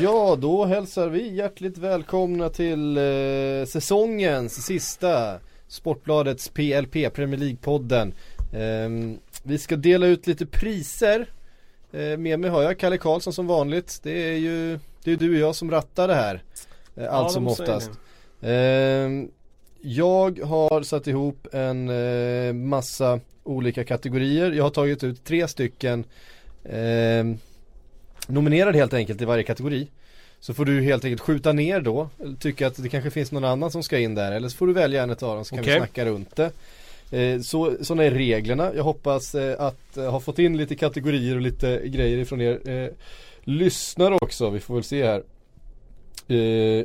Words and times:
Ja, 0.00 0.36
då 0.40 0.64
hälsar 0.64 1.08
vi 1.08 1.34
hjärtligt 1.34 1.78
välkomna 1.78 2.48
till 2.48 2.96
eh, 2.96 3.66
säsongens 3.66 4.66
sista 4.66 5.38
Sportbladets 5.68 6.48
PLP, 6.48 6.92
Premier 7.14 7.40
League-podden. 7.40 8.12
Ehm, 8.54 9.18
vi 9.42 9.58
ska 9.58 9.76
dela 9.76 10.06
ut 10.06 10.26
lite 10.26 10.46
priser. 10.46 11.26
Eh, 11.92 12.18
med 12.18 12.40
mig 12.40 12.50
har 12.50 12.62
jag 12.62 12.78
Kalle 12.78 12.98
Karlsson 12.98 13.32
som 13.32 13.46
vanligt. 13.46 14.00
Det 14.02 14.32
är 14.32 14.36
ju 14.36 14.78
det 15.04 15.12
är 15.12 15.16
du 15.16 15.34
och 15.34 15.40
jag 15.40 15.54
som 15.54 15.70
rattar 15.70 16.08
det 16.08 16.14
här. 16.14 16.42
Eh, 16.96 17.14
allt 17.14 17.32
som 17.32 17.44
de 17.44 17.54
säger 17.54 17.76
oftast. 17.76 17.90
Ehm, 18.42 19.30
jag 19.80 20.38
har 20.38 20.82
satt 20.82 21.06
ihop 21.06 21.46
en 21.52 21.88
eh, 21.88 22.52
massa 22.52 23.20
olika 23.44 23.84
kategorier. 23.84 24.52
Jag 24.52 24.64
har 24.64 24.70
tagit 24.70 25.04
ut 25.04 25.24
tre 25.24 25.48
stycken 25.48 26.04
ehm, 26.64 27.38
nominerad 28.28 28.76
helt 28.76 28.94
enkelt 28.94 29.22
i 29.22 29.24
varje 29.24 29.42
kategori. 29.42 29.88
Så 30.40 30.54
får 30.54 30.64
du 30.64 30.82
helt 30.82 31.04
enkelt 31.04 31.20
skjuta 31.20 31.52
ner 31.52 31.80
då, 31.80 32.08
tycka 32.40 32.66
att 32.66 32.82
det 32.82 32.88
kanske 32.88 33.10
finns 33.10 33.32
någon 33.32 33.44
annan 33.44 33.70
som 33.70 33.82
ska 33.82 33.98
in 33.98 34.14
där 34.14 34.32
eller 34.32 34.48
så 34.48 34.56
får 34.56 34.66
du 34.66 34.72
välja 34.72 35.02
en 35.02 35.10
av 35.10 35.16
dem 35.16 35.44
så 35.44 35.54
kan 35.54 35.64
vi 35.64 35.70
Okej. 35.70 35.78
snacka 35.78 36.04
runt 36.04 36.36
det. 36.36 36.50
Eh, 37.10 37.40
så, 37.40 37.76
sådana 37.80 38.04
är 38.04 38.10
reglerna. 38.10 38.74
Jag 38.74 38.84
hoppas 38.84 39.34
eh, 39.34 39.60
att 39.60 39.96
eh, 39.96 40.10
ha 40.10 40.20
fått 40.20 40.38
in 40.38 40.56
lite 40.56 40.76
kategorier 40.76 41.34
och 41.34 41.40
lite 41.40 41.88
grejer 41.88 42.18
ifrån 42.18 42.40
er 42.40 42.92
lyssnare 43.40 44.14
också. 44.14 44.50
Vi 44.50 44.60
får 44.60 44.74
väl 44.74 44.84
se 44.84 45.04
här 45.04 45.22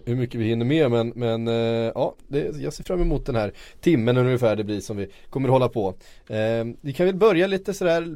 hur 0.05 0.15
mycket 0.15 0.41
vi 0.41 0.45
hinner 0.45 0.65
med 0.65 0.91
men, 0.91 1.13
men 1.15 1.47
ja, 1.95 2.15
det, 2.27 2.55
jag 2.57 2.73
ser 2.73 2.83
fram 2.83 3.01
emot 3.01 3.25
den 3.25 3.35
här 3.35 3.53
timmen 3.81 4.17
ungefär 4.17 4.55
det 4.55 4.63
blir 4.63 4.79
som 4.79 4.97
vi 4.97 5.07
kommer 5.29 5.49
hålla 5.49 5.69
på. 5.69 5.95
Vi 6.81 6.93
kan 6.93 7.05
väl 7.05 7.15
börja 7.15 7.47
lite 7.47 7.73
sådär 7.73 8.15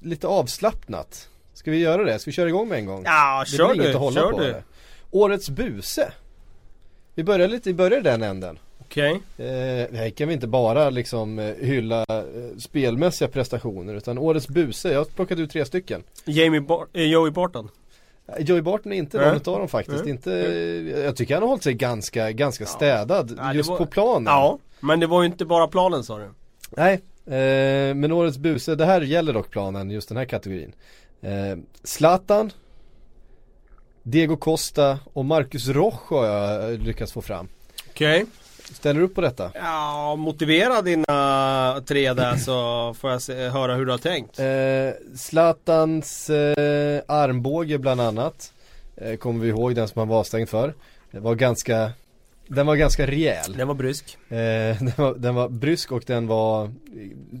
lite 0.00 0.26
avslappnat. 0.26 1.28
Ska 1.54 1.70
vi 1.70 1.78
göra 1.78 2.04
det? 2.04 2.18
Ska 2.18 2.28
vi 2.28 2.32
köra 2.34 2.48
igång 2.48 2.68
med 2.68 2.78
en 2.78 2.86
gång? 2.86 3.02
Ja, 3.04 3.44
Det 3.50 3.56
kör 3.56 3.66
blir 3.66 3.74
inget 3.74 3.86
du, 3.86 3.90
att 3.94 4.00
hålla 4.00 4.20
kör 4.20 4.30
på 4.30 4.40
du. 4.40 4.54
Årets 5.10 5.50
buse 5.50 6.12
Vi 7.14 7.24
börjar 7.24 7.48
lite, 7.48 7.68
vi 7.68 7.74
börjar 7.74 7.98
i 7.98 8.02
den 8.02 8.22
änden 8.22 8.58
Okej. 8.78 9.10
eh, 9.38 9.44
Här 9.96 10.10
kan 10.10 10.28
vi 10.28 10.34
inte 10.34 10.46
bara 10.46 10.90
liksom 10.90 11.38
eh, 11.38 11.54
hylla 11.60 12.00
eh, 12.08 12.24
spelmässiga 12.58 13.28
prestationer 13.28 13.94
utan 13.94 14.18
årets 14.18 14.48
buse, 14.48 14.92
jag 14.92 15.00
har 15.00 15.04
plockat 15.04 15.38
ut 15.38 15.50
tre 15.50 15.64
stycken 15.64 16.02
Jamie 16.24 16.60
Bar- 16.60 16.86
eh, 16.92 17.02
Joey 17.02 17.30
Barton. 17.30 17.68
Eh, 18.26 18.44
Joey 18.44 18.62
Barton 18.62 18.92
är 18.92 18.96
inte 18.96 19.16
Nej. 19.18 19.26
någon 19.26 19.36
utav 19.36 19.58
dem 19.58 19.68
faktiskt, 19.68 20.00
Nej. 20.04 20.10
inte, 20.10 20.30
jag 21.04 21.16
tycker 21.16 21.34
han 21.34 21.42
har 21.42 21.48
hållit 21.48 21.62
sig 21.64 21.74
ganska, 21.74 22.30
ganska 22.32 22.66
städad 22.66 23.34
Ja, 23.38 23.54
just 23.54 23.70
var- 23.70 23.76
på 23.78 23.86
planen 23.86 24.26
Ja, 24.26 24.58
men 24.80 25.00
det 25.00 25.06
var 25.06 25.22
ju 25.22 25.26
inte 25.28 25.44
bara 25.44 25.66
planen 25.68 26.04
sa 26.04 26.18
du. 26.18 26.28
Nej, 26.70 26.92
eh, 27.26 27.94
men 27.94 28.12
årets 28.12 28.38
buse, 28.38 28.74
det 28.74 28.84
här 28.84 29.00
gäller 29.00 29.32
dock 29.32 29.50
planen, 29.50 29.90
just 29.90 30.08
den 30.08 30.16
här 30.18 30.24
kategorin 30.24 30.72
eh, 31.24 31.58
Zlatan 31.84 32.50
Diego 34.02 34.36
Costa 34.36 34.98
och 35.12 35.24
Marcus 35.24 35.68
Rojo 35.68 35.98
har 36.10 36.26
jag 36.26 36.78
lyckats 36.82 37.12
få 37.12 37.22
fram 37.22 37.48
Okej. 37.90 38.24
Ställer 38.72 39.00
du 39.00 39.06
upp 39.06 39.14
på 39.14 39.20
detta? 39.20 39.50
Ja, 39.54 40.16
motivera 40.16 40.82
dina 40.82 41.82
tre 41.86 42.12
där 42.12 42.36
så 42.36 42.94
får 43.00 43.10
jag 43.10 43.22
se, 43.22 43.48
höra 43.48 43.74
hur 43.74 43.86
du 43.86 43.90
har 43.90 43.98
tänkt. 43.98 44.38
Eh, 44.38 45.16
Zlatans 45.16 46.30
eh, 46.30 47.02
armbåge 47.08 47.78
bland 47.78 48.00
annat 48.00 48.52
eh, 48.96 49.16
Kommer 49.16 49.40
vi 49.40 49.48
ihåg 49.48 49.74
den 49.74 49.88
som 49.88 49.98
han 49.98 50.08
var 50.08 50.18
avstängd 50.20 50.48
för 50.48 50.74
Det 51.10 51.20
var 51.20 51.34
ganska 51.34 51.92
Den 52.48 52.66
var 52.66 52.76
ganska 52.76 53.06
rejäl 53.06 53.52
Den 53.56 53.68
var 53.68 53.74
brysk. 53.74 54.18
eh, 54.28 54.34
den, 54.36 54.92
var, 54.96 55.14
den 55.14 55.34
var 55.34 55.48
brysk 55.48 55.92
och 55.92 56.02
den 56.06 56.26
var 56.26 56.70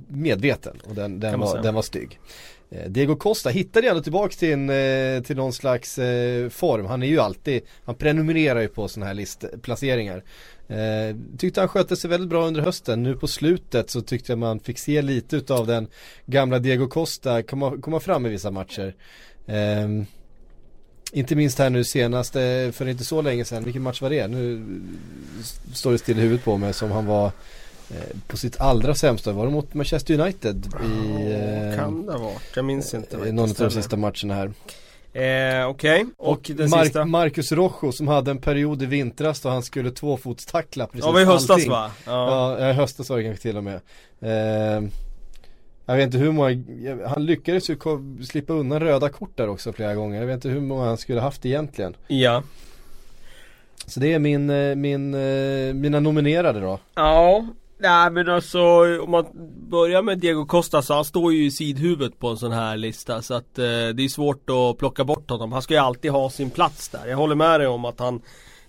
medveten 0.08 0.76
och 0.88 0.94
den, 0.94 1.20
den, 1.20 1.40
var, 1.40 1.46
säga. 1.50 1.62
den 1.62 1.74
var 1.74 1.82
stygg 1.82 2.18
eh, 2.22 2.53
Eh, 2.74 2.90
Diego 2.90 3.16
Costa 3.16 3.50
hittade 3.50 3.88
ändå 3.88 4.02
tillbaka 4.02 4.34
till, 4.34 4.52
en, 4.52 4.70
eh, 4.70 5.22
till 5.22 5.36
någon 5.36 5.52
slags 5.52 5.98
eh, 5.98 6.48
form. 6.48 6.86
Han 6.86 7.02
är 7.02 7.06
ju 7.06 7.20
alltid 7.20 7.62
Han 7.84 7.94
prenumererar 7.94 8.60
ju 8.60 8.68
på 8.68 8.88
sådana 8.88 9.06
här 9.06 9.14
listplaceringar. 9.14 10.24
Eh, 10.68 11.16
Tyckte 11.38 11.60
han 11.60 11.68
skötte 11.68 11.96
sig 11.96 12.10
väldigt 12.10 12.30
bra 12.30 12.46
under 12.46 12.60
hösten. 12.60 13.02
Nu 13.02 13.16
på 13.16 13.26
slutet 13.26 13.90
så 13.90 14.00
tyckte 14.00 14.32
jag 14.32 14.38
man 14.38 14.60
fick 14.60 14.78
se 14.78 15.02
lite 15.02 15.36
utav 15.36 15.66
den 15.66 15.88
Gamla 16.26 16.58
Diego 16.58 16.86
Costa 16.86 17.42
komma, 17.42 17.76
komma 17.80 18.00
fram 18.00 18.26
i 18.26 18.28
vissa 18.28 18.50
matcher. 18.50 18.94
Ehm, 19.46 20.06
inte 21.12 21.36
minst 21.36 21.58
här 21.58 21.70
nu 21.70 21.84
senast 21.84 22.32
för 22.72 22.88
inte 22.88 23.04
så 23.04 23.22
länge 23.22 23.44
sedan. 23.44 23.64
Vilken 23.64 23.82
match 23.82 24.02
var 24.02 24.10
det? 24.10 24.28
Nu 24.28 24.64
står 25.72 25.92
det 25.92 25.98
still 25.98 26.18
i 26.18 26.22
huvudet 26.22 26.44
på 26.44 26.56
mig 26.56 26.72
som 26.72 26.90
han 26.90 27.06
var 27.06 27.32
på 28.26 28.36
sitt 28.36 28.60
allra 28.60 28.94
sämsta 28.94 29.32
Var 29.32 29.44
det 29.46 29.52
mot 29.52 29.74
Manchester 29.74 30.20
United 30.20 30.66
i 30.66 31.32
eh, 31.32 31.76
kan 31.78 32.06
det 32.06 32.12
ha 32.12 32.18
varit? 32.18 32.42
Jag 32.56 32.64
minns 32.64 32.94
inte. 32.94 33.16
eh, 33.16 33.20
vad 33.22 33.34
någon 33.34 33.50
av 33.50 33.54
de 33.56 33.70
sista 33.70 33.96
matcherna 33.96 34.34
här 34.34 34.52
Eh, 35.12 35.66
Okej, 35.68 36.06
och, 36.16 36.50
den 36.54 36.68
Mar- 36.68 36.82
sista? 36.84 37.04
Marcus 37.04 37.52
Rojo 37.52 37.92
som 37.92 38.08
hade 38.08 38.30
en 38.30 38.38
period 38.38 38.82
i 38.82 38.86
vintras 38.86 39.40
då 39.40 39.48
han 39.48 39.62
skulle 39.62 39.90
tvåfotstackla 39.90 40.86
precis 40.86 41.00
Ja, 41.04 41.06
det 41.06 41.12
var 41.12 41.20
i 41.20 41.24
höstas 41.24 41.50
allting. 41.50 41.70
va? 41.70 41.90
Ja. 42.06 42.12
Ja, 42.56 42.60
ja 42.64 42.70
i 42.70 42.72
höstas 42.72 43.10
var 43.10 43.16
det 43.16 43.24
kanske 43.24 43.42
till 43.42 43.56
och 43.56 43.64
med 43.64 43.80
eh, 44.20 44.88
Jag 45.86 45.96
vet 45.96 46.04
inte 46.06 46.18
hur 46.18 46.32
många, 46.32 46.62
han 47.08 47.26
lyckades 47.26 47.70
ju 47.70 47.76
slippa 48.28 48.52
undan 48.52 48.80
röda 48.80 49.08
kort 49.08 49.36
där 49.36 49.48
också 49.48 49.72
flera 49.72 49.94
gånger 49.94 50.20
Jag 50.20 50.26
vet 50.26 50.34
inte 50.34 50.48
hur 50.48 50.60
många 50.60 50.84
han 50.84 50.96
skulle 50.96 51.20
haft 51.20 51.46
egentligen 51.46 51.96
ja. 52.06 52.42
Så 53.86 54.00
det 54.00 54.12
är 54.12 54.18
min, 54.18 54.50
eh, 54.50 54.74
min, 54.74 55.14
eh, 55.14 55.74
mina 55.74 56.00
nominerade 56.00 56.60
då 56.60 56.78
Ja, 56.94 57.46
nej 57.84 58.10
men 58.10 58.28
alltså 58.28 58.60
om 59.02 59.10
man 59.10 59.26
börjar 59.70 60.02
med 60.02 60.18
Diego 60.18 60.46
Costa 60.46 60.82
så 60.82 60.94
han 60.94 61.04
står 61.04 61.32
ju 61.32 61.44
i 61.44 61.50
sidhuvudet 61.50 62.18
på 62.18 62.28
en 62.28 62.36
sån 62.36 62.52
här 62.52 62.76
lista 62.76 63.22
så 63.22 63.34
att 63.34 63.58
eh, 63.58 63.64
det 63.64 64.04
är 64.04 64.08
svårt 64.08 64.50
att 64.50 64.78
plocka 64.78 65.04
bort 65.04 65.30
honom. 65.30 65.52
Han 65.52 65.62
ska 65.62 65.74
ju 65.74 65.80
alltid 65.80 66.10
ha 66.10 66.30
sin 66.30 66.50
plats 66.50 66.88
där. 66.88 67.06
Jag 67.06 67.16
håller 67.16 67.34
med 67.34 67.60
dig 67.60 67.66
om 67.66 67.84
att 67.84 68.00
han 68.00 68.22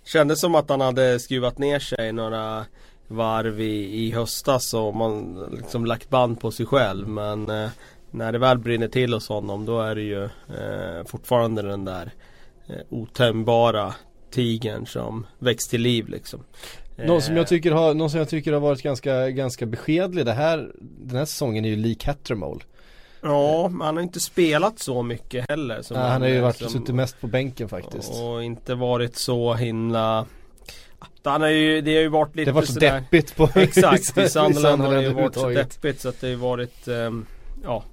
kändes 0.06 0.40
som 0.40 0.56
att 0.56 0.70
han 0.70 0.82
hade 0.82 1.20
skruvat 1.20 1.58
ner 1.58 1.80
sig 1.80 2.12
några 2.12 2.66
varv 3.08 3.62
i, 3.62 4.06
i 4.06 4.12
höstas 4.12 4.74
och 4.74 4.96
man 4.96 5.46
liksom 5.52 5.86
lagt 5.86 6.10
band 6.10 6.40
på 6.40 6.52
sig 6.52 6.66
själv 6.66 7.08
men 7.08 7.50
eh, 7.50 7.70
när 8.12 8.32
det 8.32 8.38
väl 8.38 8.58
brinner 8.58 8.88
till 8.88 9.14
hos 9.14 9.30
honom 9.30 9.66
då 9.66 9.82
är 9.82 9.96
det 9.96 10.02
ju 10.02 10.24
eh, 10.24 11.06
fortfarande 11.06 11.62
den 11.62 11.86
där 11.86 12.12
eh, 12.68 12.82
otömbara 12.90 13.94
tigern 14.32 14.86
som 14.86 15.26
väcks 15.40 15.68
till 15.68 15.82
liv 15.82 16.08
liksom. 16.08 16.44
Någon 16.96 17.22
som 17.22 17.34
Eh, 17.34 17.38
jag 17.38 17.48
tycker 17.48 17.72
har, 17.72 17.94
någon 17.94 18.10
som 18.10 18.20
jag 18.20 18.30
tycker 18.30 18.54
har 18.54 18.60
varit 18.60 18.82
ganska, 18.82 19.30
ganska 19.30 19.66
beskedlig 19.66 20.26
det 20.26 20.34
här, 20.34 20.72
den 20.80 21.18
här 21.18 21.26
säsongen 21.26 21.66
är 21.66 21.70
ju 21.70 21.76
Lee 21.76 21.96
Cattermole 21.96 22.60
Ja, 23.22 23.68
men 23.70 23.82
han 23.82 23.96
har 23.96 24.04
inte 24.04 24.20
spelat 24.20 24.80
så 24.80 25.04
mycket 25.04 25.50
heller. 25.50 25.82
Som 25.82 25.98
Nej, 25.98 26.10
Han 26.10 26.22
har 26.22 26.30
ju 26.30 26.40
varit, 26.42 26.62
liksom- 26.62 26.82
suttit 26.82 26.96
mest 26.96 27.22
på 27.22 27.28
bänken 27.28 27.70
faktiskt. 27.70 28.12
Och 28.22 28.44
inte 28.44 28.76
varit 28.76 29.16
så 29.16 29.54
himla 29.54 30.26
han 31.24 31.42
har 31.42 31.50
ju, 31.50 31.82
det 31.82 31.96
har 31.96 32.02
ju 32.02 32.08
varit 32.08 32.36
lite 32.36 32.46
Det 32.52 32.54
har 32.54 32.56
varit 32.56 32.68
så 32.68 32.74
sådär- 32.74 33.00
deppigt 33.00 33.36
på 33.36 33.50
Exakt, 33.56 34.18
i 34.18 34.30
Sunderland 34.30 34.82
har 34.82 34.94
det 34.96 35.02
ju 35.02 35.10
varit 35.14 35.34
så 35.36 35.50
deppigt 35.50 36.02
så 36.02 36.10
att 36.10 36.22
det 36.22 36.28
har 36.28 36.32
ju 36.32 36.36
varit 36.36 36.88
ehm, 36.88 37.26
Ja. 37.64 37.84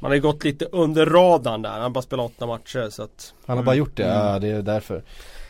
Man 0.00 0.10
har 0.10 0.14
ju 0.16 0.20
gått 0.20 0.44
lite 0.44 0.64
under 0.64 1.06
radarn 1.06 1.62
där, 1.62 1.70
han 1.70 1.82
har 1.82 1.90
bara 1.90 2.02
spelat 2.02 2.26
åtta 2.26 2.46
matcher 2.46 2.88
så 2.90 3.02
att 3.02 3.34
Han 3.46 3.56
har 3.56 3.64
bara 3.64 3.74
gjort 3.74 3.96
det, 3.96 4.04
Mm. 4.04 4.16
ja 4.26 4.38
det 4.38 4.48
är 4.48 4.62
därför. 4.62 5.02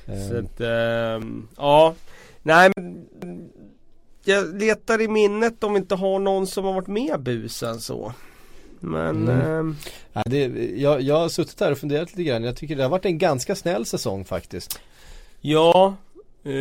Så 0.06 0.12
Ehm, 0.36 0.44
att, 0.46 0.60
ehm, 0.60 1.48
ja 1.56 1.94
Nej 2.42 2.70
men 2.76 3.06
Jag 4.24 4.60
letar 4.62 5.00
i 5.00 5.08
minnet 5.08 5.64
om 5.64 5.72
vi 5.72 5.78
inte 5.78 5.94
har 5.94 6.18
någon 6.18 6.46
som 6.46 6.64
har 6.64 6.72
varit 6.72 6.86
med 6.86 7.20
busen 7.22 7.80
så. 7.80 8.12
Men 8.80 9.28
Mm. 9.28 9.40
ehm, 9.40 9.76
ja, 10.12 10.22
det, 10.26 10.44
jag, 10.76 11.00
jag 11.00 11.18
har 11.18 11.28
suttit 11.28 11.60
här 11.60 11.72
och 11.72 11.78
funderat 11.78 12.10
lite 12.10 12.22
grann, 12.22 12.44
jag 12.44 12.56
tycker 12.56 12.76
det 12.76 12.82
har 12.82 12.90
varit 12.90 13.04
en 13.04 13.18
ganska 13.18 13.54
snäll 13.54 13.86
säsong 13.86 14.24
faktiskt. 14.24 14.80
Ja 15.40 15.94
eh, 16.44 16.52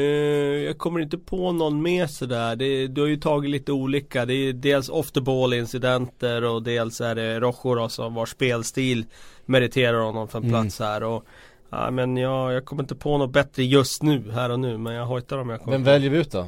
Jag 0.66 0.78
kommer 0.78 1.00
inte 1.00 1.18
på 1.18 1.52
någon 1.52 1.82
mer 1.82 2.08
sådär. 2.08 2.56
Det, 2.56 2.88
Du 2.88 3.02
har 3.02 3.08
ju 3.08 3.18
tagit 3.18 3.52
lite 3.52 3.72
olika. 3.72 4.26
Det 4.26 4.34
är 4.34 4.54
dels 4.54 4.90
off 4.90 5.12
the 5.12 5.22
ball 5.22 5.54
incidenter 5.54 6.44
och 6.44 6.64
dels 6.64 7.02
är 7.02 7.16
det 7.16 7.40
Rojo 7.40 7.76
då 7.76 7.90
som 7.90 8.14
vars 8.14 8.30
spelstil 8.30 9.06
meriterar 9.46 10.00
honom 10.00 10.28
för 10.28 10.38
en 10.38 10.44
Mm. 10.44 10.62
plats 10.62 10.80
här. 10.80 11.04
Och 11.04 11.26
Ja 11.72 11.92
men 11.92 12.18
jag, 12.18 12.54
jag 12.54 12.66
kommer 12.66 12.84
inte 12.84 12.96
på 12.96 13.18
något 13.18 13.32
bättre 13.32 13.64
just 13.64 14.04
nu 14.04 14.32
här 14.32 14.50
och 14.50 14.60
nu 14.60 14.78
men 14.78 14.94
jag 14.94 15.06
hojtar 15.06 15.38
om 15.38 15.50
jag 15.50 15.60
kommer 15.60 15.72
Vem 15.72 15.84
väljer 15.84 16.10
vi 16.10 16.18
ut 16.18 16.32
då? 16.32 16.48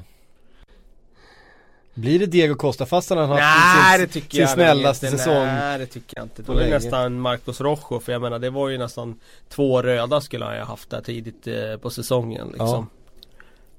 Blir 1.93 2.19
det 2.19 2.25
Diego 2.25 2.55
Costa 2.55 2.85
fast 2.85 3.09
han 3.09 3.19
har 3.19 3.25
haft 3.27 3.41
Nej 3.41 3.97
sin, 3.97 4.07
det 4.07 4.13
tycker 4.13 4.29
sin 4.29 4.41
jag 4.41 4.49
snällaste 4.49 5.05
inte. 5.05 5.17
säsong 5.17 5.45
Nej 5.45 5.79
det 5.79 5.85
tycker 5.85 6.17
jag 6.17 6.25
inte. 6.25 6.41
Då 6.41 6.51
är 6.51 6.55
det 6.55 6.61
länge. 6.61 6.75
nästan 6.75 7.19
Marcos 7.19 7.61
Rojo 7.61 7.99
för 7.99 8.11
jag 8.11 8.21
menar 8.21 8.39
det 8.39 8.49
var 8.49 8.69
ju 8.69 8.77
nästan 8.77 9.19
Två 9.49 9.81
röda 9.81 10.21
skulle 10.21 10.45
han 10.45 10.55
ju 10.55 10.61
haft 10.61 10.89
där 10.89 11.01
tidigt 11.01 11.47
eh, 11.47 11.77
på 11.81 11.89
säsongen 11.89 12.47
liksom. 12.47 12.89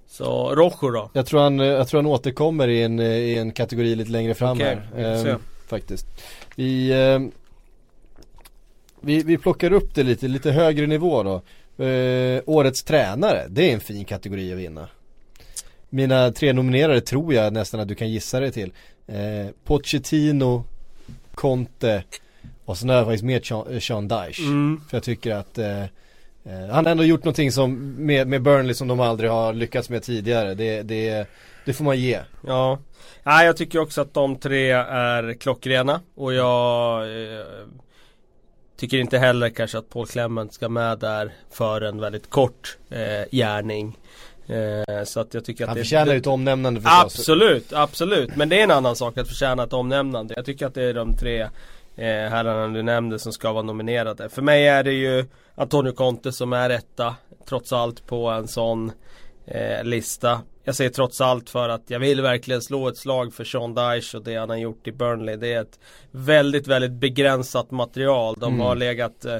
Så 0.06 0.55
Rojo 0.55 0.90
då? 0.90 1.11
Jag 1.12 1.26
tror 1.26 1.40
han, 1.40 1.58
jag 1.58 1.88
tror 1.88 1.99
han 1.99 2.06
återkommer 2.06 2.69
i 2.69 2.82
en, 2.82 3.00
i 3.00 3.35
en 3.35 3.52
kategori 3.52 3.94
lite 3.94 4.11
längre 4.11 4.35
fram 4.35 4.56
Okej, 4.56 4.79
här. 4.97 5.26
Ehm, 5.26 5.38
faktiskt. 5.67 6.06
Vi, 6.56 6.90
eh, 6.90 7.20
vi, 9.04 9.22
vi 9.22 9.38
plockar 9.38 9.72
upp 9.72 9.94
det 9.94 10.02
lite, 10.02 10.28
lite 10.28 10.50
högre 10.50 10.86
nivå 10.86 11.22
då. 11.22 11.42
Eh, 11.84 12.42
årets 12.46 12.82
tränare, 12.82 13.46
det 13.48 13.70
är 13.70 13.74
en 13.74 13.80
fin 13.80 14.04
kategori 14.04 14.52
att 14.52 14.58
vinna. 14.58 14.88
Mina 15.90 16.32
tre 16.32 16.52
nominerade 16.52 17.00
tror 17.00 17.34
jag 17.34 17.52
nästan 17.52 17.80
att 17.80 17.88
du 17.88 17.94
kan 17.94 18.10
gissa 18.10 18.40
dig 18.40 18.52
till. 18.52 18.72
Eh, 19.06 19.46
Pochettino, 19.64 20.64
Conte 21.34 22.04
och 22.64 22.78
sen 22.78 22.88
har 22.88 22.96
jag 22.96 23.06
faktiskt 23.06 23.24
med 23.24 23.46
Sean, 23.46 23.80
Sean 23.80 24.08
Dyche. 24.08 24.42
Mm. 24.42 24.80
För 24.88 24.96
jag 24.96 25.04
tycker 25.04 25.34
att 25.34 25.58
eh, 25.58 25.82
eh, 25.82 25.88
han 26.70 26.84
har 26.84 26.92
ändå 26.92 27.04
gjort 27.04 27.24
någonting 27.24 27.52
som 27.52 27.94
med, 28.06 28.28
med 28.28 28.42
Burnley 28.42 28.74
som 28.74 28.88
de 28.88 29.00
aldrig 29.00 29.30
har 29.30 29.52
lyckats 29.52 29.90
med 29.90 30.02
tidigare. 30.02 30.54
Det, 30.54 30.82
det, 30.82 31.26
det 31.64 31.72
får 31.72 31.84
man 31.84 32.00
ge. 32.00 32.20
Ja, 32.46 32.78
Nej, 33.22 33.46
jag 33.46 33.56
tycker 33.56 33.78
också 33.78 34.00
att 34.00 34.14
de 34.14 34.36
tre 34.36 34.70
är 34.70 35.32
klockrena 35.34 36.00
och 36.14 36.34
jag 36.34 37.02
eh, 37.02 37.44
tycker 38.76 38.99
inte 38.99 39.19
heller 39.19 39.49
kanske 39.49 39.79
att 39.79 39.88
Paul 39.88 40.06
Clement 40.06 40.53
ska 40.53 40.69
med 40.69 40.99
där 40.99 41.32
för 41.50 41.81
en 41.81 42.00
väldigt 42.00 42.31
kort 42.31 42.79
eh, 42.91 43.31
gärning. 43.31 43.99
Eh, 44.47 45.05
så 45.05 45.21
att 45.21 45.35
jag 45.35 45.44
tycker 45.44 45.65
att 45.65 45.69
Han 45.69 45.76
det, 45.76 45.82
förtjänar 45.82 46.12
ju 46.12 46.19
ett 46.19 46.26
omnämnande 46.26 46.81
förstås. 46.81 47.05
Absolut, 47.05 47.73
absolut. 47.73 48.37
Men 48.37 48.49
det 48.49 48.61
är 48.61 48.65
en 48.65 48.71
annan 48.71 48.97
sak 48.97 49.19
att 49.19 49.29
förtjäna 49.29 49.62
ett 49.62 49.73
omnämnande. 49.73 50.35
Jag 50.37 50.44
tycker 50.44 50.67
att 50.67 50.75
det 50.75 50.82
är 50.82 50.94
de 50.94 51.17
tre 51.17 51.41
eh, 51.41 51.49
herrarna 52.06 52.75
du 52.75 52.82
nämnde 52.82 53.19
som 53.19 53.32
ska 53.32 53.53
vara 53.53 53.62
nominerade. 53.62 54.29
För 54.29 54.43
mig 54.43 54.69
är 54.69 54.82
det 54.82 54.93
ju 54.93 55.26
Antonio 55.55 55.93
Conte 55.93 56.32
som 56.32 56.53
är 56.53 56.71
etta 56.71 57.17
trots 57.49 57.73
allt 57.73 58.06
på 58.06 58.29
en 58.29 58.49
sån 58.49 58.93
eh, 59.47 59.85
lista. 59.85 60.41
Jag 60.64 60.75
säger 60.75 60.90
trots 60.90 61.20
allt 61.20 61.50
för 61.50 61.69
att 61.69 61.82
jag 61.90 61.99
vill 62.00 62.22
verkligen 62.22 62.62
slå 62.62 62.88
ett 62.88 62.96
slag 62.96 63.34
för 63.34 63.44
Sean 63.44 63.75
Dyche 63.75 64.16
och 64.19 64.25
det 64.25 64.34
han 64.37 64.50
har 64.50 64.56
gjort 64.56 64.87
i 64.87 64.93
Burnley. 64.93 65.37
Det 65.37 65.52
är 65.52 65.61
ett 65.62 65.78
väldigt, 66.11 66.66
väldigt 66.66 66.93
begränsat 66.93 67.70
material. 67.70 68.37
De 68.40 68.52
Mm. 68.55 68.66
har 68.66 68.75
legat 68.75 69.25
eh, 69.25 69.38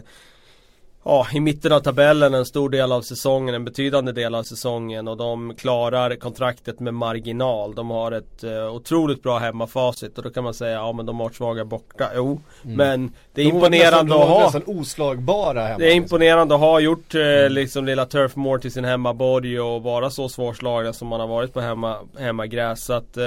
Ja, 1.06 1.27
i 1.33 1.41
mitten 1.41 1.73
av 1.73 1.81
tabellen 1.81 2.35
en 2.35 2.45
stor 2.47 2.69
del 2.71 2.93
av 2.93 3.03
säsongen, 3.03 3.55
en 3.55 3.65
betydande 3.65 4.12
del 4.12 4.35
av 4.35 4.43
säsongen 4.43 5.09
och 5.09 5.17
de 5.17 5.55
klarar 5.55 6.15
kontraktet 6.17 6.81
med 6.81 6.95
marginal. 6.95 7.75
De 7.75 7.91
har 7.91 8.12
ett 8.12 8.45
eh, 8.45 8.75
otroligt 8.75 9.23
bra 9.23 9.39
hemmafacit 9.39 10.19
och 10.19 10.25
då 10.25 10.31
kan 10.31 10.45
man 10.45 10.55
säga 10.55 10.73
ja 10.73 10.93
men 10.93 11.06
de 11.06 11.21
har 11.21 11.31
svaga 11.31 11.65
borta. 11.65 12.09
Jo, 12.15 12.41
men 12.62 13.12
det 13.35 13.43
är 13.43 13.45
Mm. 13.51 13.61
De 13.61 13.71
nästan, 13.71 13.75
imponerande 13.75 14.12
de 14.15 14.23
att 14.23 14.29
ha. 14.29 14.45
nästan 14.45 14.62
oslagbara 14.67 15.62
hemma. 15.67 15.79
Det 15.79 15.93
är 15.93 15.95
imponerande 15.95 16.55
att 16.55 16.61
ha 16.61 16.81
gjort 16.81 17.15
Mm. 17.15 17.45
eh, 17.45 17.50
liksom 17.50 17.85
lilla 17.85 18.07
Turf 18.07 18.37
Moor 18.37 18.59
till 18.59 18.73
sin 18.73 18.85
hemmaborg 18.85 19.61
och 19.61 19.83
vara 19.83 20.11
så 20.11 20.29
svårslagna 20.29 20.93
som 20.93 21.09
man 21.09 21.21
har 21.21 21.27
varit 21.27 21.53
på 21.53 21.61
hemma, 21.61 21.97
hemmagräs. 22.19 22.85
Så 22.85 22.93
att, 22.93 23.17
eh, 23.17 23.25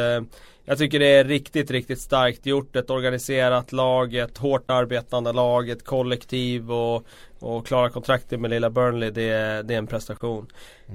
jag 0.66 0.78
tycker 0.78 1.00
det 1.00 1.06
är 1.08 1.24
riktigt, 1.24 1.72
riktigt 1.72 2.02
starkt 2.02 2.46
gjort. 2.46 2.76
Ett 2.76 2.90
organiserat 2.90 3.72
lag, 3.72 4.16
ett 4.16 4.38
hårt 4.38 4.72
arbetande 4.72 5.32
lag, 5.34 5.70
ett 5.70 5.86
kollektiv 5.86 6.72
och, 6.72 7.04
och 7.40 7.68
klara 7.68 7.90
kontraktet 7.90 8.40
med 8.40 8.50
lilla 8.50 8.70
Burnley. 8.70 9.12
Det, 9.12 9.30
är- 9.30 9.64
det 9.64 9.74
är 9.74 9.78
en 9.78 9.88
prestation. 9.88 10.48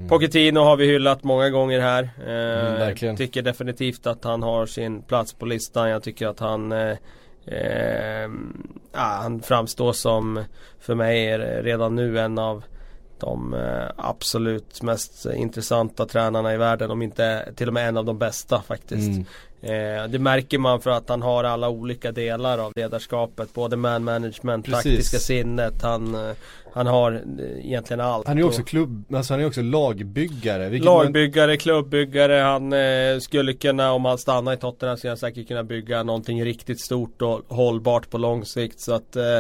Pochettino 0.08 0.58
har 0.60 0.76
vi 0.76 0.86
hyllat 0.86 1.24
många 1.24 1.50
gånger 1.50 1.80
här. 1.80 2.02
Eh, 2.26 2.86
Mm, 3.08 3.16
tycker 3.16 3.42
definitivt 3.42 4.06
att 4.06 4.24
han 4.24 4.42
har 4.42 4.66
sin 4.66 5.02
plats 5.02 5.32
på 5.32 5.46
listan. 5.46 5.88
Jag 5.90 6.02
tycker 6.02 6.26
att 6.26 6.40
han 6.40 6.72
eh, 6.72 6.96
eh, 7.46 8.30
han 8.92 9.42
framstår 9.42 9.92
som 9.92 10.44
för 10.80 10.94
mig 10.94 11.26
är 11.26 11.62
redan 11.62 11.94
nu 11.94 12.18
en 12.18 12.38
av 12.38 12.64
de 13.20 13.54
eh, 13.54 13.84
absolut 13.96 14.82
mest 14.82 15.26
intressanta 15.34 16.06
tränarna 16.06 16.54
i 16.54 16.56
världen. 16.56 16.90
Om 16.90 17.02
inte 17.02 17.52
till 17.56 17.68
och 17.68 17.74
med 17.74 17.88
en 17.88 17.96
av 17.96 18.04
de 18.04 18.18
bästa 18.18 18.62
faktiskt. 18.62 19.28
Eh, 19.62 20.08
det 20.08 20.18
märker 20.18 20.58
man 20.58 20.80
för 20.80 20.90
att 20.90 21.08
han 21.08 21.22
har 21.22 21.44
alla 21.44 21.68
olika 21.68 22.12
delar 22.12 22.58
av 22.58 22.72
ledarskapet. 22.76 23.54
Både 23.54 23.76
man 23.76 24.04
management, 24.04 24.64
Precis. 24.66 24.82
taktiska 24.84 25.18
sinnet. 25.18 25.82
Han, 25.82 26.14
eh, 26.14 26.36
han 26.74 26.86
har 26.86 27.12
eh, 27.12 27.66
egentligen 27.66 28.00
allt. 28.00 28.26
Han 28.26 28.38
är 28.38 28.42
också 28.46 28.62
klubb, 28.62 29.14
alltså 29.14 29.32
han 29.32 29.40
är 29.40 29.46
också 29.46 29.62
lagbyggare. 29.62 30.68
vilket 30.68 30.86
man- 30.86 31.04
Lagbyggare, 31.04 31.56
klubbbyggare, 31.56 32.32
han 32.32 32.72
eh, 32.72 33.18
skulle 33.20 33.52
kunna, 33.52 33.92
om 33.92 34.04
han 34.04 34.18
stannar 34.18 34.52
i 34.52 34.56
Tottenham, 34.56 34.96
skulle 34.96 35.10
han 35.10 35.16
säkert 35.18 35.48
kunna 35.48 35.64
bygga 35.64 36.02
någonting 36.02 36.44
riktigt 36.44 36.80
stort 36.80 37.22
och 37.22 37.40
hållbart 37.48 38.10
på 38.10 38.18
lång 38.18 38.44
sikt. 38.44 38.80
Så 38.80 38.92
att, 38.94 39.16
eh, 39.16 39.38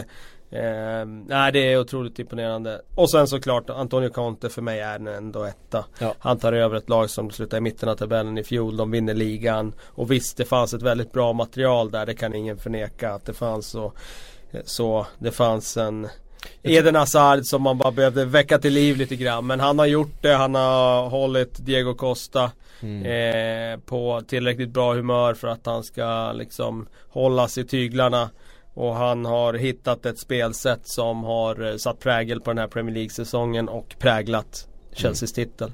eh, 0.52 1.04
nej 1.26 1.52
det 1.52 1.72
är 1.72 1.78
otroligt 1.80 2.18
imponerande. 2.18 2.80
Och 2.94 3.10
sen 3.10 3.26
såklart 3.26 3.70
Antonio 3.70 4.08
Conte 4.08 4.48
för 4.48 4.62
mig 4.62 4.80
är 4.80 5.08
ändå 5.08 5.44
etta. 5.44 5.84
Ja. 5.98 6.14
Han 6.18 6.38
tar 6.38 6.52
över 6.52 6.76
ett 6.76 6.88
lag 6.88 7.10
som 7.10 7.30
slutade 7.30 7.58
i 7.58 7.60
mitten 7.60 7.88
av 7.88 7.94
tabellen 7.94 8.38
i 8.38 8.44
fjol, 8.44 8.76
de 8.76 8.90
vinner 8.90 9.14
ligan. 9.14 9.72
Och 9.84 10.10
visst, 10.10 10.36
det 10.36 10.44
fanns 10.44 10.74
ett 10.74 10.82
väldigt 10.82 11.12
bra 11.12 11.32
material 11.32 11.90
där, 11.90 12.06
det 12.06 12.14
kan 12.14 12.34
ingen 12.34 12.58
förneka 12.58 13.12
att 13.12 13.24
det 13.24 13.32
fanns. 13.32 13.74
Och, 13.74 13.96
så 14.64 15.06
det 15.18 15.30
fanns 15.30 15.76
en 15.76 16.08
Eden 16.62 16.94
Hazard 16.94 17.44
som 17.44 17.62
man 17.62 17.78
bara 17.78 17.92
behövde 17.92 18.24
väcka 18.24 18.58
till 18.58 18.72
liv 18.72 18.96
lite 18.96 19.16
grann. 19.16 19.46
Men 19.46 19.60
han 19.60 19.78
har 19.78 19.86
gjort 19.86 20.22
det, 20.22 20.34
han 20.34 20.54
har 20.54 21.08
hållit 21.08 21.66
Diego 21.66 21.94
Costa 21.94 22.50
Mm. 22.82 23.02
eh, 23.06 23.80
på 23.80 24.22
tillräckligt 24.26 24.68
bra 24.70 24.94
humör 24.94 25.34
för 25.34 25.48
att 25.48 25.66
han 25.66 25.82
ska 25.82 26.32
liksom 26.32 26.86
hållas 27.08 27.58
i 27.58 27.64
tyglarna. 27.64 28.30
Och 28.74 28.94
han 28.94 29.24
har 29.24 29.54
hittat 29.54 30.06
ett 30.06 30.18
spelsätt 30.18 30.88
som 30.88 31.24
har 31.24 31.70
eh, 31.70 31.76
satt 31.76 32.00
prägel 32.00 32.40
på 32.40 32.50
den 32.50 32.58
här 32.58 32.68
Premier 32.68 32.94
League-säsongen 32.94 33.68
och 33.68 33.94
präglat 33.98 34.68
Chelseas 34.92 35.32
titel. 35.32 35.72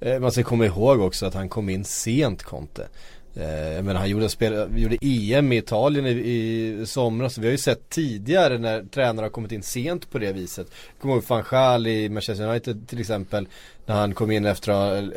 Eh, 0.00 0.18
Man 0.18 0.32
ska 0.32 0.42
komma 0.42 0.66
ihåg 0.66 1.00
också 1.00 1.26
att 1.26 1.34
han 1.34 1.48
kom 1.48 1.68
in 1.68 1.84
sent 1.84 2.42
Conte. 2.42 2.88
Eh, 3.34 3.82
menar 3.82 3.94
han 3.94 4.10
gjorde, 4.10 4.28
spel, 4.28 4.68
gjorde 4.76 4.98
EM 5.00 5.52
i 5.52 5.56
Italien 5.56 6.06
i, 6.06 6.10
i 6.10 6.86
somras. 6.86 7.38
Vi 7.38 7.46
har 7.46 7.52
ju 7.52 7.58
sett 7.58 7.88
tidigare 7.88 8.58
när 8.58 8.82
tränare 8.82 9.24
har 9.24 9.30
kommit 9.30 9.52
in 9.52 9.62
sent 9.62 10.10
på 10.10 10.18
det 10.18 10.32
viset. 10.32 10.66
Kommer 11.00 11.14
ihåg 11.14 11.24
van 11.28 11.44
Gaal 11.50 11.86
i 11.86 12.08
Manchester 12.08 12.48
United 12.48 12.88
till 12.88 13.00
exempel. 13.00 13.48
När 13.86 13.94
han 13.94 14.14
kom 14.14 14.30
in 14.30 14.46
efter 14.46 14.72
att 14.72 15.04
ha 15.04 15.10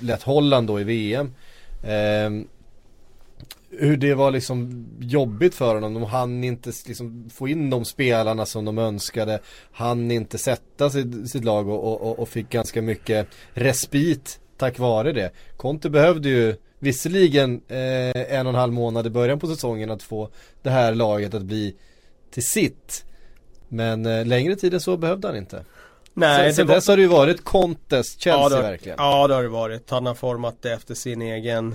lett 0.00 0.22
Holland 0.22 0.66
då 0.66 0.80
i 0.80 0.84
VM. 0.84 1.34
Hur 3.78 3.96
det 3.96 4.14
var 4.14 4.30
liksom 4.30 4.86
jobbigt 5.00 5.54
för 5.54 5.74
honom. 5.74 5.94
De 5.94 6.02
hann 6.02 6.44
inte 6.44 6.72
liksom 6.86 7.30
få 7.34 7.48
in 7.48 7.70
de 7.70 7.84
spelarna 7.84 8.46
som 8.46 8.64
de 8.64 8.78
önskade. 8.78 9.40
Han 9.72 10.10
inte 10.10 10.38
sätta 10.38 10.90
sitt, 10.90 11.30
sitt 11.30 11.44
lag 11.44 11.68
och, 11.68 12.02
och, 12.02 12.18
och 12.18 12.28
fick 12.28 12.48
ganska 12.48 12.82
mycket 12.82 13.28
respit 13.52 14.38
tack 14.56 14.78
vare 14.78 15.12
det. 15.12 15.30
Conte 15.56 15.90
behövde 15.90 16.28
ju 16.28 16.56
visserligen 16.78 17.60
eh, 17.68 18.34
en 18.38 18.46
och 18.46 18.52
en 18.52 18.58
halv 18.58 18.72
månad 18.72 19.06
i 19.06 19.10
början 19.10 19.38
på 19.38 19.46
säsongen 19.46 19.90
att 19.90 20.02
få 20.02 20.28
det 20.62 20.70
här 20.70 20.94
laget 20.94 21.34
att 21.34 21.42
bli 21.42 21.76
till 22.30 22.46
sitt. 22.46 23.04
Men 23.68 24.06
eh, 24.06 24.26
längre 24.26 24.56
tid 24.56 24.74
än 24.74 24.80
så 24.80 24.96
behövde 24.96 25.28
han 25.28 25.36
inte. 25.36 25.64
Nej, 26.14 26.44
sen 26.48 26.54
sen 26.54 26.66
var- 26.66 26.74
dess 26.74 26.88
har 26.88 26.96
det 26.96 27.02
ju 27.02 27.08
varit 27.08 27.44
Contes 27.44 28.18
Chelsea 28.18 28.32
ja, 28.50 28.56
har- 28.56 28.62
verkligen. 28.62 28.96
Ja 29.00 29.28
det 29.28 29.34
har 29.34 29.42
det 29.42 29.48
varit. 29.48 29.90
Han 29.90 30.06
har 30.06 30.14
format 30.14 30.56
det 30.62 30.72
efter 30.72 30.94
sin 30.94 31.22
egen 31.22 31.74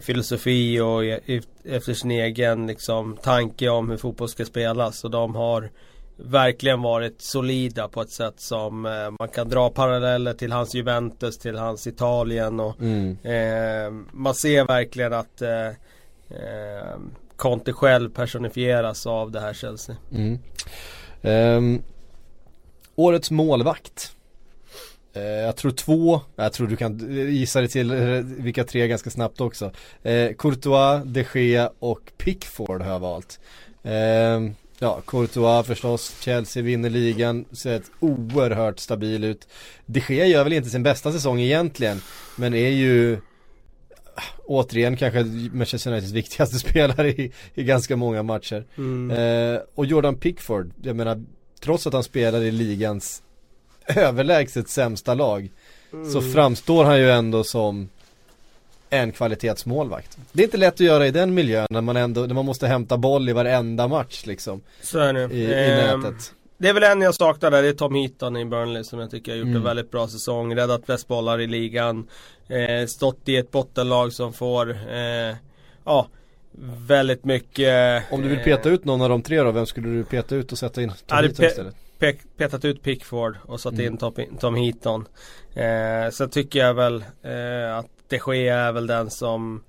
filosofi 0.00 0.80
och 0.80 1.04
e- 1.04 1.40
efter 1.64 1.94
sin 1.94 2.10
egen 2.10 2.66
liksom, 2.66 3.16
tanke 3.22 3.68
om 3.68 3.90
hur 3.90 3.96
fotboll 3.96 4.28
ska 4.28 4.44
spelas. 4.44 5.04
Och 5.04 5.10
de 5.10 5.34
har 5.34 5.70
verkligen 6.16 6.82
varit 6.82 7.22
solida 7.22 7.88
på 7.88 8.02
ett 8.02 8.10
sätt 8.10 8.34
som 8.40 8.86
eh, 8.86 9.10
man 9.18 9.28
kan 9.28 9.48
dra 9.48 9.70
paralleller 9.70 10.32
till 10.32 10.52
hans 10.52 10.74
Juventus, 10.74 11.38
till 11.38 11.56
hans 11.56 11.86
Italien 11.86 12.60
och 12.60 12.80
Mm. 12.80 13.16
eh, 13.22 13.90
man 14.12 14.34
ser 14.34 14.64
verkligen 14.64 15.12
att 15.12 15.42
eh, 15.42 15.66
eh, 16.28 16.96
Conte 17.36 17.72
själv 17.72 18.10
personifieras 18.10 19.06
av 19.06 19.30
det 19.30 19.40
här 19.40 19.52
Chelsea. 19.54 19.96
Mm. 20.14 20.38
Ehm, 21.22 21.82
årets 22.94 23.30
målvakt. 23.30 24.15
Eh, 25.16 25.22
jag 25.22 25.56
tror 25.56 25.70
två, 25.70 26.20
jag 26.36 26.52
tror 26.52 26.66
du 26.66 26.76
kan 26.76 26.98
gissa 27.34 27.60
dig 27.60 27.68
till 27.68 27.90
eh, 27.90 28.20
vilka 28.22 28.64
tre 28.64 28.88
ganska 28.88 29.10
snabbt 29.10 29.40
också. 29.40 29.70
Eh, 30.02 30.32
Courtois, 30.38 31.02
De 31.04 31.24
Gea 31.34 31.70
och 31.78 32.12
Pickford 32.16 32.82
har 32.82 32.92
jag 32.92 33.00
valt. 33.00 33.40
Ehm, 33.82 34.54
ja, 34.78 35.00
Courtois 35.06 35.66
förstås, 35.66 36.16
Chelsea 36.20 36.62
vinner 36.62 36.90
ligan, 36.90 37.44
ser 37.52 37.76
ett 37.76 37.90
oerhört 38.00 38.78
stabil 38.78 39.24
ut. 39.24 39.48
De 39.86 40.00
Gea 40.08 40.26
gör 40.26 40.44
väl 40.44 40.52
inte 40.52 40.70
sin 40.70 40.82
bästa 40.82 41.12
säsong 41.12 41.40
egentligen, 41.40 42.00
men 42.36 42.54
är 42.54 42.70
ju 42.70 43.18
återigen 44.44 44.96
kanske 44.96 45.24
Manchester 45.52 45.90
Uniteds 45.90 46.12
viktigaste 46.12 46.58
spelare 46.68 47.08
i, 47.08 47.32
i 47.54 47.64
ganska 47.64 47.96
många 47.96 48.22
matcher. 48.22 48.64
Eh, 49.12 49.60
och 49.74 49.86
Jordan 49.86 50.16
Pickford, 50.16 50.72
jag 50.82 50.96
menar 50.96 51.24
trots 51.60 51.86
att 51.86 51.92
han 51.92 52.02
spelar 52.02 52.42
i 52.42 52.50
ligans 52.50 53.22
överlägset 53.86 54.68
sämsta 54.68 55.14
lag 55.14 55.50
så 56.12 56.20
framstår 56.22 56.84
han 56.84 56.98
ju 56.98 57.10
ändå 57.10 57.44
som 57.44 57.88
en 58.90 59.12
kvalitetsmålvakt. 59.12 60.18
Det 60.32 60.42
är 60.42 60.44
inte 60.44 60.56
lätt 60.56 60.74
att 60.74 60.80
göra 60.80 61.06
i 61.06 61.10
den 61.10 61.34
miljön 61.34 61.66
när 61.70 61.80
man 61.80 61.96
ändå, 61.96 62.20
när 62.20 62.34
man 62.34 62.44
måste 62.44 62.66
hämta 62.66 62.96
boll 62.96 63.28
i 63.28 63.32
varenda 63.32 63.88
match 63.88 64.26
liksom 64.26 64.60
Så 64.82 64.98
är 64.98 65.12
det. 65.12 65.34
i, 65.34 65.38
i 65.42 65.54
Ehm, 65.70 66.00
nätet. 66.00 66.32
Det 66.58 66.68
är 66.68 66.72
väl 66.72 66.82
en 66.82 67.00
jag 67.00 67.14
saknar 67.14 67.50
där, 67.50 67.62
det 67.62 67.68
är 67.68 67.72
Tom 67.72 67.94
Heaton 67.94 68.36
i 68.36 68.44
Burnley 68.44 68.84
som 68.84 68.98
jag 68.98 69.10
tycker 69.10 69.32
har 69.32 69.36
gjort 69.36 69.44
Mm. 69.46 69.56
en 69.56 69.62
väldigt 69.64 69.90
bra 69.90 70.08
säsong. 70.08 70.54
Räddat 70.56 70.84
flest 70.86 71.08
bollar 71.08 71.40
i 71.40 71.46
ligan. 71.46 72.06
Eh, 72.48 72.86
stått 72.86 73.28
i 73.28 73.36
ett 73.36 73.50
bottenlag 73.50 74.12
som 74.12 74.32
får, 74.32 74.70
eh, 74.70 75.36
ja, 75.84 76.06
väldigt 76.86 77.24
mycket. 77.24 78.02
Om 78.12 78.22
du 78.22 78.28
vill 78.28 78.38
eh, 78.38 78.44
peta 78.44 78.68
ut 78.68 78.84
någon 78.84 79.00
av 79.02 79.08
de 79.08 79.22
tre 79.22 79.42
då, 79.42 79.50
vem 79.50 79.66
skulle 79.66 79.88
du 79.88 80.04
peta 80.04 80.34
ut 80.34 80.52
och 80.52 80.58
sätta 80.58 80.82
in? 80.82 80.92
Tom 81.06 81.18
Heaton 81.18 81.46
istället? 81.46 81.74
Pek, 81.98 82.20
petat 82.36 82.64
ut 82.64 82.82
Pickford 82.82 83.36
och 83.44 83.60
satt 83.60 83.72
Mm. 83.72 83.86
in 83.86 83.96
Tom, 83.98 84.14
Tom 84.40 84.54
Heaton. 84.54 85.06
Eh, 85.54 86.10
sen 86.12 86.30
tycker 86.30 86.58
jag 86.58 86.74
väl 86.74 87.04
eh, 87.22 87.76
att 87.78 87.86
de 88.08 88.18
Gea 88.34 88.56
är 88.58 88.72
väl 88.72 88.86
den 88.86 89.10
som 89.10 89.62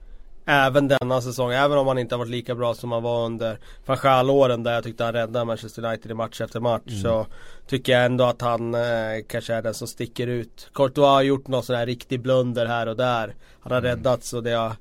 Även 0.50 0.88
denna 0.88 1.22
säsong, 1.22 1.51
även 1.51 1.77
om 1.77 1.88
han 1.88 1.98
inte 1.98 2.15
har 2.15 2.19
varit 2.19 2.29
lika 2.31 2.55
bra 2.55 2.74
som 2.74 2.91
han 2.91 3.03
var 3.03 3.25
under 3.25 3.57
Fanchal-åren 3.86 4.63
där 4.63 4.74
jag 4.74 4.84
tyckte 4.84 5.03
han 5.03 5.13
räddade 5.13 5.46
Manchester 5.46 5.86
United 5.86 6.12
i 6.12 6.13
match 6.13 6.41
efter 6.41 6.60
match 6.60 6.81
Mm. 6.88 7.01
Så 7.01 7.27
tycker 7.67 7.93
jag 7.93 8.05
ändå 8.05 8.24
att 8.24 8.41
han 8.41 8.75
eh, 8.75 8.81
kanske 9.27 9.53
är 9.53 9.62
den 9.62 9.74
som 9.74 9.88
sticker 9.88 10.27
ut 10.27 10.69
Courtois 10.74 11.05
har 11.07 11.22
gjort 11.22 11.48
någon 11.48 11.63
sån 11.63 11.75
här 11.75 11.86
riktig 11.86 12.19
blunder 12.22 12.65
här 12.65 12.88
och 12.88 12.96
där 12.96 13.36
Han 13.60 13.72
har 13.72 13.79
Mm. 13.79 13.89
räddats 13.91 14.34
och 14.34 14.43
det 14.43 14.51
har 14.51 14.72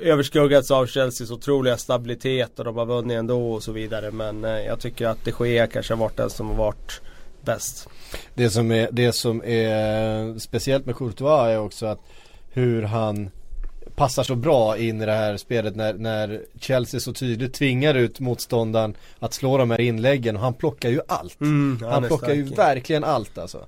överskuggats 0.00 0.70
av 0.70 0.86
Chelseas 0.86 1.30
otroliga 1.30 1.76
stabilitet 1.76 2.58
och 2.58 2.64
de 2.64 2.76
har 2.76 2.86
vunnit 2.86 3.18
ändå 3.18 3.52
och 3.52 3.62
så 3.62 3.72
vidare 3.72 4.10
Men 4.10 4.44
eh, 4.44 4.50
jag 4.50 4.80
tycker 4.80 5.06
att 5.06 5.24
de 5.24 5.48
Gea 5.48 5.66
kanske 5.66 5.94
har 5.94 5.98
varit 5.98 6.16
den 6.16 6.30
som 6.30 6.48
har 6.48 6.56
varit 6.56 7.00
bäst 7.40 7.88
Det 8.34 8.50
som 8.50 8.72
är, 8.72 8.88
det 8.92 9.12
som 9.12 9.42
är 9.44 10.38
speciellt 10.38 10.86
med 10.86 10.96
Courtois 10.96 11.48
är 11.48 11.58
också 11.58 11.86
att 11.86 12.00
hur 12.50 12.82
han 12.82 13.30
passar 13.96 14.22
så 14.22 14.34
bra 14.34 14.78
in 14.78 15.02
i 15.02 15.06
det 15.06 15.12
här 15.12 15.36
spelet 15.36 15.76
när, 15.76 15.94
när 15.94 16.42
Chelsea 16.60 17.00
så 17.00 17.12
tydligt 17.12 17.54
tvingar 17.54 17.94
ut 17.94 18.20
motståndaren 18.20 18.96
att 19.18 19.34
slå 19.34 19.58
de 19.58 19.70
här 19.70 19.80
inläggen 19.80 20.36
och 20.36 20.42
han 20.42 20.54
plockar 20.54 20.88
ju 20.88 21.00
allt. 21.08 21.40
Mm, 21.40 21.82
han 21.90 22.04
är 22.04 22.08
plockar 22.08 22.34
ju 22.34 22.46
stark. 22.46 22.58
verkligen 22.58 23.04
allt 23.04 23.38
alltså. 23.38 23.66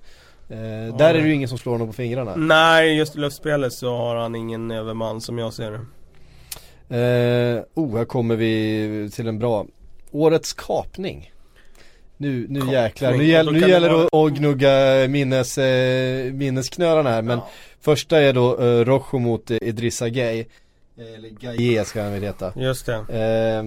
Eh, 0.51 0.97
där 0.97 1.15
är 1.15 1.21
det 1.23 1.29
ju 1.29 1.35
ingen 1.35 1.49
som 1.49 1.59
slår 1.59 1.73
honom 1.73 1.87
på 1.87 1.93
fingrarna. 1.93 2.35
Nej, 2.37 2.97
just 2.97 3.17
i 3.17 3.19
luftspelet 3.19 3.73
så 3.73 3.97
har 3.97 4.17
han 4.17 4.35
ingen 4.35 4.71
överman 4.71 5.21
som 5.21 5.39
jag 5.39 5.53
ser 5.53 5.71
det. 5.71 5.79
Eh, 6.91 7.63
oh, 7.75 7.97
här 7.97 8.05
kommer 8.05 8.37
vi 8.37 9.11
till 9.15 9.29
en 9.29 9.39
bra. 9.39 9.67
Årets 10.11 10.53
kapning. 10.53 11.33
Nu, 12.17 12.47
nu 12.49 12.61
Kapning. 12.61 12.73
jäklar, 12.75 13.13
nu, 13.13 13.25
gäll, 13.25 13.53
nu 13.53 13.69
gäller 13.69 13.89
det 13.91 14.19
att 14.19 14.33
gnugga 14.39 15.09
minnes, 15.09 15.59
eh, 15.59 16.33
minnesknölarna 16.33 17.11
här 17.11 17.23
men 17.23 17.39
Ja. 17.39 17.49
Första 17.81 18.19
är 18.21 18.33
då 18.33 18.61
eh, 18.61 18.85
Rojo 18.85 19.19
mot 19.19 19.51
eh, 19.51 19.57
Idrissa 19.63 20.09
Gay 20.09 20.45
Eller 20.99 21.29
Gaye 21.29 21.85
ska 21.85 22.03
han 22.03 22.13
väl 22.13 22.23
heta 22.23 22.53
Just 22.57 22.87
det. 22.87 22.95
eh, 22.95 23.63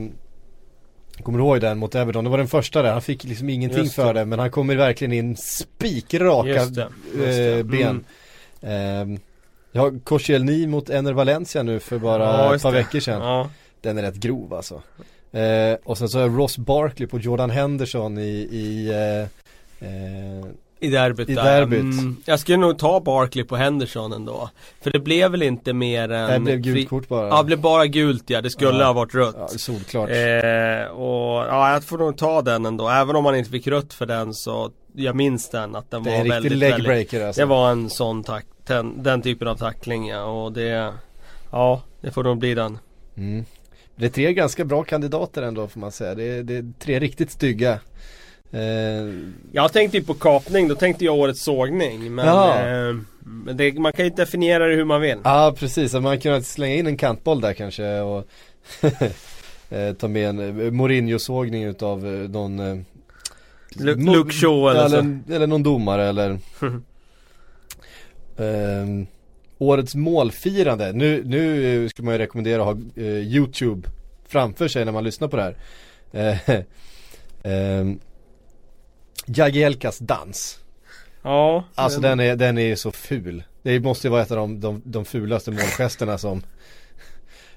Kommer 1.23 1.37
du 1.39 1.43
ihåg 1.45 1.61
den 1.61 1.77
mot 1.77 1.95
Everton? 1.95 2.23
Det 2.23 2.29
var 2.29 2.37
den 2.37 2.47
första 2.47 2.81
där, 2.81 2.91
han 2.91 3.01
fick 3.01 3.23
liksom 3.23 3.49
ingenting 3.49 3.83
det. 3.83 3.89
för 3.89 4.13
det 4.13 4.25
men 4.25 4.39
han 4.39 4.51
kommer 4.51 4.75
verkligen 4.75 5.13
in 5.13 5.37
spikraka 5.37 6.49
Just 6.49 6.75
det. 6.75 6.87
Just 7.05 7.17
det. 7.37 7.57
eh, 7.59 7.63
ben 7.63 8.05
Mm. 8.61 9.13
eh, 9.13 9.19
Jag 9.71 9.81
har 9.81 9.99
Koscielny 10.03 10.67
mot 10.67 10.89
Ener 10.89 11.13
Valencia 11.13 11.63
nu 11.63 11.79
för 11.79 11.97
bara 11.99 12.23
Ja, 12.23 12.55
ett 12.55 12.61
par 12.61 12.71
veckor 12.71 12.99
sedan 12.99 13.21
Ja. 13.21 13.49
Den 13.81 13.97
är 13.97 14.01
rätt 14.01 14.15
grov 14.15 14.53
alltså 14.53 14.81
eh, 15.31 15.77
Och 15.83 15.97
sen 15.97 16.09
så 16.09 16.17
har 16.17 16.27
jag 16.27 16.39
Ross 16.39 16.57
Barkley 16.57 17.07
på 17.07 17.19
Jordan 17.19 17.49
Henderson 17.49 18.17
i, 18.17 18.21
i 18.51 18.89
eh, 18.89 19.87
eh, 19.89 20.45
I 20.81 20.89
derbyt 20.89 21.29
I 21.29 21.35
där. 21.35 21.43
derbyt. 21.43 21.79
Mm, 21.81 22.17
jag 22.25 22.39
skulle 22.39 22.57
nog 22.57 22.79
ta 22.79 22.99
Barkley 22.99 23.43
på 23.45 23.55
Henderson 23.55 24.13
ändå. 24.13 24.49
För 24.81 24.91
det 24.91 24.99
blev 24.99 25.31
väl 25.31 25.43
inte 25.43 25.73
mer 25.73 26.11
än... 26.11 26.29
Det 26.31 26.39
blev 26.39 26.73
gult 26.73 26.89
kort 26.89 27.07
bara 27.07 27.27
Ja, 27.27 27.37
det 27.37 27.43
blev 27.43 27.59
bara 27.61 27.87
gult 27.87 28.29
ja. 28.29 28.41
Det 28.41 28.49
skulle 28.49 28.79
Ja. 28.79 28.85
ha 28.85 28.93
varit 28.93 29.15
rött. 29.15 29.35
Ja, 29.39 29.47
solklart 29.47 30.09
Eh, 30.09 30.91
och 30.91 31.45
ja, 31.47 31.73
jag 31.73 31.83
får 31.83 31.97
nog 31.97 32.17
ta 32.17 32.41
den 32.41 32.65
ändå. 32.65 32.89
Även 32.89 33.15
om 33.15 33.23
man 33.23 33.35
inte 33.35 33.49
fick 33.51 33.67
rött 33.67 33.93
för 33.93 34.05
den 34.05 34.33
så 34.33 34.71
jag 34.95 35.15
minns 35.15 35.49
den 35.49 35.75
att 35.75 35.91
den 35.91 36.03
Det 36.03 36.09
är 36.09 36.13
var 36.13 36.19
en 36.19 36.23
riktig 36.25 36.33
väldigt, 36.49 36.61
väldigt 36.61 36.77
legbreaker 36.87 37.25
alltså 37.27 37.41
Det 37.41 37.45
var 37.45 37.71
en 37.71 37.89
sån 37.89 38.23
tack, 38.23 38.45
den, 38.67 39.03
den 39.03 39.21
typen 39.21 39.47
av 39.47 39.55
tackling 39.55 40.07
ja. 40.07 40.23
Och 40.23 40.51
det 40.51 40.93
Ja, 41.51 41.81
det 42.01 42.11
får 42.11 42.23
nog 42.23 42.37
bli 42.37 42.53
den. 42.55 42.77
mm. 43.17 43.45
Det 43.95 44.05
är 44.05 44.09
tre 44.09 44.33
ganska 44.33 44.65
bra 44.65 44.83
kandidater 44.83 45.41
ändå 45.41 45.67
får 45.67 45.79
man 45.79 45.91
säga 45.91 46.15
Det 46.15 46.23
är, 46.23 46.43
det 46.43 46.55
är 46.57 46.73
tre 46.79 46.99
riktigt 46.99 47.31
stygga 47.31 47.79
Jag 49.51 49.73
tänkte 49.73 49.97
ju 49.97 50.03
på 50.03 50.13
kapning, 50.13 50.67
då 50.67 50.75
tänkte 50.75 51.05
jag 51.05 51.15
årets 51.15 51.41
sågning. 51.41 52.15
Men, 52.15 52.27
eh, 52.27 52.95
men 53.19 53.57
det, 53.57 53.73
man 53.73 53.93
kan 53.93 54.05
ju 54.05 54.11
definiera 54.11 54.67
det 54.67 54.75
hur 54.75 54.85
man 54.85 55.01
vill. 55.01 55.17
Ja 55.23 55.55
precis, 55.57 55.93
man 55.93 56.19
kunde 56.19 56.43
slänga 56.43 56.75
in 56.75 56.87
en 56.87 56.97
kantboll 56.97 57.41
där 57.41 57.53
kanske 57.53 57.99
och 57.99 58.27
eh, 59.69 59.93
Ta 59.93 60.07
med 60.07 60.29
en 60.29 60.39
eh, 60.39 60.71
Mourinho-sågning 60.71 61.63
utav 61.63 62.07
eh, 62.07 62.29
någon 62.29 62.59
eh, 62.59 62.77
Luke 63.75 64.33
Shaw 64.33 64.71
eller 64.71 64.89
så. 64.89 64.95
eller, 64.97 65.19
eller 65.35 65.47
någon 65.47 65.63
domare 65.63 66.09
eller 66.09 66.39
Ehm, 68.37 69.07
Årets 69.57 69.95
målfirande, 69.95 70.93
nu, 70.93 71.23
nu 71.25 71.73
eh, 71.83 71.89
skulle 71.89 72.05
man 72.05 72.13
ju 72.13 72.17
rekommendera 72.17 72.61
att 72.61 72.67
ha 72.67 73.03
eh, 73.03 73.05
YouTube 73.05 73.89
framför 74.27 74.67
sig 74.67 74.85
när 74.85 74.91
man 74.91 75.03
lyssnar 75.03 75.27
på 75.27 75.37
det 75.37 75.43
här 75.43 75.55
eh, 76.11 76.59
ehm, 77.51 77.99
Jagielkas 79.35 79.97
dans. 79.99 80.59
Ja. 81.23 81.63
Alltså 81.75 82.01
men- 82.01 82.17
den 82.17 82.27
är, 82.29 82.35
den 82.35 82.57
är 82.57 82.75
så 82.75 82.91
ful. 82.91 83.43
Det 83.63 83.79
måste 83.79 84.07
ju 84.07 84.11
vara 84.11 84.21
ett 84.21 84.31
av 84.31 84.37
de, 84.37 84.59
de, 84.59 84.81
de 84.85 85.05
fulaste 85.05 85.51
målgesterna 85.51 86.17
som 86.17 86.41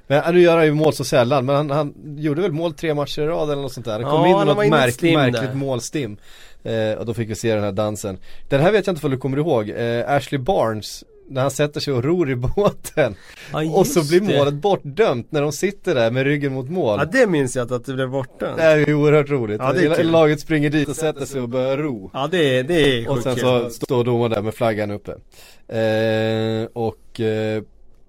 Men 0.07 0.35
nu 0.35 0.41
gör 0.41 0.57
han 0.57 0.67
ju 0.67 0.73
mål 0.75 0.93
så 0.93 1.05
sällan 1.05 1.47
men 1.47 1.57
han, 1.57 1.71
han 1.71 1.95
gjorde 2.19 2.43
väl 2.43 2.53
mål 2.53 2.75
tre 2.75 2.95
matcher 2.95 3.23
i 3.23 3.27
rad 3.27 3.51
eller 3.51 3.63
något 3.63 3.73
sånt 3.73 3.87
där. 3.87 3.99
Det 3.99 4.05
kom 4.05 4.13
Ja, 4.21 4.27
in 4.29 4.35
han 4.35 4.47
något 4.47 4.65
i 4.65 4.67
ett 4.67 4.71
märk, 4.71 5.03
märkligt 5.33 5.55
målstim. 5.57 6.17
Eh, 6.65 6.93
Och 6.93 7.07
då 7.07 7.15
fick 7.15 7.31
vi 7.31 7.35
se 7.35 7.55
den 7.55 7.65
här 7.65 7.73
dansen. 7.73 8.19
Den 8.49 8.61
här 8.61 8.73
vet 8.73 8.87
jag 8.87 8.95
inte 8.97 9.07
om 9.07 9.13
du 9.13 9.19
kommer 9.19 9.37
ihåg. 9.39 9.71
Eh, 9.71 10.11
Ashley 10.11 10.39
Barnes 10.39 11.05
när 11.29 11.43
han 11.43 11.51
sätter 11.51 11.81
sig 11.81 11.93
och 11.93 12.05
ror 12.05 12.31
i 12.31 12.37
båten 12.37 13.15
Ja, 13.53 13.63
Och 13.71 13.87
så 13.87 14.09
blir 14.09 14.21
det. 14.21 14.39
målet 14.39 14.55
bortdömt 14.55 15.33
när 15.33 15.43
de 15.43 15.53
sitter 15.53 15.95
där 15.95 16.11
med 16.11 16.25
ryggen 16.25 16.53
mot 16.53 16.71
mål 16.71 16.99
Ja 16.99 17.05
det 17.05 17.27
minns 17.27 17.57
jag 17.57 17.73
att 17.73 17.85
det 17.85 17.95
blev 17.95 18.11
borta. 18.11 18.57
Det 18.57 18.63
är 18.63 18.77
ju 18.87 18.95
oerhört 18.95 19.31
roligt 19.31 19.61
Ja, 19.61 19.73
det 19.73 19.87
är. 19.87 20.05
Laget 20.05 20.41
springer 20.41 20.71
dit 20.71 20.89
och 20.89 20.97
sätter 20.97 21.25
sig 21.27 21.41
och 21.41 21.49
börjar 21.49 21.77
ro 21.79 22.11
Ja 22.15 22.29
det 22.31 22.59
är, 22.59 22.63
det 22.63 22.75
är 22.99 23.09
och 23.09 23.15
sjukt 23.15 23.25
sen 23.25 23.35
kul. 23.35 23.43
så 23.45 23.71
står 23.71 24.05
domaren 24.05 24.31
där 24.31 24.43
med 24.43 24.55
flaggan 24.55 24.91
uppe. 24.91 25.13
Eh, 25.69 26.67
och 26.73 27.21
eh, 27.21 27.63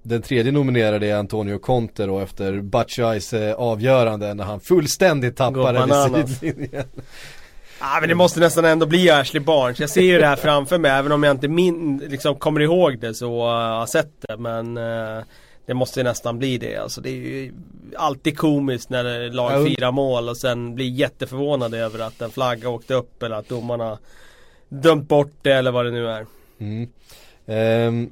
den 0.04 0.22
tredje 0.22 0.52
nominerade 0.52 1.08
är 1.08 1.16
Antonio 1.16 1.58
Conte 1.58 2.06
då 2.06 2.20
efter 2.20 2.62
Batshuayes 2.62 3.34
eh, 3.34 3.54
avgörande 3.54 4.34
när 4.34 4.44
han 4.44 4.60
fullständigt 4.60 5.38
bananas. 5.38 6.12
vid 6.12 6.30
sidlinjen. 6.38 6.84
Ja 7.80 7.98
men 8.00 8.10
det 8.10 8.16
måste 8.16 8.40
nästan 8.40 8.66
ändå 8.66 8.86
bli 8.86 9.10
Ashley 9.10 9.44
Barnes. 9.44 9.80
Jag 9.80 9.90
ser 9.90 10.02
ju 10.02 10.18
det 10.18 10.26
här 10.26 10.36
framför 10.36 10.78
mig 10.78 10.92
även 10.92 11.12
om 11.12 11.24
jag 11.24 11.32
inte 11.32 11.48
min, 11.48 11.98
liksom 11.98 12.36
kommer 12.36 12.62
ihåg 12.62 13.00
det 13.00 13.14
så 13.14 13.26
uh, 13.26 13.44
har 13.44 13.80
jag 13.80 13.90
sett 13.90 14.12
det. 14.28 14.38
Men 14.38 14.78
uh, 14.78 15.24
det 15.66 15.74
måste 15.74 16.00
ju 16.00 16.04
nästan 16.04 16.38
bli 16.38 16.58
det. 16.58 16.78
Alltså 16.78 17.02
det 17.02 17.10
är 17.10 17.14
ju 17.14 17.54
alltid 17.96 18.38
komiskt 18.38 18.90
när 18.90 19.30
lag 19.30 19.52
Ja, 19.52 19.66
firar 19.66 19.92
mål 19.92 20.30
och 20.30 20.38
sen 20.38 20.76
blir 20.76 20.90
jätteförvånade 20.90 21.78
över 21.78 22.00
att 22.00 22.22
en 22.22 22.32
flagga 22.32 22.70
åkte 22.70 22.94
upp 22.94 23.24
eller 23.24 23.36
att 23.36 23.50
domarna 23.50 23.98
dömt 24.70 25.08
bort 25.08 25.34
det 25.42 25.54
eller 25.54 25.72
vad 25.72 25.86
det 25.86 25.92
nu 25.92 26.10
är. 26.10 26.26
Mm. 26.60 26.90
Ehm, 27.46 28.10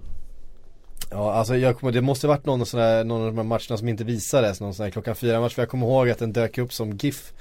ja 1.12 1.34
alltså 1.34 1.56
jag 1.56 1.80
kommer, 1.80 1.94
det 1.94 2.02
måste 2.02 2.28
varit 2.28 2.46
någon, 2.46 2.66
sån 2.66 2.80
här, 2.80 3.04
någon 3.04 3.22
av 3.22 3.28
de 3.28 3.38
här 3.38 3.44
matcherna 3.44 3.78
som 3.78 3.88
inte 3.88 4.04
visades, 4.04 4.62
någon 4.62 4.74
sån 4.74 4.84
här 4.84 4.92
klockan 4.92 5.16
fyra 5.16 5.40
match 5.40 5.54
för 5.54 5.62
jag 5.62 5.70
kommer 5.70 5.88
ihåg 5.88 6.10
att 6.10 6.20
den 6.20 6.34
dök 6.34 6.58
upp 6.58 6.74
som 6.74 6.98
GIF 6.98 7.34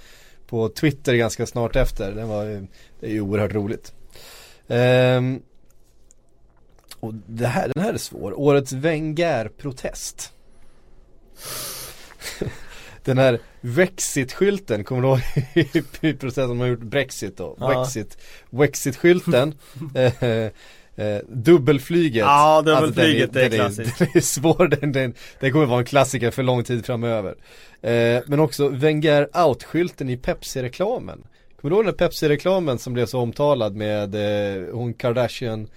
på 0.52 0.68
Twitter 0.68 1.14
ganska 1.14 1.46
snart 1.46 1.76
efter. 1.76 2.12
Den 2.12 2.28
var 2.28 2.44
ju, 2.44 2.66
det 3.00 3.06
är 3.06 3.10
ju 3.10 3.20
oerhört 3.20 3.52
roligt. 3.52 3.94
Ehm, 4.68 5.42
och 7.00 7.14
det 7.14 7.46
här, 7.46 7.70
den 7.74 7.84
här 7.84 7.92
är 7.94 7.98
svår. 7.98 8.40
Årets 8.40 8.72
Wenger-protest. 8.72 10.32
den 13.04 13.18
här 13.18 13.40
Brexit-skylten, 13.60 14.84
kommer 14.84 15.02
du 15.02 15.08
ihåg 15.08 15.20
i 16.00 16.14
processen 16.14 16.48
de 16.48 16.60
har 16.60 16.66
gjort 16.66 16.80
Brexit 16.80 17.36
då? 17.36 17.56
Ja. 17.60 17.66
Brexit, 17.66 18.18
Brexit-skylten 18.50 19.54
eh, 20.96 21.16
Dubbelflyget. 21.28 22.20
Ja, 22.24 22.62
dubbelflyget, 22.62 23.32
den 23.32 23.40
det 23.40 23.46
är 23.46 23.50
den 23.50 23.58
klassiskt. 23.58 23.98
Den 23.98 24.08
är 24.14 24.20
svår, 24.20 24.68
den, 24.68 24.92
den, 24.92 25.14
den 25.40 25.52
kommer 25.52 25.66
vara 25.66 25.78
en 25.78 25.84
klassiker 25.84 26.30
för 26.30 26.42
lång 26.42 26.64
tid 26.64 26.86
framöver. 26.86 27.34
Eh, 27.82 28.22
Men 28.26 28.40
också 28.40 28.68
Wenger 28.68 29.28
out-skylten 29.46 30.08
i 30.10 30.16
Pepsi-reklamen. 30.16 31.18
Kommer 31.60 31.70
du 31.70 31.76
ihåg 31.76 31.84
den 31.86 31.94
Pepsi-reklamen 31.94 32.78
som 32.78 32.92
blev 32.92 33.06
så 33.06 33.18
omtalad 33.20 33.76
med 33.76 34.14
eh, 34.14 34.64
hon 34.72 34.94
Kardashian 34.94 35.68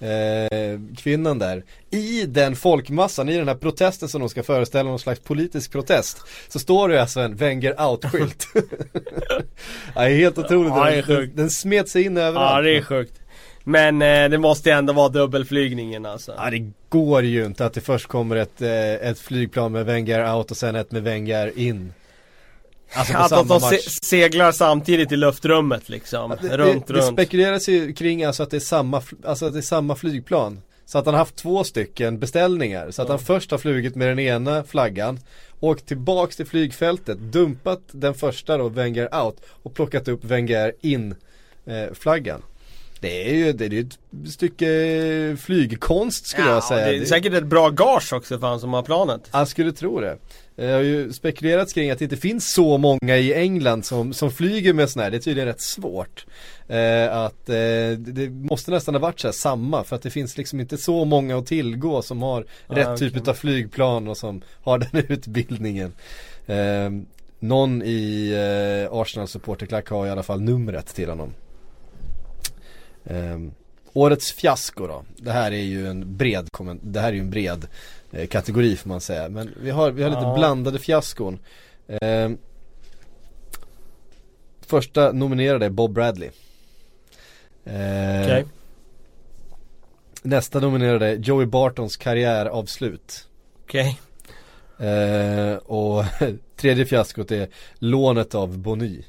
eh, 0.00 0.80
kvinnan 0.96 1.38
där? 1.38 1.64
I 1.90 2.24
den 2.26 2.56
folkmassan, 2.56 3.28
i 3.28 3.36
den 3.38 3.48
här 3.48 3.54
protesten 3.54 4.08
som 4.08 4.20
de 4.20 4.28
ska 4.28 4.42
föreställa 4.42 4.88
någon 4.90 4.98
slags 4.98 5.20
politisk 5.20 5.72
protest 5.72 6.18
Så 6.48 6.58
står 6.58 6.88
det 6.88 7.00
alltså 7.02 7.20
en 7.20 7.36
Wenger 7.36 7.72
out-skylt. 7.80 8.46
Ja, 9.94 10.00
det 10.02 10.10
är 10.10 10.16
helt 10.16 10.38
otroligt, 10.38 10.72
Ja, 10.76 10.84
det 10.84 10.96
är 10.96 11.02
sjukt. 11.02 11.36
den, 11.36 11.44
den 11.44 11.50
smet 11.50 11.88
sig 11.88 12.02
in 12.02 12.16
överallt 12.16 12.56
Ja 12.56 12.60
det 12.70 12.76
är 12.76 12.82
sjukt. 12.82 13.12
Men 13.68 14.02
eh, 14.02 14.28
det 14.30 14.38
måste 14.38 14.72
ändå 14.72 14.92
vara 14.92 15.08
dubbelflygningen 15.08 16.06
alltså. 16.06 16.34
Ja 16.36 16.50
det 16.50 16.72
går 16.88 17.22
ju 17.24 17.46
inte 17.46 17.66
att 17.66 17.72
det 17.74 17.80
först 17.80 18.06
kommer 18.06 18.36
ett, 18.36 18.62
eh, 18.62 18.92
ett 19.10 19.18
flygplan 19.18 19.72
med 19.72 19.86
Wenger 19.86 20.34
out 20.36 20.50
och 20.50 20.56
sen 20.56 20.76
ett 20.76 20.92
med 20.92 21.02
Wenger 21.02 21.58
in 21.58 21.92
Alltså 22.92 23.34
att 23.34 23.48
de 23.48 23.60
match. 23.60 23.62
se 23.70 23.90
seglar 24.06 24.52
samtidigt 24.52 25.12
i 25.12 25.16
luftrummet 25.16 25.88
liksom. 25.88 26.36
Det, 26.42 26.56
runt, 26.56 26.86
det, 26.86 26.92
det 26.94 27.00
runt. 27.00 27.12
spekuleras 27.12 27.68
ju 27.68 27.92
kring 27.92 28.24
alltså 28.24 28.42
att 28.42 28.50
det 28.50 28.56
är 28.56 28.60
samma, 28.60 29.02
alltså 29.24 29.46
att 29.46 29.52
det 29.52 29.58
är 29.58 29.62
samma 29.62 29.94
flygplan. 29.96 30.60
Så 30.86 30.98
att 30.98 31.04
han 31.04 31.14
har 31.14 31.18
haft 31.18 31.36
två 31.36 31.64
stycken 31.64 32.18
beställningar. 32.18 32.90
Så 32.90 33.02
att 33.02 33.08
Ja. 33.08 33.12
han 33.14 33.24
först 33.24 33.50
har 33.50 33.58
flugit 33.58 33.94
med 33.94 34.08
den 34.08 34.18
ena 34.18 34.64
flaggan. 34.64 35.20
Åkt 35.60 35.86
tillbaks 35.86 36.36
till 36.36 36.46
flygfältet, 36.46 37.18
dumpat 37.18 37.80
den 37.90 38.14
första 38.14 38.56
då, 38.56 38.68
Wenger 38.68 39.24
out. 39.24 39.36
Och 39.62 39.74
plockat 39.74 40.08
upp 40.08 40.24
Wenger 40.24 40.72
in 40.80 41.14
eh, 41.66 41.92
flaggan. 41.94 42.42
Det 43.00 43.30
är 43.30 43.34
ju 43.34 43.52
det 43.52 43.64
är 43.64 43.70
ju 43.70 43.80
ett 43.80 43.98
stycke 44.32 45.36
flygkonst 45.40 46.26
skulle 46.26 46.48
jag 46.48 46.64
säga. 46.64 46.86
Det 46.90 46.96
är 46.96 47.04
säkert 47.04 47.32
ett 47.34 47.46
bra 47.46 47.68
gage 47.70 48.12
också 48.12 48.38
för 48.38 48.46
han 48.46 48.60
som 48.60 48.72
har 48.72 48.82
planet. 48.82 49.20
Jag 49.32 49.48
skulle 49.48 49.72
tro 49.72 50.00
det. 50.00 50.18
Det 50.56 50.66
har 50.70 50.80
ju 50.80 51.12
spekulerats 51.12 51.72
kring 51.72 51.90
att 51.90 51.98
det 51.98 52.04
inte 52.04 52.16
finns 52.16 52.52
så 52.52 52.78
många 52.78 53.16
i 53.16 53.34
England 53.34 53.84
som, 53.84 54.12
som 54.12 54.30
flyger 54.30 54.72
med 54.72 54.90
sådana 54.90 55.04
här. 55.04 55.10
Det 55.10 55.16
är 55.16 55.20
tydligen 55.20 55.46
rätt 55.48 55.60
svårt. 55.60 56.26
Eh, 56.68 57.16
att 57.16 57.48
eh, 57.48 57.54
det- 57.98 58.30
måste 58.30 58.70
nästan 58.70 58.94
ha 58.94 59.00
varit 59.00 59.20
så 59.20 59.26
här 59.28 59.32
samma 59.32 59.84
för 59.84 59.96
att 59.96 60.02
det 60.02 60.10
finns 60.10 60.36
liksom 60.36 60.60
inte 60.60 60.78
så 60.78 61.04
många 61.04 61.38
att 61.38 61.46
tillgå 61.46 62.02
som 62.02 62.22
har 62.22 62.46
Ah, 62.66 62.74
rätt 62.74 62.88
okej. 62.88 63.10
typ 63.10 63.28
av 63.28 63.34
flygplan 63.34 64.08
och 64.08 64.16
som 64.16 64.42
har 64.62 64.78
den 64.92 65.04
utbildningen. 65.08 65.92
Eh, 66.46 66.90
någon 67.40 67.82
i 67.82 68.30
eh, 68.90 68.92
Arsenal 69.00 69.28
supporterklack 69.28 69.88
har 69.88 70.06
i 70.06 70.10
alla 70.10 70.22
fall 70.22 70.40
numret 70.40 70.86
till 70.86 71.08
honom. 71.08 71.34
Eh, 73.08 73.38
årets 73.92 74.32
fiasko 74.32 74.86
då. 74.86 75.04
Det 75.16 75.32
här 75.32 75.52
är 75.52 75.62
ju 75.62 75.86
en 75.86 76.16
bred, 76.16 76.48
det 76.82 77.00
här 77.00 77.08
är 77.08 77.12
ju 77.12 77.20
en 77.20 77.30
bred 77.30 77.66
eh, 78.12 78.26
kategori 78.26 78.76
får 78.76 78.88
man 78.88 79.00
säga. 79.00 79.28
Men 79.28 79.54
vi 79.62 79.70
har, 79.70 79.90
vi 79.90 80.02
har 80.02 80.10
lite 80.10 80.22
Ja. 80.22 80.34
blandade 80.34 80.78
fiaskon. 80.78 81.38
Eh, 81.88 82.30
första 84.60 85.12
nominerade 85.12 85.66
är 85.66 85.70
Bob 85.70 85.92
Bradley. 85.92 86.30
Eh, 87.64 88.22
Okej. 88.22 88.44
Nästa 90.22 90.60
nominerade 90.60 91.06
är 91.06 91.16
Joey 91.16 91.46
Bartons 91.46 91.96
karriäravslut. 91.96 93.28
Okej. 93.64 94.00
Eh, 94.78 95.56
och 95.56 96.04
tredje 96.56 96.86
fiaskot 96.86 97.30
är 97.30 97.48
lånet 97.78 98.34
av 98.34 98.58
Bonny 98.58 99.02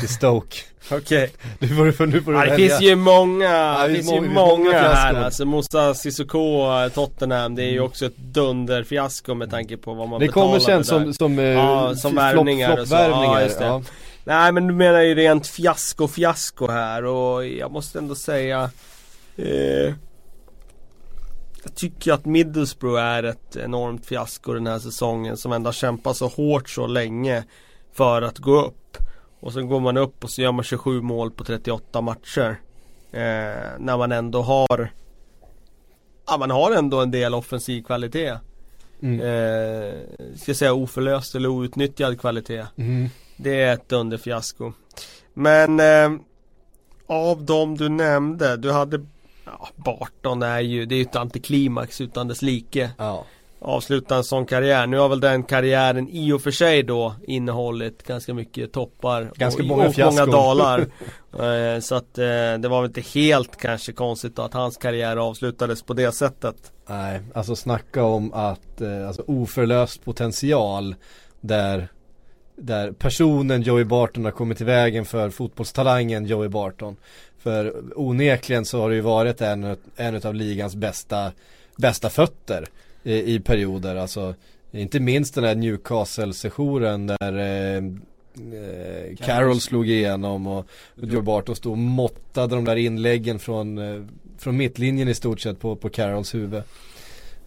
till 0.00 0.08
Stoke. 0.08 0.56
Okej. 0.90 1.30
Nu 1.58 1.68
får 1.68 1.84
du, 1.84 2.06
nu 2.06 2.22
får 2.22 2.32
du 2.32 2.38
Ja, 2.38 2.44
det 2.44 2.56
finns 2.56 2.80
ju 2.80 2.96
många, 2.96 3.44
Ja, 3.44 3.82
det 3.82 3.88
det 3.88 3.94
finns 3.94 4.12
ju 4.12 4.20
många- 4.20 4.34
många, 4.34 4.72
här 4.72 5.14
alltså 5.14 5.44
Moussa 5.44 5.94
Sissoko, 5.94 6.72
eh, 6.82 6.88
Tottenham, 6.88 7.54
det 7.54 7.62
är 7.62 7.70
ju 7.70 7.80
också 7.80 8.06
ett 8.06 8.16
dunderfiasko 8.16 9.34
med 9.34 9.50
tanke 9.50 9.76
på 9.76 9.94
vad 9.94 10.08
man 10.08 10.20
Det 10.20 10.28
kommer 10.28 10.58
betalade 10.58 10.84
sen 10.84 10.98
där. 10.98 11.04
som, 11.04 11.14
som, 11.14 11.38
eh, 11.38 11.44
Ja, 11.44 11.94
som 11.94 12.10
flopp- 12.12 12.18
värvningar 12.22 12.80
och 12.80 12.88
så. 12.88 12.94
Ja, 12.94 13.42
just 13.42 13.58
det. 13.58 13.64
ja. 13.64 13.82
Nej 14.24 14.52
men 14.52 14.66
du 14.66 14.74
menar 14.74 15.00
ju 15.00 15.14
rent 15.14 15.46
fiasko, 15.46 16.08
fiasko 16.08 16.66
här 16.68 17.04
och 17.04 17.46
jag 17.46 17.70
måste 17.70 17.98
ändå 17.98 18.14
säga 18.14 18.70
eh, 19.36 19.94
Jag 21.64 21.74
tycker 21.74 22.12
att 22.12 22.24
Middlesbrough 22.24 23.00
är 23.02 23.22
ett 23.22 23.56
enormt 23.56 24.06
fiasko 24.06 24.52
den 24.54 24.66
här 24.66 24.78
säsongen 24.78 25.36
som 25.36 25.52
ändå 25.52 25.72
kämpat 25.72 26.16
så 26.16 26.26
hårt 26.28 26.68
så 26.70 26.86
länge 26.86 27.44
för 27.94 28.22
att 28.22 28.38
gå 28.38 28.62
upp. 28.64 28.96
Och 29.40 29.52
sen 29.52 29.68
går 29.68 29.80
man 29.80 29.96
upp 29.96 30.24
och 30.24 30.30
så 30.30 30.42
gör 30.42 30.52
man 30.52 30.64
27 30.64 31.02
mål 31.02 31.30
på 31.30 31.44
38 31.44 32.00
matcher. 32.00 32.60
Eh, 33.12 33.70
när 33.78 33.96
man 33.96 34.12
ändå 34.12 34.42
har 34.42 34.90
Ja 36.26 36.36
man 36.36 36.50
har 36.50 36.72
ändå 36.72 37.00
en 37.00 37.10
del 37.10 37.34
offensiv 37.34 37.82
kvalitet. 37.82 38.38
Mm. 39.02 39.20
Eh, 39.20 39.94
ska 40.36 40.50
jag 40.50 40.56
säga 40.56 40.74
oförlöst 40.74 41.34
eller 41.34 41.48
outnyttjad 41.48 42.20
kvalitet. 42.20 42.66
Mm. 42.76 43.08
Det 43.36 43.62
är 43.62 43.74
ett 43.74 43.88
dunderfiasko. 43.88 44.72
Men 45.34 45.80
eh, 45.80 46.20
av 47.06 47.42
de 47.44 47.76
du 47.76 47.88
nämnde, 47.88 48.56
du 48.56 48.72
hade 48.72 49.06
ja, 49.44 49.68
Barton 49.76 50.42
är 50.42 50.60
ju, 50.60 50.86
det 50.86 50.94
är 50.94 50.96
ju 50.96 51.02
ett 51.02 51.16
antiklimax 51.16 52.00
utan 52.00 52.28
dess 52.28 52.42
like. 52.42 52.90
Ja. 52.98 53.24
Avsluta 53.68 54.16
en 54.16 54.24
sån 54.24 54.46
karriär. 54.46 54.86
Nu 54.86 54.98
har 54.98 55.08
väl 55.08 55.20
den 55.20 55.42
karriären 55.42 56.08
i 56.08 56.32
och 56.32 56.42
för 56.42 56.50
sig 56.50 56.82
då 56.82 57.14
innehållit 57.26 58.02
ganska 58.02 58.34
mycket 58.34 58.72
toppar 58.72 59.30
Ganska 59.34 59.62
och, 59.62 59.68
många 59.68 59.86
och 59.88 59.98
många 59.98 60.26
dalar. 60.26 60.80
eh, 61.32 61.80
så 61.80 61.94
att 61.94 62.18
eh, 62.18 62.24
det 62.58 62.68
var 62.68 62.82
väl 62.82 62.90
inte 62.90 63.00
helt 63.00 63.56
kanske 63.56 63.92
konstigt 63.92 64.38
att 64.38 64.54
hans 64.54 64.76
karriär 64.76 65.16
avslutades 65.16 65.82
på 65.82 65.94
det 65.94 66.12
sättet. 66.12 66.72
Nej, 66.86 67.20
alltså 67.34 67.56
snacka 67.56 68.04
om 68.04 68.32
att, 68.32 68.80
eh, 68.80 69.06
alltså 69.06 69.22
oförlöst 69.26 70.04
potential 70.04 70.94
där 71.40 71.88
där 72.56 72.92
personen 72.92 73.62
Joey 73.62 73.84
Barton 73.84 74.24
har 74.24 74.32
kommit 74.32 74.56
till 74.56 74.66
vägen 74.66 75.04
för 75.04 75.30
fotbollstalangen 75.30 76.26
Joey 76.26 76.48
Barton. 76.48 76.96
För 77.38 77.74
onekligen 77.96 78.64
så 78.64 78.80
har 78.80 78.90
det 78.90 78.96
ju 78.96 79.00
varit 79.00 79.40
en, 79.40 79.76
en 79.96 80.26
av 80.26 80.34
ligans 80.34 80.76
bästa, 80.76 81.32
bästa 81.76 82.10
fötter 82.10 82.68
i, 83.06 83.34
i 83.34 83.40
perioder. 83.40 83.96
Alltså 83.96 84.34
inte 84.70 85.00
minst 85.00 85.34
den 85.34 85.44
här 85.44 85.54
Newcastle-sessionen 85.54 87.06
där 87.06 87.36
eh, 87.38 87.76
eh, 87.76 89.16
Carroll 89.16 89.60
slog 89.60 89.88
igenom 89.88 90.46
och 90.46 90.66
Joey 90.94 91.22
Barton 91.22 91.56
stod 91.56 91.72
och 91.72 91.78
måttade 91.78 92.54
de 92.54 92.64
där 92.64 92.76
inläggen 92.76 93.38
från, 93.38 93.78
eh, 93.78 94.02
från 94.38 94.56
mittlinjen 94.56 95.08
i 95.08 95.14
stort 95.14 95.40
sett 95.40 95.60
på, 95.60 95.76
på 95.76 95.88
Carrolls 95.88 96.34
huvud. 96.34 96.62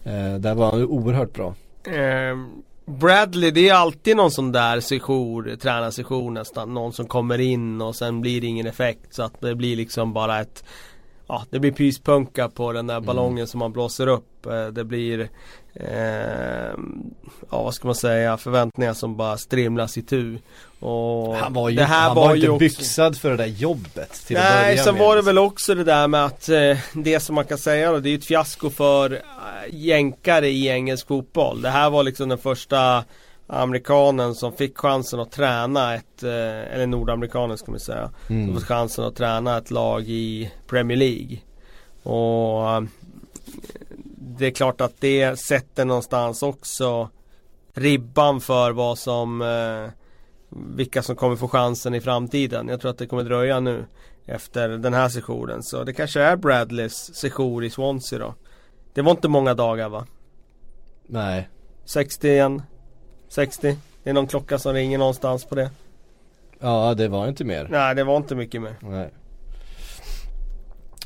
Eh, 0.04 0.34
där 0.34 0.54
var 0.54 0.70
han 0.70 0.84
oerhört 0.84 1.32
bra. 1.32 1.54
Eh, 1.84 2.36
Bradley, 2.86 3.50
det 3.50 3.68
är 3.68 3.74
alltid 3.74 4.16
någon 4.16 4.30
sån 4.30 4.52
där 4.52 4.80
session, 4.80 5.56
tränarsession 5.62 6.34
nästan. 6.34 6.74
Någon 6.74 6.92
som 6.92 7.06
kommer 7.06 7.40
in 7.40 7.80
och 7.80 7.96
sen 7.96 8.20
blir 8.20 8.40
det 8.40 8.46
ingen 8.46 8.66
effekt. 8.66 9.14
Så 9.14 9.22
att 9.22 9.40
det 9.40 9.54
blir 9.54 9.76
liksom 9.76 10.12
bara 10.12 10.40
ett 10.40 10.64
Ja, 11.32 11.44
det 11.50 11.58
blir 11.58 11.72
pyspunka 11.72 12.48
på 12.48 12.72
den 12.72 12.86
där 12.86 13.00
ballongen 13.00 13.46
som 13.46 13.58
man 13.58 13.72
blåser 13.72 14.06
upp. 14.06 14.46
Eh, 14.46 14.66
Det 14.66 14.84
blir 14.84 15.28
eh, 15.74 16.70
Ja, 17.50 17.62
vad 17.62 17.74
ska 17.74 17.88
man 17.88 17.94
säga? 17.94 18.36
Förväntningar 18.36 18.94
som 18.94 19.16
bara 19.16 19.36
strimlas 19.38 19.98
i 19.98 20.02
tu. 20.02 20.38
Och 20.80 21.36
Han 21.36 21.52
var 21.52 21.68
ju, 21.68 21.76
det 21.76 21.84
här 21.84 22.06
han 22.06 22.16
var, 22.16 22.34
inte 22.34 22.46
ju 22.46 22.48
också- 22.52 22.58
byxad 22.58 23.16
för 23.18 23.30
det 23.30 23.36
där 23.36 23.46
jobbet 23.46 24.12
till 24.26 24.36
Nej, 24.36 24.78
sen 24.78 24.98
var 24.98 25.16
det 25.16 25.22
väl 25.22 25.38
också 25.38 25.74
det 25.74 25.84
där 25.84 26.08
med 26.08 26.24
att 26.24 26.48
eh, 26.48 26.78
det 26.94 27.20
som 27.20 27.34
man 27.34 27.44
kan 27.44 27.58
säga 27.58 27.92
då, 27.92 27.98
det 27.98 28.08
är 28.08 28.10
ju 28.10 28.18
ett 28.18 28.24
fiasko 28.24 28.70
för 28.70 29.12
eh, 29.12 29.18
jänkare 29.70 30.48
i 30.48 30.68
engelsk 30.68 31.06
fotboll. 31.08 31.62
Det 31.62 31.70
här 31.70 31.90
var 31.90 32.02
liksom 32.02 32.28
den 32.28 32.38
första 32.38 33.04
amerikanen 33.52 34.34
som 34.34 34.52
fick 34.52 34.78
chansen 34.78 35.20
att 35.20 35.32
träna 35.32 35.94
ett, 35.94 36.22
eh, 36.22 36.74
eller 36.74 36.86
nordamerikanen 36.86 37.58
ska 37.58 37.70
man 37.70 37.80
säga, 37.80 38.10
som 38.26 38.36
Mm. 38.36 38.56
fick 38.56 38.66
chansen 38.66 39.04
att 39.04 39.16
träna 39.16 39.58
ett 39.58 39.70
lag 39.70 40.02
i 40.08 40.52
Premier 40.66 40.96
League. 40.98 41.38
Och 42.02 42.70
eh, 42.70 42.82
det 44.16 44.46
är 44.46 44.50
klart 44.50 44.80
att 44.80 45.00
det 45.00 45.38
sätter 45.40 45.84
någonstans 45.84 46.42
också 46.42 47.08
ribban 47.74 48.40
för 48.40 48.70
vad 48.72 48.98
som 48.98 49.42
eh, 49.42 49.90
vilka 50.76 51.02
som 51.02 51.16
kommer 51.16 51.36
få 51.36 51.48
chansen 51.48 51.94
i 51.94 52.00
framtiden. 52.00 52.68
Jag 52.68 52.80
tror 52.80 52.90
att 52.90 52.98
det 52.98 53.06
kommer 53.06 53.24
dröja 53.24 53.60
nu 53.60 53.84
efter 54.26 54.68
den 54.68 54.94
här 54.94 55.08
sessionen. 55.08 55.62
Så 55.62 55.84
det 55.84 55.92
kanske 55.92 56.20
är 56.22 56.36
Bradleys 56.36 57.14
session 57.14 57.64
i 57.64 57.70
Swansea 57.70 58.18
då. 58.18 58.34
Det 58.94 59.02
var 59.02 59.10
inte 59.10 59.28
många 59.28 59.54
dagar 59.54 59.88
va? 59.88 60.06
Nej. 61.06 61.48
61 61.84 62.52
60 63.30 63.76
Det 64.02 64.10
är 64.10 64.14
någon 64.14 64.26
klocka 64.26 64.58
som 64.58 64.72
ringer 64.72 64.98
någonstans 64.98 65.44
på 65.44 65.54
det. 65.54 65.70
Ja, 66.58 66.94
det 66.94 67.08
var 67.08 67.28
inte 67.28 67.44
mer. 67.44 67.68
Nej 67.70 67.94
det 67.94 68.04
var 68.04 68.16
inte 68.16 68.34
mycket 68.34 68.62
mer. 68.62 68.74
Nej. 68.80 69.08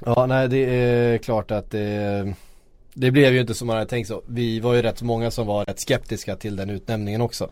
Ja, 0.05 0.27
nej 0.27 0.49
det 0.49 0.59
är 0.59 1.19
klart 1.19 1.51
att 1.51 1.71
det 1.71 2.35
det 2.95 3.11
blev 3.11 3.35
ju 3.35 3.41
inte 3.41 3.55
som 3.55 3.67
man 3.67 3.77
hade 3.77 3.91
tänkt 3.91 4.07
så. 4.07 4.23
Vi 4.27 4.61
var 4.61 4.75
ju 4.75 4.83
rätt 4.83 5.03
många 5.03 5.31
som 5.31 5.47
var 5.47 5.65
rätt 5.65 5.81
skeptiska 5.81 6.37
till 6.37 6.57
den 6.57 6.71
utnämningen 6.71 7.21
också. 7.21 7.45